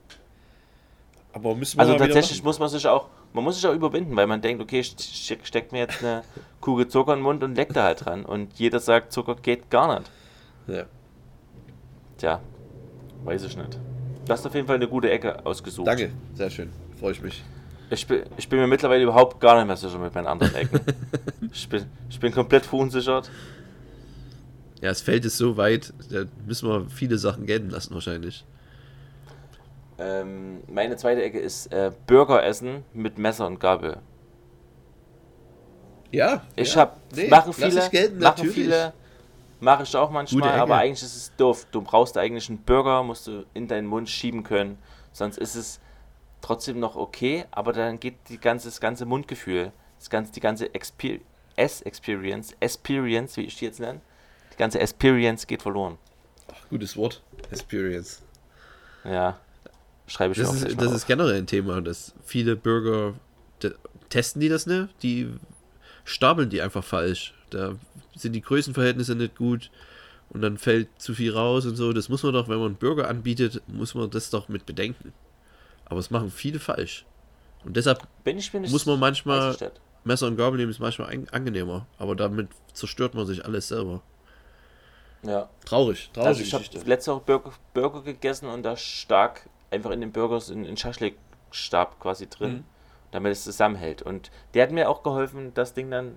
Aber 1.33 1.55
müssen 1.55 1.79
wir 1.79 1.83
Also 1.83 1.97
tatsächlich 1.97 2.43
muss 2.43 2.59
man 2.59 2.69
sich 2.69 2.87
auch, 2.87 3.09
man 3.33 3.45
muss 3.45 3.57
sich 3.57 3.67
auch 3.67 3.75
überwinden, 3.75 4.15
weil 4.17 4.27
man 4.27 4.41
denkt, 4.41 4.63
okay, 4.63 4.81
ich 4.81 4.95
steck, 4.99 5.47
steck 5.47 5.73
mir 5.73 5.81
jetzt 5.81 6.03
eine 6.03 6.23
Kugel 6.61 6.89
Zucker 6.89 7.13
in 7.13 7.21
den 7.21 7.25
Mund 7.25 7.43
und 7.43 7.55
leck 7.55 7.73
da 7.73 7.85
halt 7.85 8.05
dran. 8.05 8.25
Und 8.25 8.59
jeder 8.59 8.81
sagt, 8.81 9.13
Zucker 9.13 9.37
geht 9.37 9.71
gar 9.71 9.99
nicht. 9.99 10.11
Ja. 10.67 10.85
Tja, 12.19 12.41
weiß 13.25 13.45
ich 13.45 13.57
nicht. 13.57 13.79
Du 14.27 14.33
hast 14.33 14.47
auf 14.47 14.55
jeden 14.55 14.67
Fall 14.67 14.77
eine 14.77 14.89
gute 14.89 15.11
Ecke 15.11 15.45
ausgesucht. 15.45 15.87
Danke, 15.87 16.13
sehr 16.35 16.51
schön. 16.51 16.71
Freue 17.01 17.13
ich 17.13 17.23
mich. 17.23 17.43
Ich 17.91 18.07
bin, 18.07 18.23
ich 18.37 18.49
bin 18.49 18.59
mir 18.59 18.67
mittlerweile 18.67 19.03
überhaupt 19.03 19.41
gar 19.41 19.57
nicht 19.57 19.67
mehr 19.67 19.77
sicher 19.77 19.99
mit 19.99 20.15
meinen 20.15 20.27
anderen 20.27 20.55
Ecken. 20.55 20.81
ich, 21.53 21.69
bin, 21.69 21.85
ich 22.09 22.21
bin 22.21 22.33
komplett 22.33 22.65
verunsichert. 22.65 23.31
Ja, 24.81 24.89
das 24.89 25.03
Feld 25.03 25.25
ist 25.25 25.37
so 25.37 25.57
weit, 25.57 25.93
da 26.11 26.25
müssen 26.47 26.69
wir 26.69 26.87
viele 26.89 27.19
Sachen 27.19 27.47
gelten 27.47 27.71
lassen 27.71 27.95
wahrscheinlich. 27.95 28.45
Ähm, 30.03 30.63
meine 30.69 30.97
zweite 30.97 31.23
Ecke 31.23 31.39
ist 31.39 31.73
äh, 31.73 31.93
Burger 32.07 32.43
essen 32.43 32.85
mit 32.93 33.19
Messer 33.19 33.47
und 33.47 33.61
Gabel. 33.61 33.99
Ja. 36.11 36.43
Ich 36.57 36.75
ja. 36.75 36.81
habe, 36.83 36.97
Nee, 37.15 37.29
machen 37.29 37.53
viele, 37.53 37.89
gelten, 37.89 38.19
machen 38.19 38.51
viele, 38.51 38.93
mache 39.61 39.85
ich 39.85 39.97
auch 39.97 40.11
manchmal, 40.11 40.59
aber 40.59 40.77
eigentlich 40.77 41.03
ist 41.03 41.17
es 41.17 41.37
doof. 41.37 41.67
Du 41.71 41.83
brauchst 41.83 42.19
eigentlich 42.19 42.49
einen 42.49 42.59
Burger, 42.59 43.03
musst 43.03 43.29
du 43.29 43.45
in 43.55 43.69
deinen 43.69 43.87
Mund 43.87 44.09
schieben 44.09 44.43
können, 44.43 44.79
sonst 45.13 45.39
ist 45.39 45.55
es 45.55 45.81
trotzdem 46.41 46.81
noch 46.81 46.97
okay, 46.97 47.45
aber 47.53 47.73
dann 47.73 48.01
geht 48.01 48.17
die 48.29 48.39
ganze, 48.39 48.69
das 48.69 48.81
ganze 48.81 49.07
Mundgefühl, 49.07 49.73
das 49.99 50.11
ganze, 50.11 50.33
die 50.33 50.41
ganze 50.41 50.75
Exper 50.75 51.19
S-Experience, 51.55 52.57
Experience, 52.61 53.37
wie 53.37 53.43
ich 53.43 53.57
die 53.57 53.67
jetzt 53.67 53.79
nenne, 53.79 54.01
die 54.53 54.57
ganze 54.57 54.81
Experience 54.81 55.47
geht 55.47 55.63
verloren. 55.63 55.99
Ach, 56.51 56.69
gutes 56.71 56.97
Wort. 56.97 57.23
Experience. 57.51 58.23
Ja, 59.05 59.39
schreibe 60.13 60.33
ich 60.33 60.39
mir 60.39 60.45
Das 60.45 60.53
auch 60.63 60.67
ist, 60.67 60.81
das 60.81 60.89
auf. 60.89 60.95
ist 60.95 61.07
generell 61.07 61.35
ein 61.35 61.47
Thema, 61.47 61.81
dass 61.81 62.15
viele 62.25 62.57
Bürger 62.57 63.15
testen 64.09 64.41
die 64.41 64.49
das 64.49 64.67
nicht, 64.67 64.89
die 65.03 65.31
stapeln 66.05 66.51
die 66.51 66.61
einfach 66.63 66.85
falsch. 66.85 67.35
Da 67.51 67.75
sind 68.17 68.33
die 68.35 68.43
Größenverhältnisse 68.43 69.15
nicht 69.15 69.37
gut 69.37 69.71
und 70.31 70.43
dann 70.43 70.59
fällt 70.59 70.89
zu 71.01 71.15
viel 71.15 71.33
raus 71.33 71.65
und 71.67 71.77
so. 71.77 71.93
Das 71.93 72.09
muss 72.09 72.23
man 72.23 72.33
doch, 72.33 72.49
wenn 72.49 72.59
man 72.59 72.67
einen 72.69 72.77
Burger 72.77 73.09
anbietet, 73.09 73.63
muss 73.69 73.95
man 73.95 74.11
das 74.11 74.31
doch 74.31 74.49
mit 74.49 74.67
bedenken. 74.67 75.13
Aber 75.85 76.01
es 76.01 76.11
machen 76.11 76.31
viele 76.31 76.59
falsch. 76.59 77.05
Und 77.65 77.77
deshalb 77.77 78.07
Bin 78.25 78.39
ich 78.39 78.53
mir 78.53 78.61
nicht 78.61 78.73
muss 78.73 78.87
man 78.87 78.99
manchmal- 78.99 79.55
ich. 79.55 79.71
Messer 80.05 80.27
und 80.27 80.37
Gabel 80.37 80.59
nehmen 80.59 80.73
ist 80.73 80.81
manchmal 80.81 81.17
angenehmer, 81.31 81.87
aber 81.97 82.17
damit 82.17 82.49
zerstört 82.73 83.15
man 83.15 83.25
sich 83.25 83.45
alles 83.45 83.69
selber. 83.69 84.03
Ja. 85.23 85.49
Traurig, 85.65 86.11
traurig. 86.13 86.27
Also 86.29 86.43
ich 86.43 86.53
habe 86.53 86.65
letzte 86.89 87.13
Woche 87.13 87.23
Burger, 87.25 87.53
Burger 87.73 88.03
gegessen 88.03 88.49
und 88.49 88.65
da 88.65 88.77
stak 88.77 89.49
einfach 89.73 89.91
in 89.91 90.01
den 90.01 90.13
Burgers 90.13 90.51
ein, 90.51 90.65
ein 90.67 90.77
Schaschlik-Stab 90.77 91.99
quasi 92.01 92.29
drin, 92.29 92.53
Mhm. 92.53 92.65
damit 93.11 93.33
es 93.33 93.45
zusammenhält. 93.45 94.03
Und 94.03 94.31
der 94.55 94.63
hat 94.65 94.71
mir 94.73 94.89
auch 94.89 95.03
geholfen, 95.03 95.53
das 95.55 95.75
Ding 95.75 95.91
dann 95.91 96.17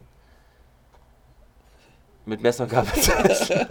mit 2.26 2.42
Messer 2.42 2.64
und 2.64 2.72
Gabel 2.72 2.92
zu 2.94 3.12
essen. 3.14 3.54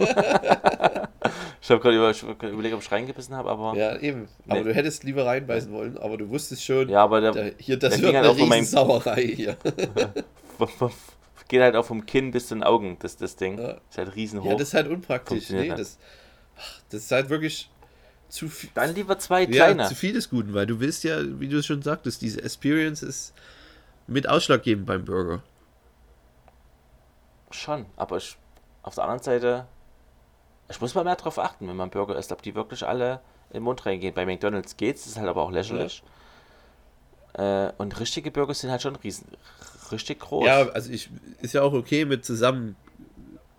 ich 1.61 1.69
habe 1.69 1.81
gerade 1.81 1.95
über, 1.97 2.13
überlegt, 2.49 2.73
ob 2.75 2.81
ich 2.81 2.91
reingebissen 2.91 3.35
habe, 3.35 3.49
aber 3.49 3.75
ja, 3.75 3.93
Ja, 3.95 3.99
eben. 3.99 4.29
Aber 4.47 4.59
Nee. 4.59 4.63
du 4.63 4.73
hättest 4.73 5.03
lieber 5.03 5.25
reinbeißen 5.25 5.71
wollen, 5.73 5.97
aber 5.97 6.17
du 6.17 6.29
wusstest 6.29 6.63
schon, 6.63 6.93
aber 6.93 7.19
der, 7.21 7.31
da, 7.31 7.43
hier, 7.57 7.77
das 7.77 7.95
der 7.95 8.01
wird 8.03 8.15
halt 8.15 8.25
eine 8.27 8.33
meinem- 8.39 8.51
Riesensauerei 8.53 9.23
hier. 9.27 9.57
geht 11.47 11.61
halt 11.61 11.75
auch 11.75 11.85
vom 11.85 12.05
Kinn 12.05 12.31
bis 12.31 12.47
zu 12.47 12.55
den 12.55 12.63
Augen, 12.63 12.97
das, 13.01 13.17
das 13.17 13.35
Ding. 13.35 13.59
Ja. 13.59 13.77
Ist 13.89 13.97
halt 13.97 14.15
riesenhoch. 14.15 14.45
Ja, 14.51 14.55
das 14.55 14.69
ist 14.69 14.73
halt 14.73 14.87
unpraktisch. 14.87 15.49
Nee, 15.49 15.61
nicht. 15.67 15.77
das, 15.77 15.99
das 16.89 17.01
ist 17.03 17.11
halt 17.11 17.29
wirklich 17.29 17.69
zu 18.29 18.49
viel. 18.49 18.69
dann 18.73 18.93
lieber 18.93 19.17
zwei 19.19 19.43
Ja, 19.43 19.47
kleine. 19.73 19.87
zu 19.87 19.95
viel 19.95 20.13
des 20.13 20.29
Guten, 20.29 20.53
weil 20.53 20.65
du 20.65 20.79
willst 20.79 21.03
ja, 21.03 21.19
wie 21.39 21.47
du 21.47 21.57
es 21.57 21.65
schon 21.65 21.81
sagtest, 21.81 22.21
diese 22.21 22.41
Experience 22.41 23.03
ist 23.03 23.33
mit 24.07 24.27
ausschlaggebend 24.27 24.85
beim 24.85 25.05
Burger. 25.05 25.41
Schon, 27.51 27.85
aber 27.95 28.17
ich, 28.17 28.37
auf 28.83 28.95
der 28.95 29.03
anderen 29.05 29.23
Seite, 29.23 29.65
ich 30.69 30.81
muss 30.81 30.95
mal 30.95 31.03
mehr 31.03 31.15
drauf 31.15 31.39
achten, 31.39 31.67
wenn 31.67 31.75
man 31.75 31.89
Burger 31.89 32.17
isst, 32.17 32.31
ob 32.31 32.41
die 32.41 32.55
wirklich 32.55 32.85
alle 32.85 33.21
in 33.49 33.55
den 33.55 33.63
Mund 33.63 33.85
reingehen. 33.85 34.13
Bei 34.13 34.25
McDonalds 34.25 34.77
geht's, 34.77 35.03
das 35.03 35.13
ist 35.13 35.17
halt 35.17 35.29
aber 35.29 35.43
auch 35.43 35.51
lächerlich. 35.51 36.03
Äh, 37.33 37.71
und 37.77 37.99
richtige 37.99 38.31
Burger 38.31 38.53
sind 38.53 38.71
halt 38.71 38.81
schon 38.81 38.95
riesen, 38.97 39.27
richtig 39.91 40.19
groß. 40.21 40.45
Ja, 40.45 40.67
also 40.69 40.91
ich 40.91 41.09
ist 41.41 41.53
ja 41.53 41.61
auch 41.61 41.73
okay 41.73 42.05
mit 42.05 42.25
zusammen 42.25 42.75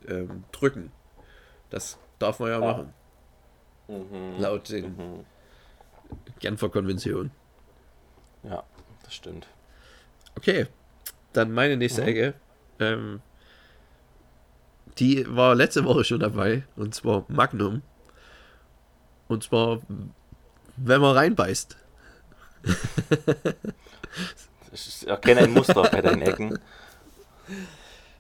ähm, 0.09 0.45
drücken. 0.53 0.91
Das 1.71 1.99
darf 2.19 2.41
man 2.41 2.51
ja 2.51 2.61
Ja. 2.61 2.73
machen. 2.73 2.93
Mhm. 3.89 4.35
Laut 4.39 4.69
den 4.71 4.97
Mhm. 4.97 5.25
Genfer 6.41 6.69
Konventionen. 6.69 7.31
Ja, 8.43 8.63
das 9.05 9.15
stimmt. 9.15 9.47
Okay, 10.37 10.67
dann 11.33 11.53
meine 11.53 11.77
nächste 11.77 12.03
Mhm. 12.03 12.09
Ecke. 12.09 12.35
Ähm, 12.81 13.21
die 14.99 15.25
war 15.35 15.55
letzte 15.55 15.85
Woche 15.85 16.05
schon 16.05 16.21
dabei, 16.21 16.63
und 16.77 16.95
zwar 16.95 17.25
Magnum. 17.29 17.83
Und 19.29 19.43
zwar, 19.45 19.81
wenn 20.77 21.01
man 21.01 21.17
reinbeißt. 21.17 21.77
Ich 24.73 25.07
erkenne 25.09 25.41
ein 25.43 25.53
Muster 25.55 25.83
bei 25.83 26.01
deinen 26.03 26.23
Ecken. 26.23 26.59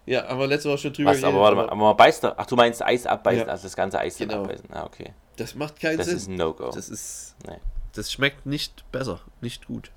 Ja, 0.07 0.25
aber 0.29 0.47
letzte 0.47 0.69
Woche 0.71 0.79
schon 0.79 0.93
drüber 0.93 1.11
Was, 1.11 1.25
aber 1.25 1.41
warte 1.41 1.57
mal, 1.57 1.64
aber 1.69 1.75
man 1.75 1.97
beißt 1.97 2.23
doch. 2.23 2.35
Ach, 2.37 2.47
du 2.47 2.55
meinst 2.55 2.81
Eis 2.81 3.07
abbeißen, 3.07 3.45
Ja. 3.45 3.51
also 3.53 3.64
das 3.64 3.75
ganze 3.75 3.99
Eis 3.99 4.17
Genau. 4.17 4.45
abbeißen. 4.45 4.73
Ah, 4.73 4.85
okay. 4.85 5.12
Das 5.37 5.55
macht 5.55 5.80
keinen 5.80 5.99
Das 5.99 6.07
Sinn. 6.07 6.16
ist 6.16 6.28
ein 6.28 6.37
No-Go. 6.37 6.70
Das 6.70 6.89
ist. 6.89 7.37
Nee. 7.47 7.59
Das 7.93 8.12
schmeckt 8.12 8.47
nicht 8.47 8.91
besser, 8.93 9.20
nicht 9.41 9.66
gut. 9.66 9.91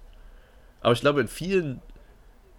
Aber 0.81 0.93
ich 0.93 1.01
glaube, 1.01 1.21
in 1.21 1.27
vielen 1.27 1.81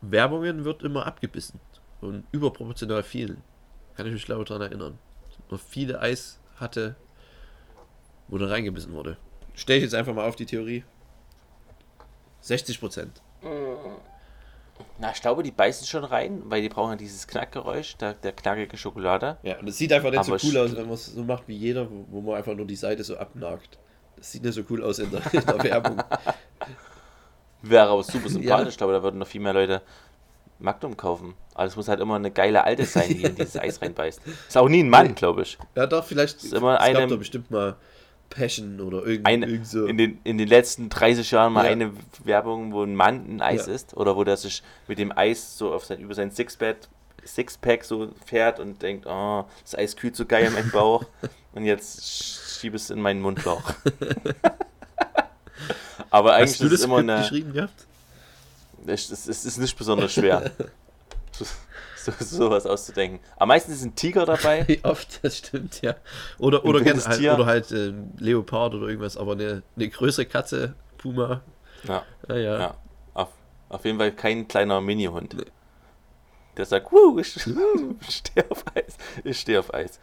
Werbungen 0.03 0.65
wird 0.65 0.83
immer 0.83 1.07
abgebissen. 1.07 1.61
Und 2.01 2.25
überproportional 2.33 3.03
vielen. 3.03 3.43
Kann 3.95 4.07
ich 4.07 4.13
mich 4.13 4.25
glaube 4.25 4.45
daran 4.45 4.63
erinnern. 4.63 4.99
Man 5.51 5.59
viele 5.61 6.01
Eis 6.01 6.39
hatte, 6.57 6.97
wo 8.29 8.39
da 8.39 8.47
reingebissen 8.47 8.93
wurde. 8.93 9.17
Stell 9.55 9.77
ich 9.79 9.83
jetzt 9.83 9.95
einfach 9.95 10.15
mal 10.15 10.27
auf 10.27 10.37
die 10.37 10.47
Theorie. 10.47 10.85
60 12.41 12.81
Prozent. 12.81 13.21
Na, 14.99 15.11
ich 15.15 15.21
glaube, 15.21 15.43
die 15.43 15.51
beißen 15.51 15.87
schon 15.87 16.05
rein, 16.05 16.43
weil 16.47 16.63
die 16.63 16.69
brauchen 16.69 16.91
ja 16.91 16.97
dieses 16.97 17.27
Knackgeräusch, 17.27 17.97
der, 17.97 18.15
der 18.15 18.33
knackige 18.33 18.77
Schokolade. 18.77 19.39
Ja, 19.43 19.59
und 19.59 19.69
es 19.69 19.79
sieht 19.79 19.93
einfach 19.93 20.11
nicht 20.11 20.19
Aber 20.21 20.39
so 20.39 20.49
cool 20.49 20.57
aus, 20.59 20.77
wenn 20.77 20.85
man 20.85 20.95
es 20.95 21.07
so 21.07 21.23
macht 21.25 21.45
wie 21.47 21.57
jeder, 21.57 21.91
wo, 21.91 22.05
wo 22.11 22.21
man 22.21 22.37
einfach 22.37 22.55
nur 22.55 22.67
die 22.67 22.77
Seite 22.77 23.03
so 23.05 23.17
abnagt. 23.17 23.79
Das 24.17 24.33
sieht 24.33 24.43
nicht 24.45 24.55
so 24.55 24.63
cool 24.71 24.83
aus 24.85 24.99
in 24.99 25.11
der, 25.11 25.23
in 25.33 25.45
der 25.47 25.63
Werbung. 25.65 26.03
Wäre 27.63 27.89
aber 27.89 28.03
super 28.03 28.25
Ja. 28.25 28.31
sympathisch. 28.31 28.69
Ich 28.71 28.79
glaube, 28.79 28.93
da 28.95 29.03
würden 29.03 29.19
noch 29.19 29.27
viel 29.27 29.41
mehr 29.41 29.53
Leute 29.53 29.83
Magnum 30.59 30.97
kaufen. 30.97 31.35
Aber 31.55 31.65
es 31.67 31.77
muss 31.77 31.89
halt 31.89 32.01
immer 32.01 32.17
eine 32.17 32.31
geile 32.31 32.65
Alte 32.65 32.85
sein, 32.85 33.09
die 33.09 33.23
in 33.23 33.35
dieses 33.35 33.57
Eis 33.59 33.81
reinbeißt. 33.81 34.21
Ist 34.49 34.57
auch 34.59 34.69
nie 34.69 34.83
ein 34.83 34.91
Mann, 34.91 35.15
glaube 35.15 35.43
ich. 35.43 35.59
Ja, 35.75 35.87
doch, 35.87 36.05
vielleicht. 36.05 36.43
Ist 36.43 36.53
immer 36.55 36.75
es 36.77 36.81
eine- 36.81 37.01
gab 37.01 37.09
doch 37.09 37.19
bestimmt 37.19 37.51
mal 37.51 37.77
Passion 38.31 38.81
oder 38.81 39.05
irgend, 39.05 39.27
Eine, 39.27 39.47
irgend 39.47 39.67
so. 39.67 39.87
in, 39.87 39.99
den, 39.99 40.19
in 40.25 40.39
den 40.39 40.49
letzten 40.49 40.89
30 40.89 41.31
Jahren 41.33 41.53
mal 41.53 41.65
Ja. 41.67 41.71
eine 41.73 41.93
Werbung, 42.25 42.73
wo 42.73 42.83
ein 42.83 42.95
Mann 42.95 43.27
ein 43.29 43.43
Eis 43.43 43.67
Ja. 43.67 43.73
isst 43.75 43.97
oder 43.97 44.17
wo 44.17 44.25
der 44.25 44.37
sich 44.37 44.63
mit 44.89 44.99
dem 44.99 45.13
Eis 45.17 45.59
so 45.59 45.73
auf 45.75 45.85
sein, 45.85 46.01
über 46.01 46.15
sein 46.15 46.31
Sixpack, 46.31 46.77
Sixpack 47.25 47.85
so 47.85 48.13
fährt 48.25 48.61
und 48.61 48.81
denkt, 48.81 49.07
oh, 49.07 49.45
das 49.63 49.75
Eis 49.77 49.97
kühlt 49.97 50.17
so 50.17 50.25
geil 50.25 50.47
in 50.47 50.53
meinem 50.55 50.71
Bauch 50.71 51.05
und 51.53 51.65
jetzt 51.65 52.59
schiebe 52.61 52.77
es 52.77 52.89
in 52.91 53.01
meinen 53.03 53.21
Mundloch. 53.21 53.63
Aber 56.11 56.35
eigentlich 56.35 56.51
Hast 56.53 56.61
du 56.61 56.65
ist 56.67 56.73
das 56.73 56.81
es 56.81 56.85
immer 56.87 56.97
Skript 56.97 57.11
eine. 57.11 57.21
geschrieben 57.23 57.53
gehabt? 57.53 57.87
Es 58.87 59.11
ist, 59.11 59.29
es 59.29 59.45
ist 59.45 59.59
nicht 59.59 59.77
besonders 59.77 60.13
schwer, 60.15 60.51
so, 62.05 62.13
so, 62.19 62.37
sowas 62.37 62.67
auszudenken. 62.67 63.21
Aber 63.37 63.47
meistens 63.47 63.77
ist 63.77 63.85
ein 63.85 63.95
Tiger 63.95 64.27
dabei. 64.27 64.65
Wie 64.69 64.85
oft, 64.85 65.23
das 65.25 65.39
stimmt, 65.39 65.83
ja. 65.83 65.95
Oder, 66.39 66.65
oder, 66.65 66.81
gerne 66.81 67.05
halt, 67.05 67.19
Tier. 67.19 67.35
oder 67.35 67.47
halt 67.47 67.71
ähm, 67.73 68.13
Leopard 68.19 68.75
oder 68.75 68.89
irgendwas, 68.89 69.17
aber 69.17 69.33
eine, 69.33 69.63
eine 69.77 69.89
größere 69.89 70.27
Katze, 70.27 70.75
Puma. 70.99 71.43
Ja, 71.85 72.05
Ja, 72.29 72.37
ja. 72.37 72.59
ja. 72.59 72.75
Auf, 73.15 73.29
auf 73.69 73.85
jeden 73.85 73.99
Fall 73.99 74.13
kein 74.13 74.49
kleiner 74.49 74.81
Minihund. 74.81 75.37
Der 76.57 76.65
sagt, 76.65 76.91
Wuh, 76.93 77.19
ich, 77.19 77.37
ich 78.09 78.17
stehe 78.17 78.51
auf 78.51 78.65
Eis. 78.75 78.97
Ich 79.25 79.41
stehe 79.41 79.59
auf 79.61 79.73
Eis. 79.73 79.99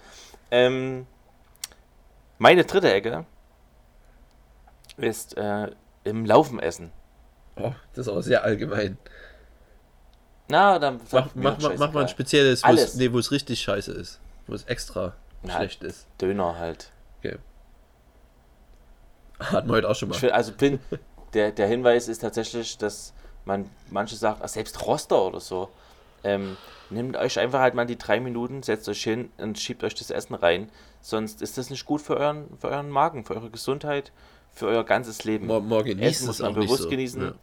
Ähm, 0.49 1.05
meine 2.37 2.63
dritte 2.65 2.91
Ecke 2.91 3.25
ist 4.97 5.37
äh, 5.37 5.71
im 6.03 6.25
Laufen 6.25 6.59
essen. 6.59 6.91
Oh, 7.55 7.73
das 7.93 8.07
ist 8.07 8.13
auch 8.13 8.21
sehr 8.21 8.43
allgemein. 8.43 8.97
Na, 10.49 10.79
dann 10.79 11.01
Mach, 11.11 11.27
mach, 11.35 11.59
mach, 11.59 11.77
mach 11.77 11.93
mal 11.93 12.01
ein 12.03 12.07
spezielles, 12.07 12.63
wo 12.63 12.71
es, 12.71 12.95
nee, 12.95 13.11
wo 13.11 13.19
es 13.19 13.31
richtig 13.31 13.59
scheiße 13.61 13.91
ist. 13.91 14.19
Wo 14.47 14.53
es 14.53 14.63
extra 14.63 15.13
Na, 15.43 15.57
schlecht 15.57 15.83
ist. 15.83 16.07
Döner 16.21 16.57
halt. 16.57 16.91
Okay. 17.19 17.37
Hatten 19.39 19.67
wir 19.67 19.75
heute 19.75 19.89
auch 19.89 19.95
schon 19.95 20.09
mal. 20.09 20.31
Also 20.31 20.53
bin, 20.53 20.79
der, 21.33 21.51
der 21.51 21.67
Hinweis 21.67 22.07
ist 22.07 22.19
tatsächlich, 22.19 22.77
dass 22.77 23.13
man 23.45 23.69
manche 23.89 24.15
sagt, 24.15 24.41
ah, 24.41 24.47
selbst 24.47 24.85
Roster 24.85 25.21
oder 25.21 25.39
so, 25.39 25.69
ähm, 26.23 26.57
nehmt 26.89 27.17
euch 27.17 27.39
einfach 27.39 27.59
halt 27.59 27.73
mal 27.73 27.85
die 27.85 27.97
drei 27.97 28.19
Minuten, 28.19 28.63
setzt 28.63 28.87
euch 28.89 29.03
hin 29.03 29.31
und 29.37 29.59
schiebt 29.59 29.83
euch 29.83 29.95
das 29.95 30.11
Essen 30.11 30.33
rein. 30.35 30.69
Sonst 31.01 31.41
ist 31.41 31.57
das 31.57 31.69
nicht 31.69 31.85
gut 31.85 32.01
für 32.01 32.17
euren, 32.17 32.45
für 32.59 32.69
euren 32.69 32.89
Magen, 32.89 33.25
für 33.25 33.35
eure 33.35 33.49
Gesundheit, 33.49 34.11
für 34.53 34.67
euer 34.67 34.83
ganzes 34.83 35.23
Leben. 35.23 35.47
Morgen, 35.47 35.67
morgen 35.67 35.99
Essen 35.99 36.27
muss 36.27 36.39
man 36.39 36.53
bewusst 36.53 36.83
so. 36.83 36.89
genießen. 36.89 37.21
Ja. 37.21 37.33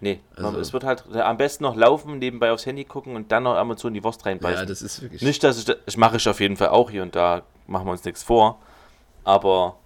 Nee, 0.00 0.20
Also- 0.36 0.58
es 0.60 0.72
wird 0.72 0.84
halt 0.84 1.04
am 1.16 1.36
besten 1.38 1.64
noch 1.64 1.74
laufen, 1.74 2.18
nebenbei 2.18 2.50
aufs 2.52 2.66
Handy 2.66 2.84
gucken 2.84 3.16
und 3.16 3.32
dann 3.32 3.44
noch 3.44 3.56
Amazon 3.56 3.94
die 3.94 4.04
Wurst 4.04 4.26
reinbeißen. 4.26 4.60
ja, 4.60 4.66
das 4.66 4.82
ist 4.82 5.00
wirklich. 5.02 5.22
Nicht, 5.22 5.42
dass 5.42 5.58
ich, 5.58 5.64
da- 5.64 5.76
ich 5.86 5.96
mache 5.96 6.16
ich 6.18 6.28
auf 6.28 6.38
jeden 6.40 6.56
Fall 6.56 6.68
auch 6.68 6.90
hier 6.90 7.02
und 7.02 7.16
da, 7.16 7.42
machen 7.66 7.86
wir 7.86 7.92
uns 7.92 8.04
nichts 8.04 8.22
vor. 8.22 8.60
Aber 9.24 9.76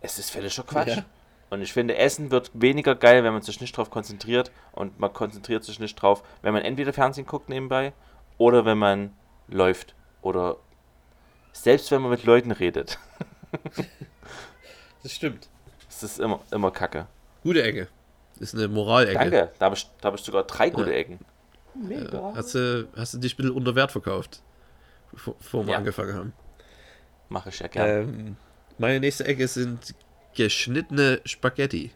es 0.00 0.18
ist 0.18 0.30
völliger 0.30 0.62
Quatsch. 0.62 0.88
Ja. 0.96 1.04
Und 1.50 1.62
ich 1.62 1.72
finde, 1.72 1.96
Essen 1.96 2.30
wird 2.32 2.50
weniger 2.54 2.94
geil, 2.96 3.22
wenn 3.22 3.32
man 3.32 3.42
sich 3.42 3.60
nicht 3.60 3.76
drauf 3.76 3.90
konzentriert. 3.90 4.50
Und 4.72 4.98
man 4.98 5.12
konzentriert 5.12 5.62
sich 5.64 5.78
nicht 5.78 5.94
drauf, 5.94 6.24
wenn 6.42 6.52
man 6.52 6.62
entweder 6.62 6.92
Fernsehen 6.92 7.26
guckt 7.26 7.48
nebenbei 7.48 7.92
oder 8.38 8.64
wenn 8.64 8.78
man 8.78 9.12
läuft. 9.48 9.94
Oder 10.22 10.56
selbst 11.52 11.90
wenn 11.92 12.00
man 12.02 12.10
mit 12.10 12.24
Leuten 12.24 12.50
redet. 12.52 12.98
Das 15.02 15.12
stimmt. 15.12 15.48
Das 15.88 16.02
ist 16.02 16.18
immer, 16.18 16.40
immer 16.50 16.70
kacke. 16.72 17.06
Gute 17.44 17.62
Ecke. 17.62 17.86
Das 18.38 18.52
ist 18.52 18.54
eine 18.54 18.68
Moralecke. 18.68 19.18
Danke, 19.18 19.50
da 19.58 19.66
habe 19.66 19.76
ich, 19.76 19.86
da 20.00 20.08
hab 20.08 20.14
ich 20.14 20.20
sogar 20.22 20.44
drei 20.44 20.70
gute 20.70 20.90
Ja. 20.90 20.96
Ecken. 20.96 21.18
Mega. 21.74 22.32
Hast 22.34 22.54
du, 22.54 22.88
hast 22.96 23.14
du 23.14 23.18
dich 23.18 23.34
ein 23.34 23.36
bisschen 23.36 23.52
unter 23.52 23.74
Wert 23.74 23.92
verkauft, 23.92 24.42
bevor, 25.12 25.66
wir 25.66 25.72
Ja. 25.72 25.78
angefangen 25.78 26.14
haben. 26.14 26.32
Mache 27.28 27.48
ich 27.50 27.58
ja 27.58 27.66
gerne. 27.68 27.92
Ähm, 28.02 28.36
meine 28.78 29.00
nächste 29.00 29.24
Ecke 29.24 29.46
sind 29.48 29.94
geschnittene 30.34 31.20
Spaghetti. 31.24 31.92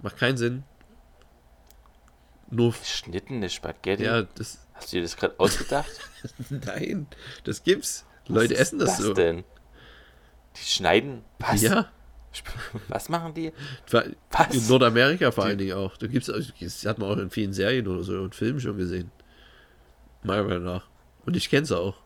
Macht 0.00 0.18
keinen 0.18 0.36
Sinn. 0.36 0.64
Nur. 2.50 2.72
Geschnittene 2.72 3.48
Spaghetti. 3.48 4.04
Ja, 4.04 4.22
das. 4.22 4.58
Hast 4.74 4.92
du 4.92 4.96
dir 4.96 5.02
das 5.02 5.16
gerade 5.16 5.34
ausgedacht? 5.38 5.90
Nein, 6.50 7.06
das 7.44 7.62
gibt's. 7.62 8.04
Was 8.26 8.34
Leute 8.34 8.54
ist 8.54 8.60
essen 8.60 8.78
das, 8.80 8.96
so. 8.98 9.14
denn? 9.14 9.44
Die 10.56 10.62
schneiden. 10.64 11.24
Was? 11.38 11.62
Ja, 11.62 11.90
Was 12.88 13.08
machen 13.08 13.34
die? 13.34 13.52
Was? 13.90 14.54
in 14.54 14.66
Nordamerika 14.68 15.30
vor 15.30 15.44
allen 15.44 15.58
Dingen 15.58 15.76
auch. 15.76 15.96
Da 15.96 16.06
gibt's, 16.06 16.26
das 16.60 16.86
hat 16.86 16.98
man 16.98 17.10
auch 17.10 17.18
in 17.18 17.30
vielen 17.30 17.52
Serien 17.52 17.86
oder 17.86 18.02
so 18.02 18.20
und 18.20 18.34
Filmen 18.34 18.60
schon 18.60 18.76
gesehen. 18.76 19.10
Meiner 20.22 20.44
Meinung 20.44 20.64
nach. 20.64 20.86
Und 21.26 21.36
ich 21.36 21.50
kenn's 21.50 21.72
auch. 21.72 21.96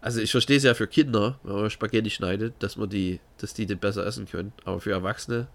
Also 0.00 0.20
ich 0.20 0.30
verstehe 0.30 0.58
es 0.58 0.64
ja 0.64 0.74
für 0.74 0.86
Kinder, 0.86 1.38
wenn 1.42 1.54
man 1.56 1.70
Spaghetti 1.70 2.10
schneidet, 2.10 2.54
dass 2.58 2.76
man 2.76 2.90
die, 2.90 3.20
dass 3.38 3.54
die 3.54 3.64
das 3.64 3.78
besser 3.78 4.06
essen 4.06 4.26
können. 4.26 4.52
Aber 4.64 4.80
für 4.80 4.92
Erwachsene, 4.92 5.48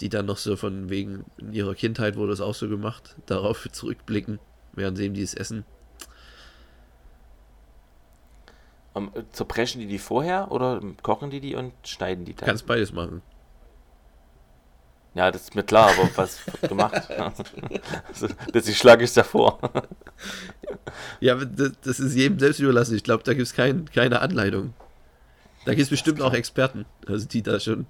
die 0.00 0.08
dann 0.08 0.26
noch 0.26 0.36
so 0.36 0.56
von 0.56 0.88
wegen 0.88 1.24
in 1.36 1.52
ihrer 1.52 1.74
Kindheit 1.74 2.16
wurde 2.16 2.32
es 2.32 2.40
auch 2.40 2.54
so 2.54 2.68
gemacht, 2.68 3.16
darauf 3.26 3.68
zurückblicken, 3.70 4.38
während 4.72 4.96
sie 4.96 5.06
eben 5.06 5.14
dieses 5.14 5.34
essen. 5.34 5.64
Um, 8.96 9.10
äh, 9.14 9.24
zerbrechen 9.30 9.82
die 9.82 9.86
die 9.86 9.98
vorher 9.98 10.50
oder 10.50 10.80
kochen 11.02 11.28
die 11.28 11.40
die 11.40 11.54
und 11.54 11.74
schneiden 11.84 12.24
die 12.24 12.32
dann? 12.32 12.46
Kannst 12.46 12.64
beides 12.64 12.94
machen. 12.94 13.20
ja, 15.14 15.30
das 15.30 15.42
ist 15.42 15.54
mir 15.54 15.64
klar, 15.64 15.90
aber 15.90 16.08
was 16.16 16.46
wird 16.46 16.70
gemacht? 16.70 17.06
also, 18.08 18.28
das 18.54 18.66
ich 18.66 18.78
schlage 18.78 19.04
ich 19.04 19.12
davor. 19.12 19.58
Ja, 21.20 21.34
das, 21.34 21.72
das 21.82 22.00
ist 22.00 22.14
jedem 22.14 22.38
selbst 22.38 22.58
überlassen. 22.58 22.96
Ich 22.96 23.04
glaube, 23.04 23.22
da 23.22 23.34
gibt 23.34 23.46
es 23.46 23.52
kein, 23.52 23.84
keine 23.90 24.22
Anleitung. 24.22 24.72
Da 25.66 25.72
gibt 25.72 25.82
es 25.82 25.90
bestimmt 25.90 26.22
auch 26.22 26.32
Experten, 26.32 26.86
also 27.06 27.28
die 27.28 27.42
da 27.42 27.60
schon, 27.60 27.86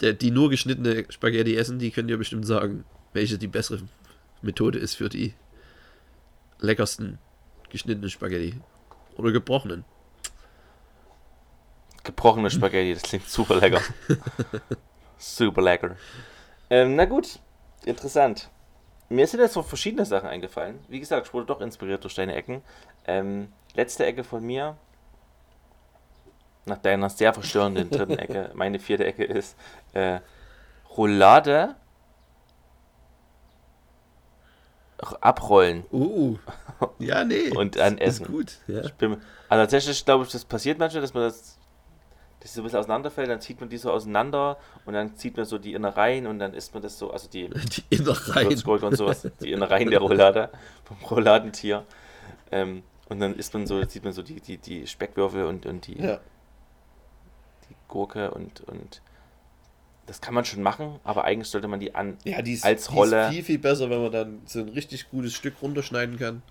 der, 0.00 0.12
die 0.12 0.30
nur 0.30 0.50
geschnittene 0.50 1.06
Spaghetti 1.08 1.56
essen, 1.56 1.80
die 1.80 1.90
können 1.90 2.06
dir 2.06 2.18
bestimmt 2.18 2.46
sagen, 2.46 2.84
welche 3.12 3.38
die 3.38 3.48
bessere 3.48 3.80
Methode 4.40 4.78
ist 4.78 4.94
für 4.94 5.08
die 5.08 5.34
leckersten 6.60 7.18
geschnittenen 7.70 8.10
Spaghetti. 8.10 8.60
Oder 9.16 9.32
gebrochenen. 9.32 9.84
Gebrochene 12.06 12.50
Spaghetti, 12.50 12.94
das 12.94 13.02
klingt 13.02 13.28
super 13.28 13.56
lecker. 13.56 13.80
super 15.18 15.60
lecker. 15.60 15.96
Ähm, 16.70 16.96
na 16.96 17.04
gut, 17.04 17.38
interessant. 17.84 18.48
Mir 19.08 19.26
sind 19.26 19.40
jetzt 19.40 19.56
noch 19.56 19.66
verschiedene 19.66 20.04
Sachen 20.06 20.28
eingefallen. 20.28 20.78
Wie 20.88 21.00
gesagt, 21.00 21.26
ich 21.26 21.34
wurde 21.34 21.46
doch 21.46 21.60
inspiriert 21.60 22.02
durch 22.04 22.14
deine 22.14 22.34
Ecken. 22.34 22.62
Ähm, 23.06 23.52
letzte 23.74 24.06
Ecke 24.06 24.24
von 24.24 24.44
mir, 24.44 24.76
nach 26.64 26.78
deiner 26.78 27.10
sehr 27.10 27.32
verstörenden 27.34 27.90
dritten 27.90 28.18
Ecke, 28.18 28.50
meine 28.54 28.78
vierte 28.78 29.04
Ecke 29.04 29.24
ist 29.24 29.56
äh, 29.92 30.20
Roulade 30.96 31.76
abrollen 35.20 35.84
Uh, 35.92 36.38
ja, 36.98 37.22
nee. 37.22 37.50
und 37.50 37.76
dann 37.76 37.98
ist 37.98 38.20
essen. 38.20 38.26
gut. 38.26 38.58
Ja. 38.66 38.80
Ich 38.82 38.94
bin, 38.94 39.12
also 39.48 39.62
tatsächlich 39.62 40.04
glaube 40.04 40.24
ich, 40.24 40.30
das 40.32 40.44
passiert 40.44 40.78
manchmal, 40.78 41.02
dass 41.02 41.14
man 41.14 41.24
das, 41.24 41.55
dass 42.46 42.54
so 42.54 42.60
ein 42.60 42.64
bisschen 42.64 42.78
auseinanderfällt, 42.80 43.28
dann 43.28 43.40
zieht 43.40 43.60
man 43.60 43.68
die 43.68 43.76
so 43.76 43.90
auseinander 43.90 44.58
und 44.84 44.94
dann 44.94 45.16
zieht 45.16 45.36
man 45.36 45.44
so 45.46 45.58
die 45.58 45.74
Innereien 45.74 46.26
und 46.26 46.38
dann 46.38 46.54
isst 46.54 46.72
man 46.74 46.82
das 46.82 46.98
so, 46.98 47.10
also 47.10 47.28
die 47.28 47.48
Die 47.50 47.82
Innereien. 47.90 48.46
Und 48.66 48.96
sowas, 48.96 49.28
die 49.42 49.52
Innereien 49.52 49.90
der 49.90 50.00
Roulade, 50.00 50.50
vom 50.84 50.96
Rouladentier. 51.10 51.84
Ähm, 52.50 52.82
und 53.08 53.20
dann 53.20 53.34
isst 53.34 53.54
man 53.54 53.66
so, 53.66 53.82
sieht 53.84 54.04
man 54.04 54.12
so 54.12 54.22
die, 54.22 54.40
die, 54.40 54.58
die 54.58 54.86
Speckwürfel 54.86 55.44
und, 55.44 55.66
und 55.66 55.86
die, 55.86 55.98
Ja. 56.00 56.20
die 57.68 57.74
Gurke 57.88 58.30
und, 58.32 58.60
und 58.62 59.00
das 60.06 60.20
kann 60.20 60.34
man 60.34 60.44
schon 60.44 60.62
machen, 60.62 61.00
aber 61.02 61.24
eigentlich 61.24 61.48
sollte 61.48 61.66
man 61.68 61.80
die 61.80 61.94
an. 61.94 62.16
Ja, 62.24 62.42
die 62.42 62.52
ist, 62.52 62.64
Als 62.64 62.88
die 62.88 62.94
Rolle. 62.94 63.24
ist 63.26 63.32
viel, 63.34 63.42
viel 63.44 63.58
besser, 63.58 63.90
wenn 63.90 64.02
man 64.02 64.12
dann 64.12 64.42
so 64.46 64.60
ein 64.60 64.68
richtig 64.68 65.10
gutes 65.10 65.34
Stück 65.34 65.54
runterschneiden 65.62 66.16
kann. 66.18 66.42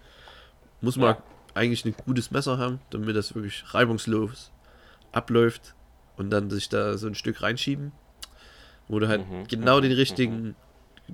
Muss 0.82 0.98
man 0.98 1.16
Ja. 1.16 1.24
eigentlich 1.54 1.86
ein 1.86 1.96
gutes 2.06 2.32
Messer 2.32 2.58
haben, 2.58 2.80
damit 2.90 3.16
das 3.16 3.34
wirklich 3.34 3.64
reibungslos 3.74 4.52
abläuft 5.14 5.74
und 6.18 6.30
dann 6.30 6.50
sich 6.50 6.70
da 6.70 6.98
so 6.98 7.08
ein 7.08 7.16
Stück 7.16 7.42
reinschieben, 7.42 7.92
wo 8.88 9.00
du 9.00 9.08
halt 9.08 9.28
Mhm, 9.30 9.48
genau 9.48 9.78
mhm, 9.78 9.84
den 9.84 9.92
richtigen, 9.94 10.56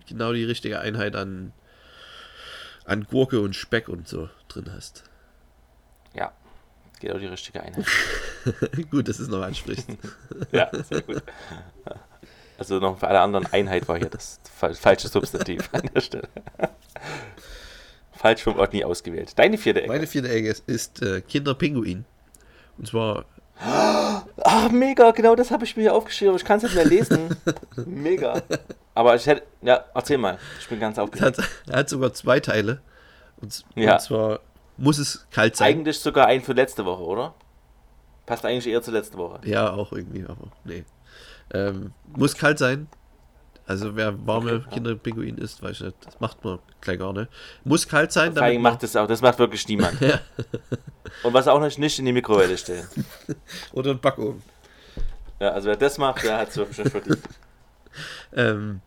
genau 0.08 0.34
die 0.34 0.44
richtige 0.44 0.80
Einheit 0.80 1.16
an, 1.16 1.54
an 2.86 3.04
Gurke 3.06 3.40
und 3.42 3.56
Speck 3.56 3.90
und 3.90 4.08
so 4.08 4.30
drin 4.48 4.72
hast. 4.74 5.04
Ja, 6.14 6.32
genau 7.00 7.18
die 7.18 7.28
richtige 7.28 7.62
Einheit. 7.62 7.86
Gut, 8.92 9.08
dass 9.08 9.20
es 9.20 9.28
noch 9.28 9.42
ansprichst. 9.42 9.88
ja, 10.52 10.70
sehr 10.84 11.02
gut. 11.02 11.24
Also 12.58 12.80
noch 12.80 13.00
für 13.00 13.08
alle 13.08 13.22
anderen, 13.22 13.48
Einheit 13.52 13.88
war 13.88 13.98
hier 13.98 14.10
das 14.10 14.40
fal- 14.60 14.76
falsche 14.76 15.08
Substantiv 15.08 15.70
an 15.74 15.90
der 15.94 16.02
Stelle. 16.02 16.28
Falsch 18.12 18.44
vom 18.44 18.60
Otni 18.60 18.84
ausgewählt. 18.84 19.34
Deine 19.40 19.58
vierte 19.58 19.82
Ecke. 19.82 19.92
Meine 19.92 20.06
vierte 20.06 20.30
Ecke 20.30 20.50
ist, 20.50 20.68
ist 20.70 21.02
äh, 21.02 21.22
Kinderpinguin. 21.22 22.06
Und 22.78 22.88
zwar 22.88 23.26
Ah, 23.64 24.70
mega, 24.72 25.12
genau 25.12 25.36
das 25.36 25.52
habe 25.52 25.64
ich 25.66 25.76
mir 25.76 25.84
hier 25.84 25.94
aufgeschrieben, 25.94 26.30
aber 26.32 26.40
ich 26.40 26.46
kann 26.46 26.58
es 26.58 26.64
nicht 26.64 26.76
mehr 26.76 26.86
lesen. 26.86 27.36
mega. 27.86 28.42
Aber 28.96 29.16
ich 29.16 29.26
hätte, 29.28 29.44
ja, 29.62 29.86
erzähl 29.94 30.18
mal. 30.18 30.38
Ich 30.60 30.68
bin 30.68 30.80
ganz 30.80 30.98
er 30.98 31.04
aufgeregt. 31.04 31.38
hat, 31.38 31.46
er 31.68 31.78
hat 31.80 31.90
sogar 31.90 32.14
zwei 32.14 32.40
Teile. 32.40 32.82
Und, 33.42 33.64
Ja. 33.76 33.94
und 33.94 34.02
zwar 34.02 34.40
muss 34.78 34.98
es 34.98 35.28
kalt 35.32 35.56
sein. 35.56 35.68
Eigentlich 35.68 36.00
sogar 36.00 36.28
ein 36.28 36.42
für 36.42 36.54
letzte 36.54 36.86
Woche, 36.86 37.04
oder? 37.04 37.34
Passt 38.26 38.46
eigentlich 38.46 38.68
eher 38.68 38.82
zur 38.82 38.94
letzten 38.94 39.18
Woche. 39.18 39.40
Ja, 39.44 39.72
auch 39.72 39.92
irgendwie, 39.92 40.24
aber 40.24 40.48
nee. 40.64 40.84
Ähm, 41.54 41.92
muss 42.16 42.36
kalt 42.36 42.58
sein. 42.60 42.88
Also 43.66 43.96
wer 43.96 44.26
warme 44.28 44.54
Okay. 44.54 44.76
Kinderpinguin 44.76 45.38
isst, 45.38 45.62
weiß 45.62 45.78
ich 45.78 45.86
nicht, 45.86 45.98
das 46.06 46.20
macht 46.20 46.44
man 46.44 46.60
gleich 46.82 47.00
gar 47.00 47.14
nicht. 47.14 47.30
Muss 47.64 47.88
kalt 47.88 48.12
sein, 48.12 48.34
Vor 48.34 48.44
allem 48.44 48.62
macht 48.62 48.84
das 48.84 48.96
auch, 48.96 49.08
das 49.08 49.22
macht 49.22 49.40
wirklich 49.40 49.68
niemand. 49.68 50.00
Ja. 50.02 50.20
Und 51.24 51.34
was 51.34 51.48
auch 51.48 51.60
noch 51.60 51.78
nicht 51.78 52.00
in 52.00 52.06
die 52.06 52.14
Mikrowelle 52.14 52.58
stellen. 52.58 52.88
oder 53.74 53.92
ein 53.92 54.00
Backofen. 54.00 54.42
Ja, 55.40 55.50
also 55.50 55.70
wer 55.70 55.78
das 55.78 55.98
macht, 55.98 56.24
der 56.24 56.38
hat 56.38 56.50
es 56.50 56.58
wirklich 56.58 56.78
nicht 56.80 56.92
verdient. 56.92 57.20
Ähm, 58.34 58.80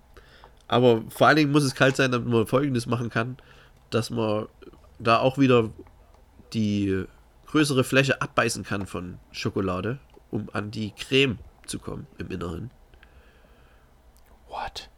aber 0.67 1.03
vor 1.11 1.27
allen 1.27 1.37
Dingen 1.37 1.53
muss 1.53 1.63
es 1.63 1.75
kalt 1.75 1.95
sein, 1.95 2.11
damit 2.11 2.27
man 2.27 2.47
folgendes 2.47 2.87
machen 2.87 3.11
kann, 3.11 3.37
dass 3.91 4.09
man 4.09 4.47
da 4.99 5.19
auch 5.19 5.37
wieder 5.37 5.69
die 6.55 7.05
größere 7.49 7.85
Fläche 7.85 8.23
abbeißen 8.23 8.65
kann 8.65 8.87
von 8.87 9.19
Schokolade, 9.31 9.99
um 10.31 10.49
an 10.55 10.71
die 10.71 10.93
Creme 10.93 11.39
zu 11.67 11.79
kommen 11.79 12.07
im 12.17 12.31
Inneren. 12.31 12.71
What? 14.55 14.89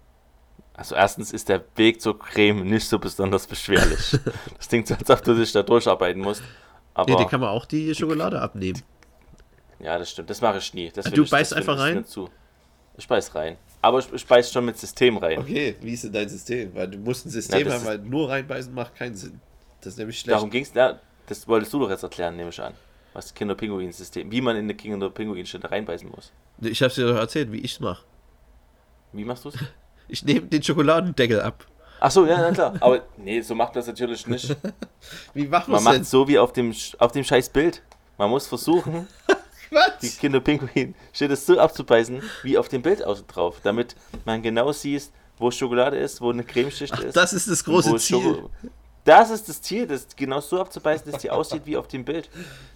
Also 0.75 0.95
erstens 0.95 1.33
ist 1.33 1.49
der 1.49 1.65
Weg 1.77 2.03
zur 2.03 2.19
Creme 2.19 2.63
nicht 2.65 2.87
so 2.87 2.99
besonders 2.99 3.47
beschwerlich. 3.47 4.19
Das 4.59 4.69
klingt 4.69 4.87
so, 4.89 4.95
als 4.95 5.09
ob 5.11 5.23
du 5.25 5.35
dich 5.35 5.51
da 5.53 5.63
durcharbeiten 5.63 6.21
musst. 6.21 6.43
Aber 6.95 7.11
Nee, 7.11 7.17
die 7.25 7.29
kann 7.29 7.41
man 7.41 7.49
auch 7.51 7.65
die 7.65 7.95
Schokolade 7.95 8.41
abnehmen. 8.41 8.83
ja, 9.81 9.99
das 9.99 10.11
stimmt. 10.11 10.29
Das 10.31 10.41
mache 10.41 10.59
ich 10.59 10.75
nie. 10.75 10.91
Das 10.91 11.07
Du 11.07 11.13
will 11.17 11.25
ich, 11.25 11.31
beißt 11.31 11.55
einfach 11.55 11.75
ich 11.77 11.81
rein? 11.81 12.05
Zu. 12.05 12.29
Ich 12.99 13.09
beiß 13.09 13.35
rein. 13.35 13.57
Aber 13.83 13.99
ich, 14.01 14.13
ich 14.13 14.27
beiß 14.27 14.53
schon 14.53 14.65
mit 14.67 14.79
System 14.79 15.17
rein. 15.19 15.39
Okay, 15.39 15.77
wie 15.81 15.93
ist 15.93 16.05
denn 16.05 16.13
dein 16.13 16.29
System? 16.29 16.75
Weil 16.75 16.89
du 16.89 16.99
musst 16.99 17.25
ein 17.27 17.29
Ja, 17.29 17.33
System 17.35 17.65
das 17.65 17.75
haben, 17.75 17.85
weil 17.87 17.99
nur 17.99 18.29
reinbeißen 18.29 18.75
macht 18.75 18.95
keinen 18.97 19.15
Sinn. 19.15 19.41
Das 19.81 19.95
ist 19.95 19.99
nämlich 19.99 20.19
schlecht. 20.19 20.35
Darum 20.37 20.51
ging 20.51 20.63
es. 20.63 20.75
Ja, 20.75 20.99
das 21.27 21.47
wolltest 21.49 21.73
du 21.73 21.79
doch 21.79 21.91
jetzt 21.91 22.03
erklären, 22.03 22.37
nehme 22.37 22.51
ich 22.51 22.61
an. 22.61 22.75
Was 23.15 23.33
Kinder-Pinguin-System, 23.35 24.31
wie 24.31 24.41
man 24.43 24.57
in 24.57 24.65
eine 24.65 24.75
Kinder-Pinguin-Schnitte 24.75 25.71
reinbeißen 25.71 26.09
muss. 26.11 26.33
Ich 26.61 26.83
hab's 26.83 26.97
dir 26.97 27.07
doch 27.07 27.17
erzählt, 27.17 27.51
wie 27.53 27.59
ich's 27.61 27.81
mache. 27.81 28.03
Wie 29.13 29.25
machst 29.25 29.45
du 29.45 29.49
es? 29.51 29.55
Ich 30.09 30.23
nehme 30.25 30.43
den 30.47 30.63
Schokoladendeckel 30.63 31.41
ab. 31.41 31.67
Ach 31.99 32.13
so, 32.13 32.27
ja, 32.27 32.39
na 32.41 32.53
klar. 32.53 32.75
Aber 32.79 33.03
nee, 33.17 33.41
so 33.41 33.57
macht 33.57 33.71
man 33.75 33.81
das 33.81 33.89
natürlich 33.89 34.25
nicht. 34.29 34.57
Wie 35.35 35.49
macht 35.49 35.67
Man 35.67 35.75
man's 35.77 35.85
macht 35.85 35.95
denn? 35.97 36.05
so 36.05 36.29
wie 36.29 36.39
auf 36.39 36.53
dem, 36.53 36.73
auf 36.99 37.11
dem 37.11 37.25
scheiß 37.25 37.49
Bild. 37.49 37.83
Man 38.17 38.31
muss 38.31 38.47
versuchen, 38.47 39.09
die 40.01 40.07
Was? 40.07 40.19
Kinderpinguin 40.19 40.95
steht 41.13 41.33
es 41.33 41.45
so 41.45 41.59
abzubeißen, 41.59 42.23
wie 42.45 42.57
auf 42.57 42.69
dem 42.69 42.83
Bild 42.83 43.05
außen 43.05 43.27
drauf, 43.27 43.57
damit 43.65 43.97
man 44.25 44.43
genau 44.43 44.71
sieht, 44.71 45.11
wo 45.39 45.51
Schokolade 45.51 45.97
ist, 45.99 46.21
wo 46.21 46.31
eine 46.31 46.45
Cremeschicht 46.45 46.93
Ach, 46.95 47.01
ist. 47.03 47.17
das 47.17 47.33
ist 47.33 47.51
das 47.51 47.65
große 47.65 47.97
Ziel. 47.97 48.19
Schoko- 48.19 48.51
Das 49.05 49.31
ist 49.31 49.49
das 49.49 49.61
Ziel, 49.61 49.89
das 49.89 50.07
genau 50.15 50.41
so 50.41 50.61
abzubeißen, 50.61 51.11
dass 51.11 51.21
die 51.21 51.31
aussieht 51.31 51.63
wie 51.65 51.77
auf 51.77 51.89
dem 51.89 52.05
Bild. 52.05 52.31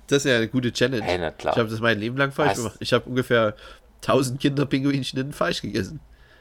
Das 0.08 0.24
ist 0.24 0.30
ja 0.32 0.36
eine 0.38 0.48
gute 0.48 0.72
Challenge. 0.72 1.04
Hey, 1.04 1.18
na 1.18 1.30
klar. 1.30 1.54
Ich 1.54 1.60
habe 1.60 1.70
das 1.70 1.78
mein 1.78 2.00
Leben 2.00 2.16
lang 2.16 2.32
falsch 2.32 2.50
Was? 2.50 2.56
gemacht. 2.58 2.76
Ich 2.80 2.92
habe 2.92 3.08
ungefähr 3.08 3.54
1000 4.02 4.40
Kinderpinguinschnitten 4.40 5.32
falsch 5.32 5.62
gegessen. 5.62 6.00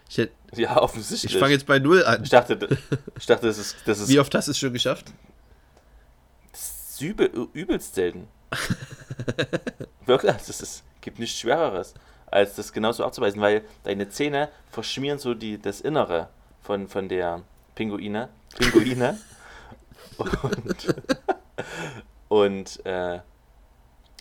Ich, 0.10 0.18
hätt- 0.18 0.32
Ja, 0.56 0.82
offensichtlich. 0.82 1.34
ich 1.34 1.40
fange 1.40 1.54
jetzt 1.54 1.68
bei 1.68 1.78
Null 1.80 2.04
an. 2.04 2.24
ich 2.24 2.30
dachte, 2.30 2.78
ich 3.18 3.26
dachte, 3.28 3.46
das 3.48 3.58
ist, 3.60 3.76
das 3.86 4.00
ist, 4.00 4.10
Wie 4.10 4.20
oft 4.20 4.34
hast 4.34 4.48
du 4.48 4.52
es 4.52 4.58
schon 4.58 4.74
geschafft? 4.74 5.14
das 6.52 6.90
ist 6.92 7.02
übel, 7.02 7.48
übelst 7.54 7.94
selten. 7.96 8.28
Wirklich, 10.06 10.32
das 10.32 10.62
ist, 10.62 10.84
gibt 11.02 11.20
nichts 11.20 11.38
Schwereres, 11.40 11.94
als 12.28 12.56
das 12.56 12.74
genauso 12.74 13.06
abzubeißen, 13.06 13.40
weil 13.40 13.64
deine 13.84 14.10
Zähne 14.10 14.50
verschmieren 14.72 15.20
so 15.20 15.36
die, 15.36 15.62
das 15.62 15.82
Innere 15.82 16.30
von, 16.62 16.88
von 16.88 17.08
der 17.08 17.44
Pinguine. 17.76 18.30
Pinguine. 18.58 19.20
und 20.44 20.96
und 22.28 22.86
äh, 22.86 23.20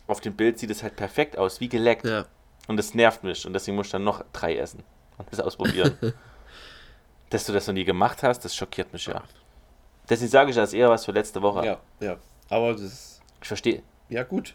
auf 0.07 0.21
dem 0.21 0.35
Bild 0.37 0.59
sieht 0.59 0.71
es 0.71 0.83
halt 0.83 0.97
perfekt 0.97 1.37
aus, 1.39 1.61
wie 1.61 1.69
geleckt. 1.69 2.05
Ja. 2.05 2.27
Und 2.67 2.77
das 2.77 2.95
nervt 2.95 3.25
mich 3.25 3.47
und 3.47 3.55
deswegen 3.55 3.77
muss 3.77 3.87
ich 3.87 3.93
dann 3.93 4.05
noch 4.05 4.23
drei 4.33 4.57
essen 4.59 4.83
und 5.19 5.27
das 5.31 5.41
ausprobieren. 5.41 5.93
Dass 7.31 7.45
du 7.45 7.53
das 7.53 7.67
noch 7.67 7.75
nie 7.75 7.85
gemacht 7.85 8.23
hast, 8.23 8.45
das 8.45 8.55
schockiert 8.57 8.93
mich 8.93 9.07
ja. 9.07 9.23
Deswegen 10.09 10.31
sage 10.31 10.51
ich 10.51 10.57
das 10.57 10.73
eher 10.73 10.89
was 10.89 11.05
für 11.05 11.13
letzte 11.13 11.43
Woche. 11.43 11.65
Ja, 11.67 11.81
ja. 12.01 12.17
Aber 12.49 12.73
das 12.75 13.21
Ich 13.43 13.49
verstehe. 13.49 13.83
ja 14.09 14.23
gut. 14.23 14.55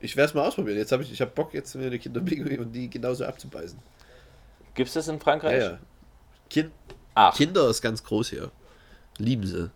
Ich 0.00 0.16
werde 0.16 0.28
es 0.30 0.34
mal 0.34 0.44
ausprobieren. 0.48 0.78
Jetzt 0.78 0.90
habe 0.90 1.04
ich, 1.04 1.12
ich 1.12 1.20
habe 1.20 1.30
Bock, 1.30 1.54
jetzt 1.54 1.76
mir 1.76 1.86
eine 1.86 1.98
Kinderpinguin 2.00 2.58
und 2.58 2.72
die 2.72 2.90
genauso 2.90 3.24
abzubeißen. 3.24 3.78
Gibt 4.74 4.88
es 4.88 4.94
das 4.94 5.06
in 5.06 5.14
Ja, 5.16 5.20
Frankreich? 5.20 5.62
ja. 5.62 5.78
Kind, 6.50 6.72
Ach, 7.14 7.36
Kinder 7.36 7.68
ist 7.70 7.80
ganz 7.82 8.02
groß 8.02 8.30
hier. 8.30 8.50
Lieben 9.18 9.46
sie. 9.46 9.70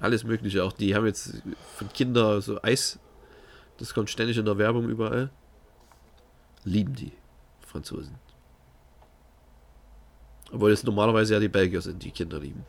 Alles 0.00 0.24
Mögliche. 0.24 0.64
Auch 0.64 0.72
die 0.72 0.94
haben 0.94 1.04
jetzt 1.04 1.42
von 1.76 1.92
Kinder 1.92 2.40
so 2.40 2.62
Eis. 2.62 2.98
Das 3.76 3.92
kommt 3.92 4.08
ständig 4.08 4.38
in 4.38 4.46
der 4.46 4.56
Werbung 4.56 4.88
überall. 4.88 5.28
Lieben 6.64 6.94
die 6.94 7.12
Franzosen. 7.60 8.14
Obwohl 10.52 10.72
es 10.72 10.82
normalerweise 10.84 11.34
ja 11.34 11.40
die 11.40 11.48
Belgier 11.48 11.80
sind, 11.80 12.02
die 12.02 12.10
Kinder 12.10 12.38
lieben. 12.38 12.64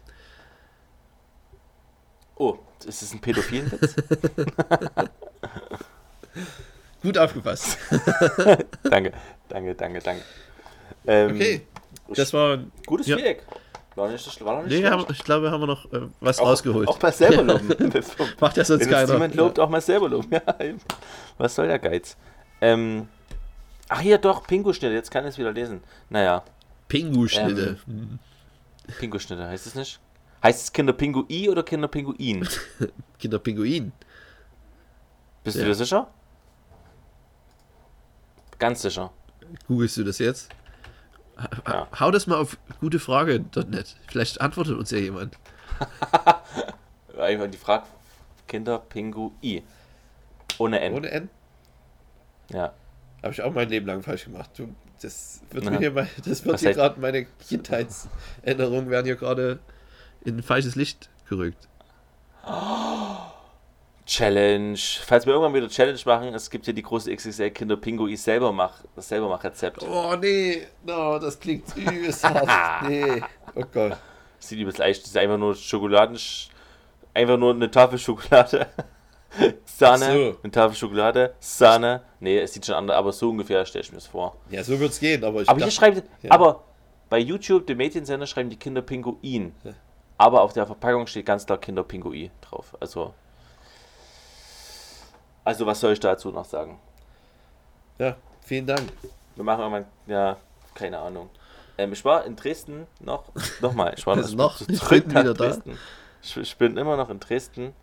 oh, 2.36 2.57
ist 2.86 3.01
das 3.01 3.13
ein 3.13 3.19
pädophilen 3.19 3.71
Witz? 3.71 3.95
Gut 7.01 7.17
aufgepasst. 7.17 7.77
danke, 8.84 9.13
danke, 9.47 9.75
danke, 9.75 9.99
danke. 9.99 10.21
Ähm, 11.07 11.36
Okay. 11.36 11.61
Das 12.09 12.34
war. 12.34 12.59
Gutes 12.86 13.07
ja. 13.07 13.15
Feedback. 13.15 13.43
War 13.95 14.09
nicht, 14.09 14.45
war 14.45 14.57
noch 14.57 14.63
nicht 14.67 14.82
Nee, 14.82 14.88
haben, 14.88 15.05
ich 15.11 15.23
glaube, 15.23 15.51
haben 15.51 15.61
wir 15.61 15.67
noch 15.67 15.91
äh, 15.91 16.01
was 16.21 16.39
auch, 16.39 16.47
rausgeholt. 16.47 16.88
Auch 16.88 17.01
mal 17.01 17.11
selber 17.11 17.43
loben. 17.43 17.69
Macht 18.39 18.57
ja 18.57 18.63
sonst 18.63 18.86
Wenn 18.86 18.91
keiner. 18.91 19.13
niemand 19.13 19.36
lobt, 19.36 19.59
auch 19.59 19.69
mal 19.69 19.82
selber 19.82 20.09
loben. 20.09 20.30
Ja. 20.32 20.41
Was 21.38 21.55
soll 21.55 21.67
der 21.67 21.80
Geiz? 21.80 22.15
Ähm, 22.61 23.07
ach 23.89 23.99
hier 23.99 24.17
doch, 24.17 24.45
Pinguschnitte, 24.47 24.93
jetzt 24.93 25.11
kann 25.11 25.25
ich 25.25 25.32
es 25.32 25.38
wieder 25.38 25.51
lesen. 25.51 25.82
Naja, 26.09 26.43
Pingu-Schnitte. 26.89 27.77
Pinguschnitte 28.99 29.47
heißt 29.47 29.67
es 29.67 29.75
nicht? 29.75 29.99
Heißt 30.43 30.63
es 30.63 30.73
Kinderpingui 30.73 31.49
oder 31.49 31.63
Kinderpinguin? 31.63 32.47
Kinderpinguin. 33.19 33.91
Bist 35.43 35.57
Ja. 35.57 35.63
du 35.63 35.69
dir 35.69 35.75
sicher? 35.75 36.07
Ganz 38.57 38.81
sicher. 38.81 39.11
Googlest 39.67 39.97
du 39.97 40.03
das 40.03 40.19
jetzt? 40.19 40.49
Ja. 41.65 41.87
Hau 41.99 42.11
das 42.11 42.27
mal 42.27 42.35
auf 42.37 42.57
gutefrage.net. 42.81 43.95
Vielleicht 44.07 44.41
antwortet 44.41 44.77
uns 44.77 44.91
ja 44.91 44.97
jemand. 44.97 45.37
Einfach 47.17 47.47
die 47.49 47.57
Frage: 47.57 47.85
Kinderpingui. 48.47 49.63
Ohne 50.57 50.79
N. 50.81 50.93
Ohne 50.93 51.09
N? 51.11 51.29
Ja. 52.51 52.73
Habe 53.22 53.34
ich 53.34 53.41
auch 53.41 53.53
mein 53.53 53.70
Leben 53.70 53.86
lang 53.86 54.01
falsch 54.01 54.26
gemacht. 54.26 54.49
Du, 54.57 54.74
das 55.01 55.41
wird 55.51 55.65
Na. 55.65 55.72
mir 55.72 55.78
hier, 55.80 55.91
mal- 55.91 56.07
das 56.26 56.45
wird 56.45 56.59
hier 56.59 56.74
gerade 56.74 56.99
meine 56.99 57.26
Kindheitserinnerungen 57.47 58.89
werden 58.89 59.05
hier 59.05 59.15
gerade 59.17 59.59
in 60.24 60.38
ein 60.38 60.43
falsches 60.43 60.76
Licht 60.76 61.09
gerückt. 61.28 61.67
Challenge. 64.05 64.78
Falls 65.05 65.26
wir 65.26 65.34
irgendwann 65.34 65.53
wieder 65.53 65.67
Challenge 65.70 65.99
machen, 66.05 66.34
es 66.34 66.49
gibt 66.49 66.65
hier 66.65 66.74
die 66.74 66.82
große 66.82 67.13
XXL 67.15 67.51
Kinderpingui 67.51 68.15
selber 68.15 68.51
mach, 68.51 68.82
das 68.95 69.07
selber 69.07 69.30
mach 69.30 69.43
Rezept. 69.43 69.84
Oh 69.84 70.15
nee, 70.20 70.65
no, 70.86 71.20
das 71.20 71.39
klingt 71.39 71.76
übelst 71.78 72.24
hart. 72.28 72.89
Nee, 72.89 73.22
oh 73.55 73.63
Gott. 73.72 73.97
Sieht 74.39 74.57
übelst 74.59 74.80
leicht. 74.80 75.01
Das 75.03 75.09
ist 75.09 75.17
einfach 75.17 75.38
nur 75.38 75.53
Schokoladen, 75.53 76.17
einfach 77.13 77.38
nur 77.38 77.53
eine 77.53 77.70
Tafel 77.70 77.99
Schokolade. 77.99 78.67
Sahne, 79.65 80.05
so. 80.34 80.38
eine 80.43 80.51
Tafel 80.51 80.75
Schokolade, 80.75 81.36
Sahne. 81.39 82.01
Nee, 82.19 82.39
es 82.39 82.53
sieht 82.53 82.65
schon 82.65 82.75
anders, 82.75 82.97
aber 82.97 83.11
so 83.11 83.30
ungefähr 83.30 83.65
stelle 83.65 83.84
ich 83.84 83.91
mir 83.91 83.97
das 83.97 84.07
vor. 84.07 84.36
Ja, 84.49 84.63
so 84.63 84.80
wird's 84.80 84.99
gehen, 84.99 85.23
aber 85.23 85.41
ich 85.41 85.49
Aber 85.49 85.57
hier 85.57 85.67
dachte- 85.67 85.75
schreibt, 85.75 86.03
ja. 86.23 86.32
aber 86.32 86.63
bei 87.09 87.19
YouTube, 87.19 87.65
dem 87.67 87.77
Mädchensender, 87.77 88.25
schreiben 88.27 88.49
die 88.49 88.57
Kinder 88.57 88.82
Pinguin. 88.82 89.53
Ja. 89.63 89.71
Aber 90.17 90.41
auf 90.41 90.53
der 90.53 90.65
Verpackung 90.65 91.07
steht 91.07 91.25
ganz 91.25 91.45
klar 91.45 91.57
Kinder 91.59 91.84
Pingui 91.84 92.30
drauf. 92.41 92.75
Also, 92.80 93.13
also 95.43 95.65
was 95.65 95.80
soll 95.80 95.93
ich 95.93 95.99
dazu 95.99 96.30
noch 96.32 96.45
sagen? 96.45 96.80
Ja, 97.97 98.15
vielen 98.41 98.65
Dank. 98.67 98.82
Wir 99.36 99.43
machen 99.43 99.71
mal, 99.71 99.86
ja, 100.07 100.38
keine 100.75 100.99
Ahnung. 100.99 101.30
Ähm, 101.77 101.93
ich 101.93 102.03
war 102.03 102.25
in 102.25 102.36
Dresden 102.36 102.88
noch, 102.99 103.23
nochmal, 103.61 103.93
ich 103.97 104.05
war 104.05 104.15
noch? 104.36 104.59
Ich 104.61 104.67
bin 104.89 105.09
wieder 105.09 105.23
da. 105.23 105.34
Dresden. 105.34 105.77
Ich, 106.21 106.36
ich 106.38 106.57
bin 106.57 106.75
immer 106.77 106.97
noch 106.97 107.09
in 107.09 107.19
Dresden 107.19 107.73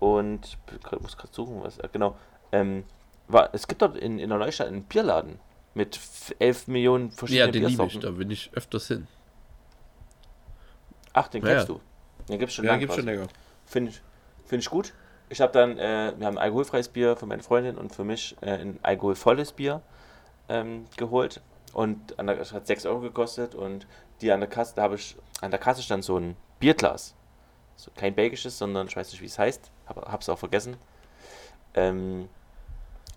und 0.00 0.46
ich 0.46 0.80
grad- 0.82 1.00
muss 1.02 1.16
gerade 1.16 1.32
suchen, 1.32 1.62
was, 1.62 1.78
äh, 1.78 1.88
genau. 1.92 2.16
Ähm, 2.52 2.84
war, 3.28 3.50
es 3.52 3.66
gibt 3.68 3.82
dort 3.82 3.96
in, 3.96 4.18
in 4.18 4.28
der 4.30 4.38
Neustadt 4.38 4.68
einen 4.68 4.84
Bierladen 4.84 5.38
mit 5.74 5.96
f- 5.96 6.34
11 6.38 6.66
Millionen 6.68 7.10
Ja, 7.10 7.14
verschiedenen 7.16 7.52
den 7.52 7.62
liebe 7.66 7.70
ich, 7.72 7.76
Biersorten. 7.78 8.00
da 8.00 8.10
bin 8.10 8.30
ich 8.30 8.50
öfters 8.54 8.88
hin. 8.88 9.06
Ach, 11.12 11.28
den 11.28 11.42
Ja, 11.44 11.48
kennst 11.54 11.68
ja. 11.68 11.74
du. 11.74 11.80
Den 12.28 12.38
gibt's 12.38 12.54
schon 12.54 12.64
Ja, 12.64 12.76
gibt's 12.76 12.94
schon 12.94 13.04
länger. 13.04 13.26
Finde 13.66 13.90
ich, 13.90 14.00
find 14.46 14.62
ich 14.62 14.70
gut. 14.70 14.92
Ich 15.30 15.40
habe 15.40 15.52
dann, 15.52 15.78
äh, 15.78 16.14
wir 16.16 16.26
haben 16.26 16.38
ein 16.38 16.44
alkoholfreies 16.44 16.88
Bier 16.88 17.16
für 17.16 17.26
meine 17.26 17.42
Freundin 17.42 17.76
und 17.76 17.94
für 17.94 18.04
mich 18.04 18.36
äh, 18.40 18.52
ein 18.52 18.78
alkoholvolles 18.82 19.52
Bier 19.52 19.82
ähm, 20.48 20.86
geholt. 20.96 21.42
Und 21.74 22.18
an 22.18 22.26
der, 22.28 22.36
das 22.36 22.52
hat 22.52 22.66
6 22.66 22.86
Euro 22.86 23.00
gekostet 23.00 23.54
und 23.54 23.86
die 24.22 24.32
an 24.32 24.40
der 24.40 24.48
Kasse, 24.48 24.74
da 24.76 24.82
habe 24.82 24.94
ich, 24.94 25.16
an 25.42 25.50
der 25.50 25.60
Kasse 25.60 25.82
stand 25.82 26.02
so 26.04 26.16
ein 26.18 26.34
Bierglas. 26.60 27.14
So, 27.78 27.92
kein 27.94 28.14
belgisches, 28.14 28.58
sondern 28.58 28.88
ich 28.88 28.96
weiß 28.96 29.12
nicht, 29.12 29.22
wie 29.22 29.26
es 29.26 29.38
heißt. 29.38 29.70
Hab, 29.86 30.10
hab's 30.10 30.28
auch 30.28 30.38
vergessen. 30.38 30.76
Ähm, 31.74 32.28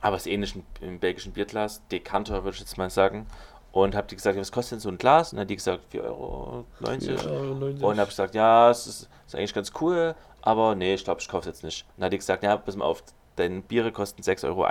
aber 0.01 0.15
es 0.15 0.27
ist 0.27 0.31
ähnlich 0.31 0.55
im 0.81 0.99
belgischen 0.99 1.33
Bierglas. 1.33 1.81
Dekanter, 1.91 2.43
würde 2.43 2.55
ich 2.55 2.59
jetzt 2.59 2.77
mal 2.77 2.91
sagen. 2.91 3.25
Und 3.71 3.95
habe 3.95 4.07
die 4.07 4.15
gesagt, 4.15 4.37
was 4.37 4.51
kostet 4.51 4.73
denn 4.73 4.79
so 4.81 4.89
ein 4.89 4.99
Glas? 4.99 5.31
Und 5.31 5.37
dann 5.37 5.45
hat 5.45 5.49
die 5.49 5.55
gesagt, 5.55 5.83
4,90 5.91 6.03
Euro. 6.03 6.65
Und 6.79 7.81
habe 7.81 8.03
ich 8.03 8.09
gesagt, 8.09 8.35
ja, 8.35 8.69
es 8.69 8.85
ist, 8.85 9.09
ist 9.25 9.35
eigentlich 9.35 9.53
ganz 9.53 9.71
cool, 9.81 10.13
aber 10.41 10.75
nee, 10.75 10.93
ich 10.93 11.03
glaube, 11.03 11.21
ich 11.21 11.27
kaufe 11.27 11.49
es 11.49 11.55
jetzt 11.55 11.63
nicht. 11.63 11.85
Und 11.87 11.93
dann 11.97 12.05
hat 12.05 12.13
die 12.13 12.17
gesagt, 12.17 12.43
ja, 12.43 12.55
pass 12.57 12.75
mal 12.75 12.85
auf, 12.85 13.03
deine 13.37 13.61
Biere 13.61 13.91
kosten 13.91 14.21
6,01 14.21 14.45
Euro, 14.45 14.67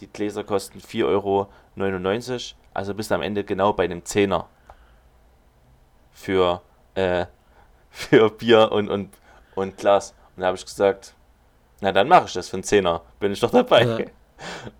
die 0.00 0.08
Gläser 0.08 0.44
kosten 0.44 0.80
4,99 0.80 1.04
Euro, 1.06 1.48
also 2.74 2.94
bist 2.94 3.10
du 3.10 3.14
am 3.14 3.22
Ende 3.22 3.44
genau 3.44 3.72
bei 3.72 3.84
einem 3.84 4.04
Zehner 4.04 4.48
für, 6.10 6.62
äh, 6.96 7.26
für 7.96 8.28
Bier 8.30 8.70
und, 8.72 8.90
und, 8.90 9.08
und 9.54 9.76
Glas. 9.78 10.12
Und 10.36 10.42
da 10.42 10.48
habe 10.48 10.56
ich 10.56 10.64
gesagt, 10.64 11.14
na 11.80 11.92
dann 11.92 12.08
mache 12.08 12.26
ich 12.26 12.34
das 12.34 12.48
für 12.48 12.56
einen 12.56 12.62
Zehner, 12.64 13.00
bin 13.18 13.32
ich 13.32 13.40
doch 13.40 13.50
dabei. 13.50 13.82
Ja. 13.84 13.98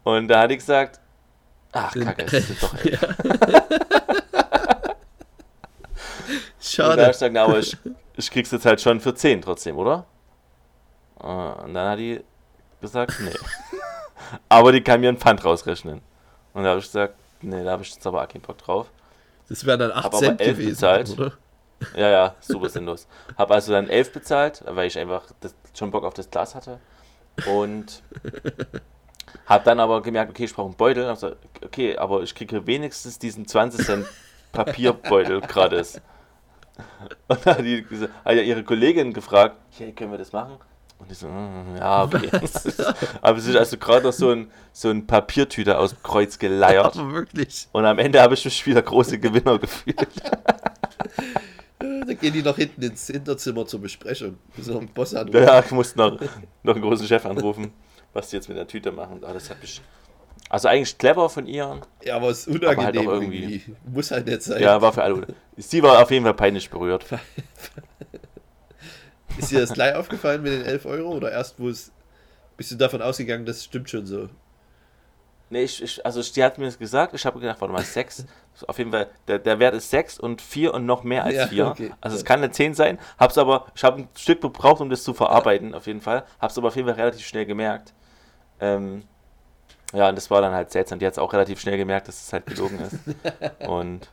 Und 0.05 0.29
da 0.29 0.43
hat 0.43 0.51
die 0.51 0.57
gesagt, 0.59 1.01
ach 1.73 1.95
kacke, 1.95 2.25
es 2.25 2.47
sind 2.47 2.63
doch 2.63 2.75
elf. 2.85 3.03
Und 6.79 6.83
da 6.83 6.91
habe 6.91 6.99
Schade. 6.99 7.03
ich 7.03 7.09
gesagt, 7.09 7.33
na, 7.33 7.45
aber 7.45 7.59
ich, 7.59 7.77
ich 8.17 8.31
krieg's 8.31 8.51
jetzt 8.51 8.67
halt 8.67 8.81
schon 8.81 9.01
für 9.01 9.15
10 9.15 9.41
trotzdem, 9.43 9.77
oder? 9.79 10.05
Äh, 11.21 11.27
Und 11.27 11.73
dann 11.75 11.91
hat 11.91 11.99
die 11.99 12.23
gesagt, 12.81 13.15
nee. 13.21 13.31
aber 14.49 14.73
die 14.73 14.83
kann 14.83 15.01
mir 15.01 15.09
ein 15.09 15.17
Pfand 15.17 15.43
rausrechnen. 15.45 16.03
Und 16.53 16.65
da 16.65 16.71
habe 16.71 16.81
ich 16.81 16.87
gesagt, 16.87 17.15
nee, 17.41 17.63
da 17.65 17.71
habe 17.73 17.83
ich 17.83 17.95
jetzt 17.95 18.07
aber 18.07 18.23
auch 18.23 18.29
keinen 18.29 18.43
Bock 18.43 18.59
drauf. 18.59 18.89
Das 19.49 19.65
wären 19.65 19.79
dann 19.79 19.93
8 19.93 20.05
Hab 20.05 20.15
aber 20.15 20.19
Cent 20.19 20.39
gewesen, 20.41 20.71
bezahlt. 20.71 21.11
oder? 21.11 21.33
Ja, 21.95 22.09
ja, 22.09 22.35
super 22.41 22.69
sinnlos. 22.69 23.07
Habe 23.37 23.55
also 23.55 23.73
dann 23.73 23.89
11 23.89 24.13
bezahlt, 24.13 24.63
weil 24.67 24.87
ich 24.87 24.99
einfach 24.99 25.25
das, 25.41 25.55
schon 25.77 25.91
Bock 25.91 26.05
auf 26.05 26.15
das 26.15 26.31
Glas 26.31 26.55
hatte. 26.55 26.79
Und 27.47 28.03
habe 29.47 29.65
dann 29.65 29.81
aber 29.81 30.03
gemerkt, 30.03 30.31
okay, 30.31 30.45
ich 30.45 30.55
brauche 30.55 30.69
einen 30.69 30.77
Beutel. 30.77 31.07
Hab 31.07 31.15
gesagt, 31.15 31.37
okay, 31.65 31.97
aber 31.97 32.23
ich 32.23 32.35
kriege 32.35 32.67
wenigstens 32.67 33.19
diesen 33.19 33.47
20 33.47 33.85
Cent 33.85 34.07
Papierbeutel 34.53 35.41
gratis. 35.49 36.01
Und 37.29 37.47
dann 37.47 37.57
hat, 37.59 37.65
die, 37.65 37.85
hat 38.25 38.35
ja 38.35 38.43
ihre 38.43 38.65
Kollegin 38.65 39.13
gefragt, 39.13 39.57
hey, 39.77 39.93
können 39.93 40.13
wir 40.13 40.19
das 40.19 40.33
machen? 40.33 40.57
Und 40.99 41.13
ich 41.13 41.19
so, 41.19 41.29
"Mm, 41.29 41.77
ja, 41.77 42.05
okay. 42.05 42.31
aber 43.21 43.39
es 43.39 43.47
ist 43.47 43.57
also 43.57 43.77
gerade 43.77 44.07
noch 44.07 44.13
so 44.13 44.31
ein, 44.31 44.51
so 44.73 44.89
ein 44.89 45.07
Papiertüte 45.07 45.79
aus 45.79 45.95
Kreuz 46.03 46.39
geleiert. 46.39 46.97
Aber 46.97 47.13
wirklich. 47.13 47.69
Und 47.73 47.85
am 47.85 47.99
Ende 47.99 48.21
habe 48.23 48.35
ich 48.35 48.45
mich 48.45 48.67
wieder 48.67 48.81
große 48.81 49.19
Gewinner 49.19 49.59
gefühlt. 49.59 50.01
Gehen 52.27 52.33
die 52.33 52.43
noch 52.43 52.57
hinten 52.57 52.83
ins 52.83 53.07
Hinterzimmer 53.07 53.67
zur 53.67 53.81
Besprechung. 53.81 54.37
Müssen 54.57 54.73
noch 54.73 54.81
einen 54.81 54.89
Boss 54.89 55.15
anrufen. 55.15 55.45
Ja, 55.45 55.61
ich 55.61 55.71
musste 55.71 55.97
noch, 55.97 56.21
noch 56.65 56.75
einen 56.75 56.83
großen 56.83 57.07
Chef 57.07 57.25
anrufen, 57.25 57.73
was 58.13 58.31
die 58.31 58.37
jetzt 58.37 58.49
mit 58.49 58.59
der 58.59 58.67
Tüte 58.67 58.91
machen. 58.91 59.23
Ah, 59.23 59.33
das 59.33 59.49
hab 59.49 59.63
ich. 59.63 59.81
Also 60.51 60.67
eigentlich 60.67 60.99
clever 60.99 61.31
von 61.31 61.47
ihr. 61.47 61.81
Ja, 62.03 62.17
aber 62.17 62.31
es 62.31 62.49
ist 62.49 62.65
halt 62.65 62.79
unangenehm 62.79 63.09
auch 63.09 63.13
irgendwie. 63.13 63.43
irgendwie. 63.45 63.77
Muss 63.87 64.11
halt 64.11 64.27
nicht 64.27 64.43
sein. 64.43 64.61
Ja, 64.61 64.83
war 64.83 64.93
für 64.93 65.05
alle. 65.05 65.25
Sie 65.57 65.81
war 65.85 66.03
auf 66.03 66.11
jeden 66.11 66.25
Fall 66.25 66.35
peinlich 66.35 66.69
berührt. 66.69 67.07
Ist 69.39 69.53
dir 69.53 69.61
das 69.61 69.73
gleich 69.73 69.95
aufgefallen 69.95 70.43
mit 70.43 70.53
den 70.53 70.63
11 70.63 70.85
Euro 70.87 71.13
oder 71.13 71.31
erst, 71.31 71.61
wo 71.61 71.69
es. 71.69 71.93
Bist 72.57 72.73
du 72.73 72.75
davon 72.75 73.03
ausgegangen, 73.03 73.47
das 73.47 73.63
stimmt 73.63 73.89
schon 73.89 74.05
so? 74.05 74.31
Nee, 75.49 75.63
ich, 75.63 75.81
ich, 75.81 76.05
also 76.05 76.21
die 76.23 76.43
hat 76.43 76.59
mir 76.59 76.65
das 76.65 76.79
gesagt, 76.79 77.15
ich 77.15 77.25
habe 77.25 77.39
gedacht, 77.39 77.61
warte 77.61 77.73
mal, 77.73 77.83
6. 77.85 78.27
Auf 78.67 78.79
jeden 78.79 78.91
Fall, 78.91 79.09
der, 79.29 79.39
der 79.39 79.59
Wert 79.59 79.75
ist 79.75 79.91
6 79.91 80.19
und 80.19 80.43
4 80.43 80.75
und 80.75 80.87
noch 80.87 81.05
mehr 81.05 81.25
als 81.25 81.37
Ja, 81.37 81.47
4. 81.47 81.67
okay. 81.69 81.93
Also 82.01 82.17
es 82.17 82.25
kann 82.25 82.41
eine 82.41 82.51
10 82.51 82.75
sein. 82.75 82.99
Hab's 83.19 83.39
aber, 83.39 83.67
ich 83.75 83.85
habe 83.85 83.99
ein 84.03 84.09
Stück 84.17 84.41
gebraucht, 84.41 84.81
um 84.81 84.91
das 84.91 85.05
zu 85.05 85.15
verarbeiten, 85.15 85.75
auf 85.75 85.87
jeden 85.87 86.01
Fall. 86.01 86.25
Hab's 86.41 86.59
aber 86.59 86.69
auf 86.69 86.77
jeden 86.77 86.89
Fall 86.89 86.97
relativ 86.97 87.25
schnell 87.27 87.47
gemerkt. 87.47 87.93
Ähm, 88.61 89.05
ja, 89.93 90.09
und 90.09 90.17
das 90.17 90.31
war 90.31 90.41
dann 90.41 90.53
halt 90.53 90.71
seltsam. 90.73 90.99
Die 90.99 91.07
hat 91.07 91.13
es 91.13 91.19
auch 91.19 91.33
relativ 91.33 91.61
schnell 91.61 91.77
gemerkt, 91.77 92.09
dass 92.09 92.21
es 92.21 92.33
halt 92.33 92.47
gelogen 92.47 92.81
ist. 92.81 92.99
Und. 93.69 94.09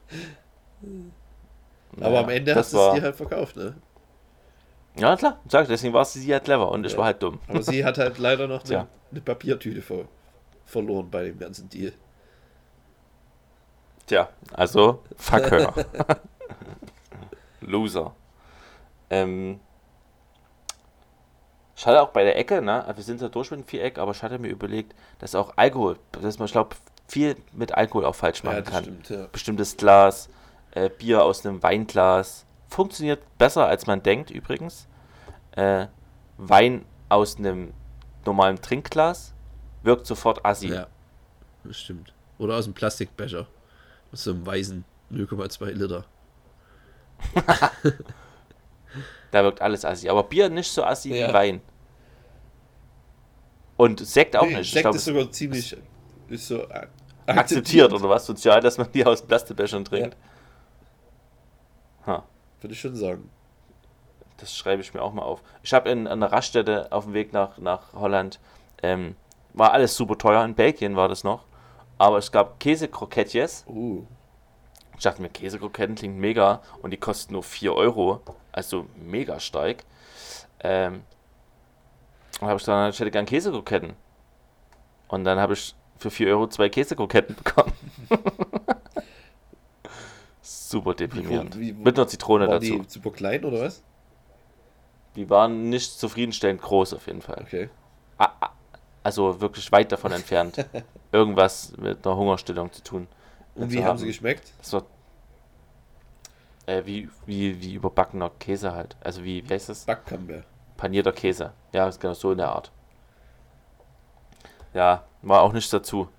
Aber 1.99 2.19
am 2.19 2.29
Ende 2.29 2.53
hast 2.53 2.73
du 2.73 2.77
es 2.79 2.93
dir 2.93 3.01
halt 3.01 3.15
verkauft, 3.15 3.55
ne? 3.55 3.75
Ja, 4.97 5.15
klar, 5.15 5.39
sag 5.47 5.63
ich, 5.63 5.69
deswegen 5.69 5.93
war 5.93 6.05
sie 6.05 6.25
ja 6.27 6.39
clever 6.39 6.69
und 6.71 6.85
ich 6.85 6.91
Ja. 6.91 6.97
war 6.99 7.05
halt 7.05 7.23
dumm. 7.23 7.39
Aber 7.47 7.63
sie 7.63 7.83
hat 7.83 7.97
halt 7.97 8.19
leider 8.19 8.47
noch 8.47 8.63
eine, 8.69 8.87
eine 9.11 9.21
Papiertüte 9.21 9.81
ver 9.81 10.05
verloren 10.65 11.09
bei 11.09 11.25
dem 11.25 11.39
ganzen 11.39 11.69
Deal. 11.69 11.93
Tja, 14.05 14.29
also, 14.51 15.01
fuck 15.17 15.49
her. 15.51 15.73
Loser. 17.61 18.13
Ähm, 19.09 19.59
ich 21.75 21.85
hatte 21.87 22.01
auch 22.01 22.09
bei 22.09 22.23
der 22.23 22.37
Ecke, 22.37 22.61
ne, 22.61 22.85
wir 22.93 23.03
sind 23.03 23.21
da 23.21 23.29
durch 23.29 23.51
mit 23.51 23.61
dem 23.61 23.65
Viereck, 23.65 23.97
aber 23.97 24.11
ich 24.11 24.21
hatte 24.21 24.39
mir 24.39 24.49
überlegt, 24.49 24.93
dass 25.19 25.35
auch 25.35 25.53
Alkohol, 25.55 25.97
dass 26.11 26.37
man, 26.37 26.45
ich 26.45 26.51
glaube, 26.51 26.75
viel 27.07 27.35
mit 27.53 27.73
Alkohol 27.73 28.05
auch 28.05 28.15
falsch 28.15 28.43
machen 28.43 28.57
Ja, 28.57 28.61
kann. 28.61 28.83
stimmt, 28.83 29.09
ja. 29.09 29.27
Bestimmtes 29.31 29.77
Glas, 29.77 30.29
äh, 30.71 30.89
Bier 30.89 31.23
aus 31.23 31.45
einem 31.45 31.61
Weinglas. 31.63 32.45
Funktioniert 32.69 33.21
besser, 33.37 33.67
als 33.67 33.85
man 33.87 34.01
denkt, 34.03 34.31
übrigens. 34.31 34.87
Äh, 35.51 35.87
Wein 36.37 36.85
aus 37.09 37.37
einem 37.37 37.73
normalen 38.25 38.59
Trinkglas 38.61 39.32
wirkt 39.83 40.05
sofort 40.07 40.43
assi. 40.45 40.67
Ja, 40.69 40.87
das 41.63 41.77
stimmt. 41.79 42.13
Oder 42.39 42.55
aus 42.57 42.65
einem 42.65 42.73
Plastikbecher. 42.73 43.47
Aus 44.11 44.23
so 44.23 44.31
einem 44.31 44.45
weißen 44.45 44.83
0,2 45.11 45.65
Liter. 45.71 46.05
Da 49.31 49.43
wirkt 49.43 49.61
alles 49.61 49.83
assi. 49.83 50.09
Aber 50.09 50.23
Bier 50.23 50.49
nicht 50.49 50.71
so 50.71 50.83
assi 50.83 51.09
Ja. 51.15 51.29
wie 51.29 51.33
Wein. 51.33 51.61
Und 53.77 54.05
Sekt 54.05 54.35
auch 54.35 54.43
Nee, 54.45 54.49
nicht. 54.57 54.67
Ich 54.67 54.71
Sekt 54.73 54.83
glaub, 54.83 54.95
ist 54.95 55.05
sogar 55.05 55.31
ziemlich 55.31 55.75
ist 56.29 56.47
so 56.47 56.67
a- 56.69 56.87
akzeptiert 57.25 57.91
oder 57.91 58.07
was 58.09 58.25
sozial, 58.27 58.61
dass 58.61 58.77
man 58.77 58.91
die 58.91 59.03
aus 59.05 59.23
Plastikbechern 59.23 59.83
trinkt. 59.85 60.15
Ha, 62.05 62.23
Würde 62.61 62.73
ich 62.73 62.79
schon 62.79 62.95
sagen. 62.95 63.29
das 64.37 64.55
schreibe 64.55 64.81
ich 64.83 64.93
mir 64.93 65.01
auch 65.01 65.13
mal 65.13 65.23
auf. 65.23 65.41
Ich 65.63 65.73
habe 65.73 65.89
in, 65.89 66.05
an 66.05 66.21
einer 66.21 66.31
Raststätte 66.31 66.91
auf 66.91 67.05
dem 67.05 67.13
Weg 67.13 67.33
nach, 67.33 67.57
nach 67.57 67.93
Holland, 67.93 68.39
ähm, 68.83 69.15
war 69.53 69.71
alles 69.71 69.95
super 69.95 70.17
teuer. 70.17 70.43
In 70.45 70.55
Belgien 70.55 70.95
war 70.95 71.07
das 71.09 71.23
noch. 71.23 71.45
Aber 71.97 72.17
es 72.17 72.31
gab 72.31 72.59
Käsekrokettjes. 72.59 73.65
Uh, 73.67 74.03
Ich 74.97 75.03
dachte 75.03 75.21
mir, 75.21 75.29
Käsekroketten 75.29 75.95
klingt 75.95 76.17
mega 76.17 76.61
und 76.81 76.91
die 76.91 76.97
kosten 76.97 77.33
nur 77.33 77.43
4 77.43 77.73
Euro. 77.73 78.21
Also 78.51 78.85
mega 78.95 79.39
stark. 79.39 79.83
Ähm, 80.61 81.03
und 82.41 82.47
habe 82.47 82.57
ich 82.59 82.65
dann, 82.65 82.89
ich 82.89 82.99
hätte 82.99 83.11
gern 83.11 83.25
Käsekroketten. 83.25 83.93
Und 85.07 85.23
dann 85.23 85.39
habe 85.39 85.53
ich 85.53 85.75
für 85.97 86.09
4 86.11 86.27
Euro 86.29 86.47
zwei 86.47 86.69
Käsekroketten 86.69 87.35
bekommen. 87.35 87.71
Super 90.41 90.93
deprimierend. 90.93 91.57
Wie- 91.57 91.67
wie- 91.77 91.83
Mit 91.83 91.97
einer 91.97 92.07
Zitrone 92.07 92.47
waren 92.47 92.59
dazu. 92.61 92.79
die 92.79 92.89
super 92.89 93.11
klein 93.11 93.45
oder 93.45 93.61
was? 93.61 93.83
Die 95.15 95.29
waren 95.29 95.69
nicht 95.69 95.99
zufriedenstellend 95.99 96.61
groß 96.61 96.93
auf 96.95 97.05
jeden 97.07 97.21
Fall. 97.21 97.43
Okay. 97.45 97.69
Ah, 98.17 98.31
ah, 98.41 98.49
Also 99.03 99.41
wirklich 99.41 99.71
weit 99.71 99.91
davon 99.91 100.11
entfernt, 100.13 100.65
irgendwas 101.11 101.73
mit 101.77 102.05
einer 102.05 102.15
Hungerstillung 102.15 102.71
zu 102.71 102.83
tun. 102.83 103.07
Und 103.55 103.69
zu 103.69 103.77
wie 103.77 103.83
haben 103.83 103.97
sie 103.97 104.07
geschmeckt? 104.07 104.51
Das 104.59 104.73
war 104.73 104.83
äh, 106.65 106.81
wie, 106.85 107.09
wie, 107.25 107.61
wie 107.61 107.73
überbackener 107.73 108.31
Käse 108.39 108.73
halt. 108.73 108.95
Also 109.01 109.23
wie, 109.23 109.47
wie 109.47 109.53
heißt 109.53 109.69
das? 109.69 109.85
Backcamembert. 109.85 110.45
Panierter 110.77 111.11
Käse. 111.11 111.51
Ja, 111.73 111.87
ist 111.87 111.99
genau 111.99 112.13
so 112.13 112.31
in 112.31 112.37
der 112.37 112.49
Art. 112.49 112.71
Ja, 114.73 115.03
war 115.21 115.41
auch 115.41 115.53
nichts 115.53 115.69
dazu. 115.69 116.09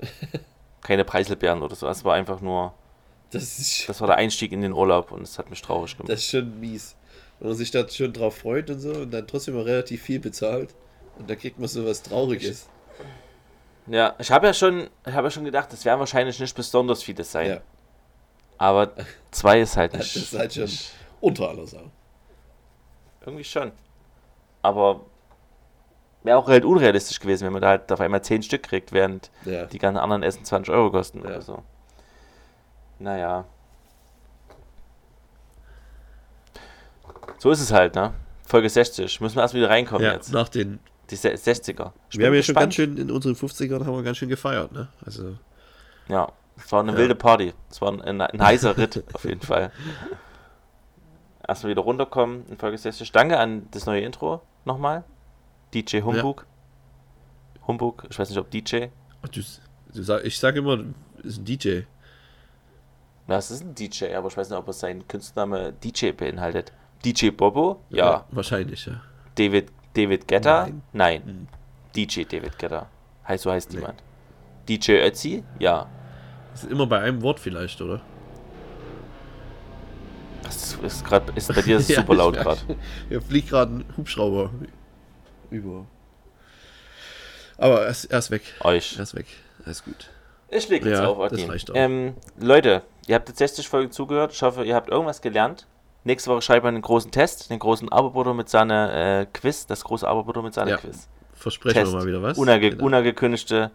Keine 0.82 1.04
Preiselbeeren 1.04 1.62
oder 1.62 1.74
so. 1.76 1.88
Es 1.88 2.04
war 2.04 2.14
einfach 2.14 2.40
nur, 2.40 2.74
Das 3.30 3.58
ist, 3.58 3.88
das 3.88 4.00
war 4.00 4.08
der 4.08 4.16
Einstieg 4.16 4.52
in 4.52 4.60
den 4.60 4.72
Urlaub 4.72 5.12
und 5.12 5.22
es 5.22 5.38
hat 5.38 5.48
mich 5.48 5.62
traurig 5.62 5.96
gemacht. 5.96 6.10
das 6.12 6.20
ist 6.20 6.30
schon 6.30 6.60
mies. 6.60 6.96
Wenn 7.38 7.48
man 7.48 7.56
sich 7.56 7.70
da 7.70 7.88
schon 7.88 8.12
drauf 8.12 8.36
freut 8.38 8.68
und 8.70 8.80
so 8.80 8.92
und 8.92 9.10
dann 9.12 9.26
trotzdem 9.26 9.54
mal 9.54 9.62
relativ 9.62 10.02
viel 10.02 10.20
bezahlt 10.20 10.74
und 11.18 11.28
dann 11.28 11.38
kriegt 11.38 11.58
man 11.58 11.68
so 11.68 11.86
was 11.86 12.02
Trauriges. 12.02 12.68
Ja, 13.86 14.14
ich 14.18 14.30
habe 14.30 14.46
ja 14.46 14.54
schon, 14.54 14.88
ich 15.06 15.12
habe 15.12 15.26
ja 15.26 15.30
schon 15.30 15.44
gedacht, 15.44 15.72
das 15.72 15.84
werden 15.84 15.98
wahrscheinlich 15.98 16.38
nicht 16.38 16.54
besonders 16.54 17.02
viele 17.02 17.24
sein. 17.24 17.48
Ja. 17.48 17.60
Aber 18.58 18.92
zwei 19.32 19.60
ist 19.60 19.76
halt 19.76 19.92
Das 19.94 20.00
nicht. 20.14 20.16
ist 20.16 20.38
halt 20.38 20.52
schon 20.54 20.62
nicht- 20.64 20.92
unter 21.20 21.48
aller 21.48 21.66
Sau. 21.66 21.90
Irgendwie 23.22 23.44
schon. 23.44 23.72
Aber 24.62 25.00
wäre 26.22 26.38
auch 26.38 26.46
halt 26.48 26.64
unrealistisch 26.64 27.18
gewesen, 27.18 27.44
wenn 27.46 27.52
man 27.52 27.62
da 27.62 27.68
halt 27.70 27.90
auf 27.90 28.00
einmal 28.00 28.22
10 28.22 28.42
Stück 28.44 28.62
kriegt, 28.62 28.92
während 28.92 29.30
Ja. 29.44 29.66
die 29.66 29.78
ganzen 29.78 29.98
anderen 29.98 30.22
Essen 30.22 30.44
20 30.44 30.72
Euro 30.72 30.90
kosten 30.92 31.18
Ja. 31.18 31.24
oder 31.26 31.42
so. 31.42 31.62
Naja. 33.00 33.44
So 37.38 37.50
ist 37.50 37.60
es 37.60 37.72
halt, 37.72 37.94
ne? 37.96 38.14
Folge 38.46 38.68
60. 38.68 39.20
Müssen 39.20 39.36
wir 39.36 39.42
erst 39.42 39.54
wieder 39.54 39.70
reinkommen 39.70 40.04
ja, 40.04 40.12
jetzt. 40.12 40.32
nach 40.32 40.48
den. 40.48 40.78
Die 41.10 41.16
Se- 41.16 41.34
60er. 41.34 41.92
Ich 42.10 42.18
Wir 42.18 42.26
haben 42.26 42.34
ja 42.34 42.42
schon 42.42 42.54
ganz 42.54 42.74
schön 42.74 42.96
in 42.96 43.10
unseren 43.10 43.34
50ern 43.34 43.84
haben 43.84 43.96
wir 43.96 44.02
ganz 44.02 44.16
schön 44.18 44.28
gefeiert, 44.28 44.72
ne? 44.72 44.88
Also. 45.04 45.36
Ja, 46.08 46.30
es 46.56 46.70
war 46.72 46.80
eine 46.80 46.92
Ja. 46.92 46.98
wilde 46.98 47.14
Party. 47.14 47.52
Es 47.70 47.80
war 47.80 47.92
ein, 47.92 48.20
ein 48.20 48.42
heißer 48.42 48.76
Ritt, 48.76 49.02
auf 49.12 49.24
jeden 49.24 49.40
Fall. 49.40 49.72
Erstmal 51.46 51.70
wieder 51.72 51.82
runterkommen 51.82 52.46
in 52.48 52.56
Folge 52.56 52.78
60. 52.78 53.10
Danke 53.12 53.38
an 53.38 53.66
das 53.72 53.86
neue 53.86 54.00
Intro 54.02 54.42
nochmal. 54.64 55.04
DJ 55.74 56.02
Humbug. 56.02 56.46
Humbug, 57.66 58.04
ich 58.10 58.18
weiß 58.18 58.28
nicht, 58.30 58.38
ob 58.38 58.50
DJ. 58.50 58.86
Du, 59.30 59.40
du 59.94 60.02
sag, 60.02 60.24
ich 60.24 60.38
sage 60.38 60.58
immer, 60.60 60.78
ist 61.22 61.38
ein 61.38 61.44
DJ. 61.44 61.80
Ja, 63.28 63.36
es 63.38 63.50
ist 63.50 63.62
ein 63.62 63.74
DJ, 63.74 64.14
aber 64.14 64.28
ich 64.28 64.36
weiß 64.36 64.50
nicht, 64.50 64.58
ob 64.58 64.66
er 64.66 64.72
seinen 64.72 65.06
Künstlername 65.08 65.72
DJ 65.72 66.10
beinhaltet. 66.12 66.72
DJ 67.04 67.30
Bobo? 67.30 67.80
Ja. 67.90 68.24
Wahrscheinlich, 68.30 68.86
ja. 68.86 69.00
David, 69.36 69.72
David 69.94 70.26
Guetta? 70.28 70.64
Nein. 70.66 70.82
Nein. 70.92 71.22
Hm. 71.24 71.48
DJ 71.94 72.22
David 72.24 72.58
Guetta. 72.58 72.88
Heißt, 73.28 73.44
so 73.44 73.50
heißt 73.52 73.72
Nee. 73.72 73.80
jemand. 73.80 74.02
DJ 74.68 74.92
Ötzi? 75.06 75.44
Ja. 75.58 75.88
Das 76.52 76.64
ist 76.64 76.70
immer 76.70 76.86
bei 76.86 77.00
einem 77.00 77.22
Wort 77.22 77.40
vielleicht, 77.40 77.80
oder? 77.80 78.00
Das 80.42 80.74
ist, 80.74 81.04
grad, 81.04 81.30
ist 81.36 81.54
bei 81.54 81.62
dir 81.62 81.78
Ja, 81.78 81.80
super 81.80 82.14
laut 82.14 82.34
gerade. 82.34 82.60
Hier 83.08 83.22
fliegt 83.22 83.48
gerade 83.50 83.72
ein 83.76 83.84
Hubschrauber 83.96 84.50
über. 85.50 85.86
Aber 87.58 87.82
er 87.82 87.88
ist, 87.88 88.06
er 88.06 88.18
ist 88.18 88.30
weg. 88.30 88.42
Euch. 88.60 88.96
Er 88.96 89.02
ist 89.04 89.14
weg. 89.14 89.26
Alles 89.64 89.84
gut. 89.84 90.10
Ich 90.48 90.68
leg 90.68 90.84
jetzt 90.84 90.98
Ja, 90.98 91.06
auf, 91.06 91.18
das 91.28 91.32
Adni. 91.40 91.50
reicht 91.50 91.70
auch. 91.70 91.74
Ähm, 91.76 92.14
Leute, 92.38 92.82
ihr 93.06 93.14
habt 93.14 93.28
jetzt 93.28 93.38
60 93.38 93.68
Folgen 93.68 93.92
zugehört. 93.92 94.32
Ich 94.32 94.42
hoffe, 94.42 94.64
ihr 94.64 94.74
habt 94.74 94.88
irgendwas 94.90 95.20
gelernt. 95.22 95.66
Nächste 96.04 96.30
Woche 96.30 96.42
schreiben 96.42 96.64
wir 96.64 96.68
einen 96.68 96.82
großen 96.82 97.10
Test, 97.10 97.50
den 97.50 97.58
großen 97.58 97.90
Aberbutter 97.90 98.34
mit 98.34 98.48
seiner 98.48 99.20
äh, 99.20 99.26
Quiz, 99.32 99.66
das 99.66 99.84
große 99.84 100.06
Aberbutter 100.06 100.42
mit 100.42 100.52
seiner 100.54 100.72
Ja. 100.72 100.76
Quiz. 100.78 101.08
Versprechen 101.34 101.74
Test. 101.78 101.92
wir 101.92 101.98
mal 101.98 102.06
wieder 102.06 102.22
was. 102.22 102.38
Unange 102.38 102.70
Genau. 102.70 102.84
unangekündigte, 102.84 103.70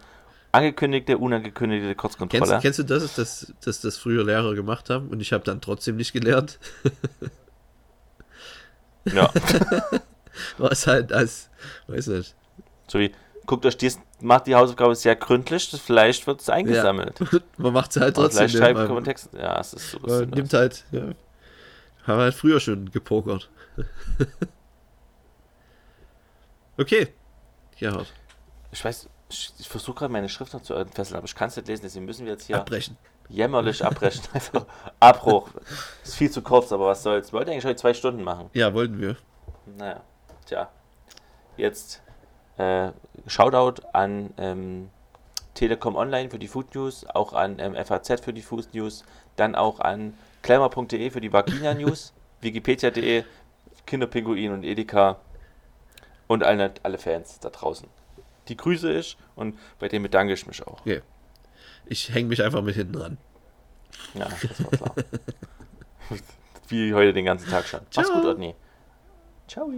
angekündigte, 0.52 1.16
unangekündigte 1.18 1.94
Kurzkontrolle. 1.94 2.44
Kennst, 2.60 2.62
kennst 2.62 2.78
du 2.78 2.82
das, 2.84 3.14
dass, 3.14 3.52
dass 3.64 3.80
das 3.80 3.96
früher 3.98 4.24
Lehrer 4.24 4.54
gemacht 4.54 4.90
haben 4.90 5.08
und 5.08 5.20
ich 5.20 5.32
habe 5.32 5.44
dann 5.44 5.60
trotzdem 5.60 5.96
nicht 5.96 6.12
gelernt? 6.12 6.58
Ja, 9.12 9.30
War 10.58 10.70
es 10.72 10.86
halt 10.86 11.12
als, 11.12 11.48
weiß 11.86 12.08
nicht. 12.08 12.34
so 12.88 12.98
wie, 12.98 13.10
guckt 13.46 13.64
euch 13.64 13.76
dies, 13.76 13.98
macht 14.20 14.46
die 14.46 14.54
Hausaufgabe 14.54 14.94
sehr 14.94 15.16
gründlich, 15.16 15.70
vielleicht 15.82 16.26
wird 16.26 16.40
es 16.42 16.50
eingesammelt. 16.50 17.18
Man 17.56 17.72
macht 17.72 17.92
es 17.96 18.02
halt 18.02 18.16
trotzdem. 18.16 18.48
vielleicht 18.48 18.54
ne? 18.54 18.60
schreibt 18.60 18.78
man, 18.78 18.94
man 18.94 19.04
Text. 19.04 19.30
Ja, 19.32 19.58
es 19.60 19.72
ist 19.72 19.90
so 19.92 19.98
man 20.00 20.28
nimmt 20.30 20.52
halt, 20.52 20.84
ja. 20.90 21.02
Haben 22.08 22.20
halt 22.20 22.34
früher 22.34 22.58
schon 22.58 22.90
gepokert. 22.90 23.50
okay. 26.78 27.08
Gerhard, 27.78 28.12
Ich 28.72 28.84
weiß, 28.84 29.08
ich, 29.28 29.68
versuche 29.68 29.98
gerade 30.00 30.12
meine 30.12 30.28
Schrift 30.28 30.52
noch 30.54 30.62
zu 30.62 30.74
entfesseln, 30.74 31.18
aber 31.18 31.26
ich 31.26 31.34
kann 31.34 31.48
es 31.48 31.56
nicht 31.56 31.68
lesen, 31.68 31.82
deswegen 31.82 32.06
müssen 32.06 32.24
wir 32.24 32.32
jetzt 32.32 32.46
hier 32.46 32.56
abbrechen. 32.56 32.96
jämmerlich 33.28 33.84
abbrechen. 33.84 34.22
Einfach 34.32 34.64
Abbruch. 35.00 35.50
Ist 36.02 36.16
viel 36.16 36.30
zu 36.30 36.42
kurz, 36.42 36.72
aber 36.72 36.86
was 36.86 37.02
soll's. 37.04 37.32
Wollte 37.32 37.52
eigentlich 37.52 37.66
heute 37.66 37.76
zwei 37.76 37.94
Stunden 37.94 38.24
machen. 38.24 38.50
Ja, 38.54 38.72
wollten 38.74 38.98
wir. 39.00 39.16
Naja, 39.76 40.00
tja. 40.46 40.70
Jetzt 41.56 42.02
äh, 42.56 42.90
Shoutout 43.26 43.82
an 43.92 44.32
ähm, 44.38 44.90
Telekom 45.54 45.94
Online 45.94 46.30
für 46.30 46.38
die 46.38 46.48
Food 46.48 46.74
News, 46.74 47.04
auch 47.06 47.32
an 47.32 47.58
ähm, 47.58 47.74
FAZ 47.76 48.22
für 48.22 48.32
die 48.32 48.42
Food 48.42 48.74
News, 48.74 49.04
dann 49.36 49.54
auch 49.54 49.78
an 49.80 50.14
klemmer.de 50.42 51.10
für 51.10 51.20
die 51.20 51.32
Vagina 51.32 51.74
News, 51.74 52.12
wikipedia.de, 52.40 53.24
Kinderpinguin 53.86 54.52
und 54.52 54.64
Edeka 54.64 55.18
und 56.26 56.44
alle, 56.44 56.72
alle 56.82 56.98
Fans 56.98 57.40
da 57.40 57.50
draußen. 57.50 57.88
Die 58.48 58.56
grüße 58.56 58.92
ich 58.92 59.16
und 59.36 59.58
bei 59.78 59.88
denen 59.88 60.02
bedanke 60.02 60.32
ich 60.32 60.46
mich 60.46 60.66
auch. 60.66 60.80
Ich 61.86 62.12
hänge 62.14 62.28
mich 62.28 62.42
einfach 62.42 62.62
mit 62.62 62.74
hinten 62.74 62.96
ran. 62.96 63.18
Ja, 64.14 64.28
das 64.28 64.64
war 64.64 64.70
klar. 64.70 64.94
Wie 66.68 66.92
heute 66.92 67.12
den 67.14 67.24
ganzen 67.24 67.48
Tag 67.48 67.66
schon. 67.66 67.80
Mach's 67.96 68.08
Ciao. 68.08 68.20
gut, 68.20 68.26
Otni. 68.26 68.54
Ciao. 69.48 69.72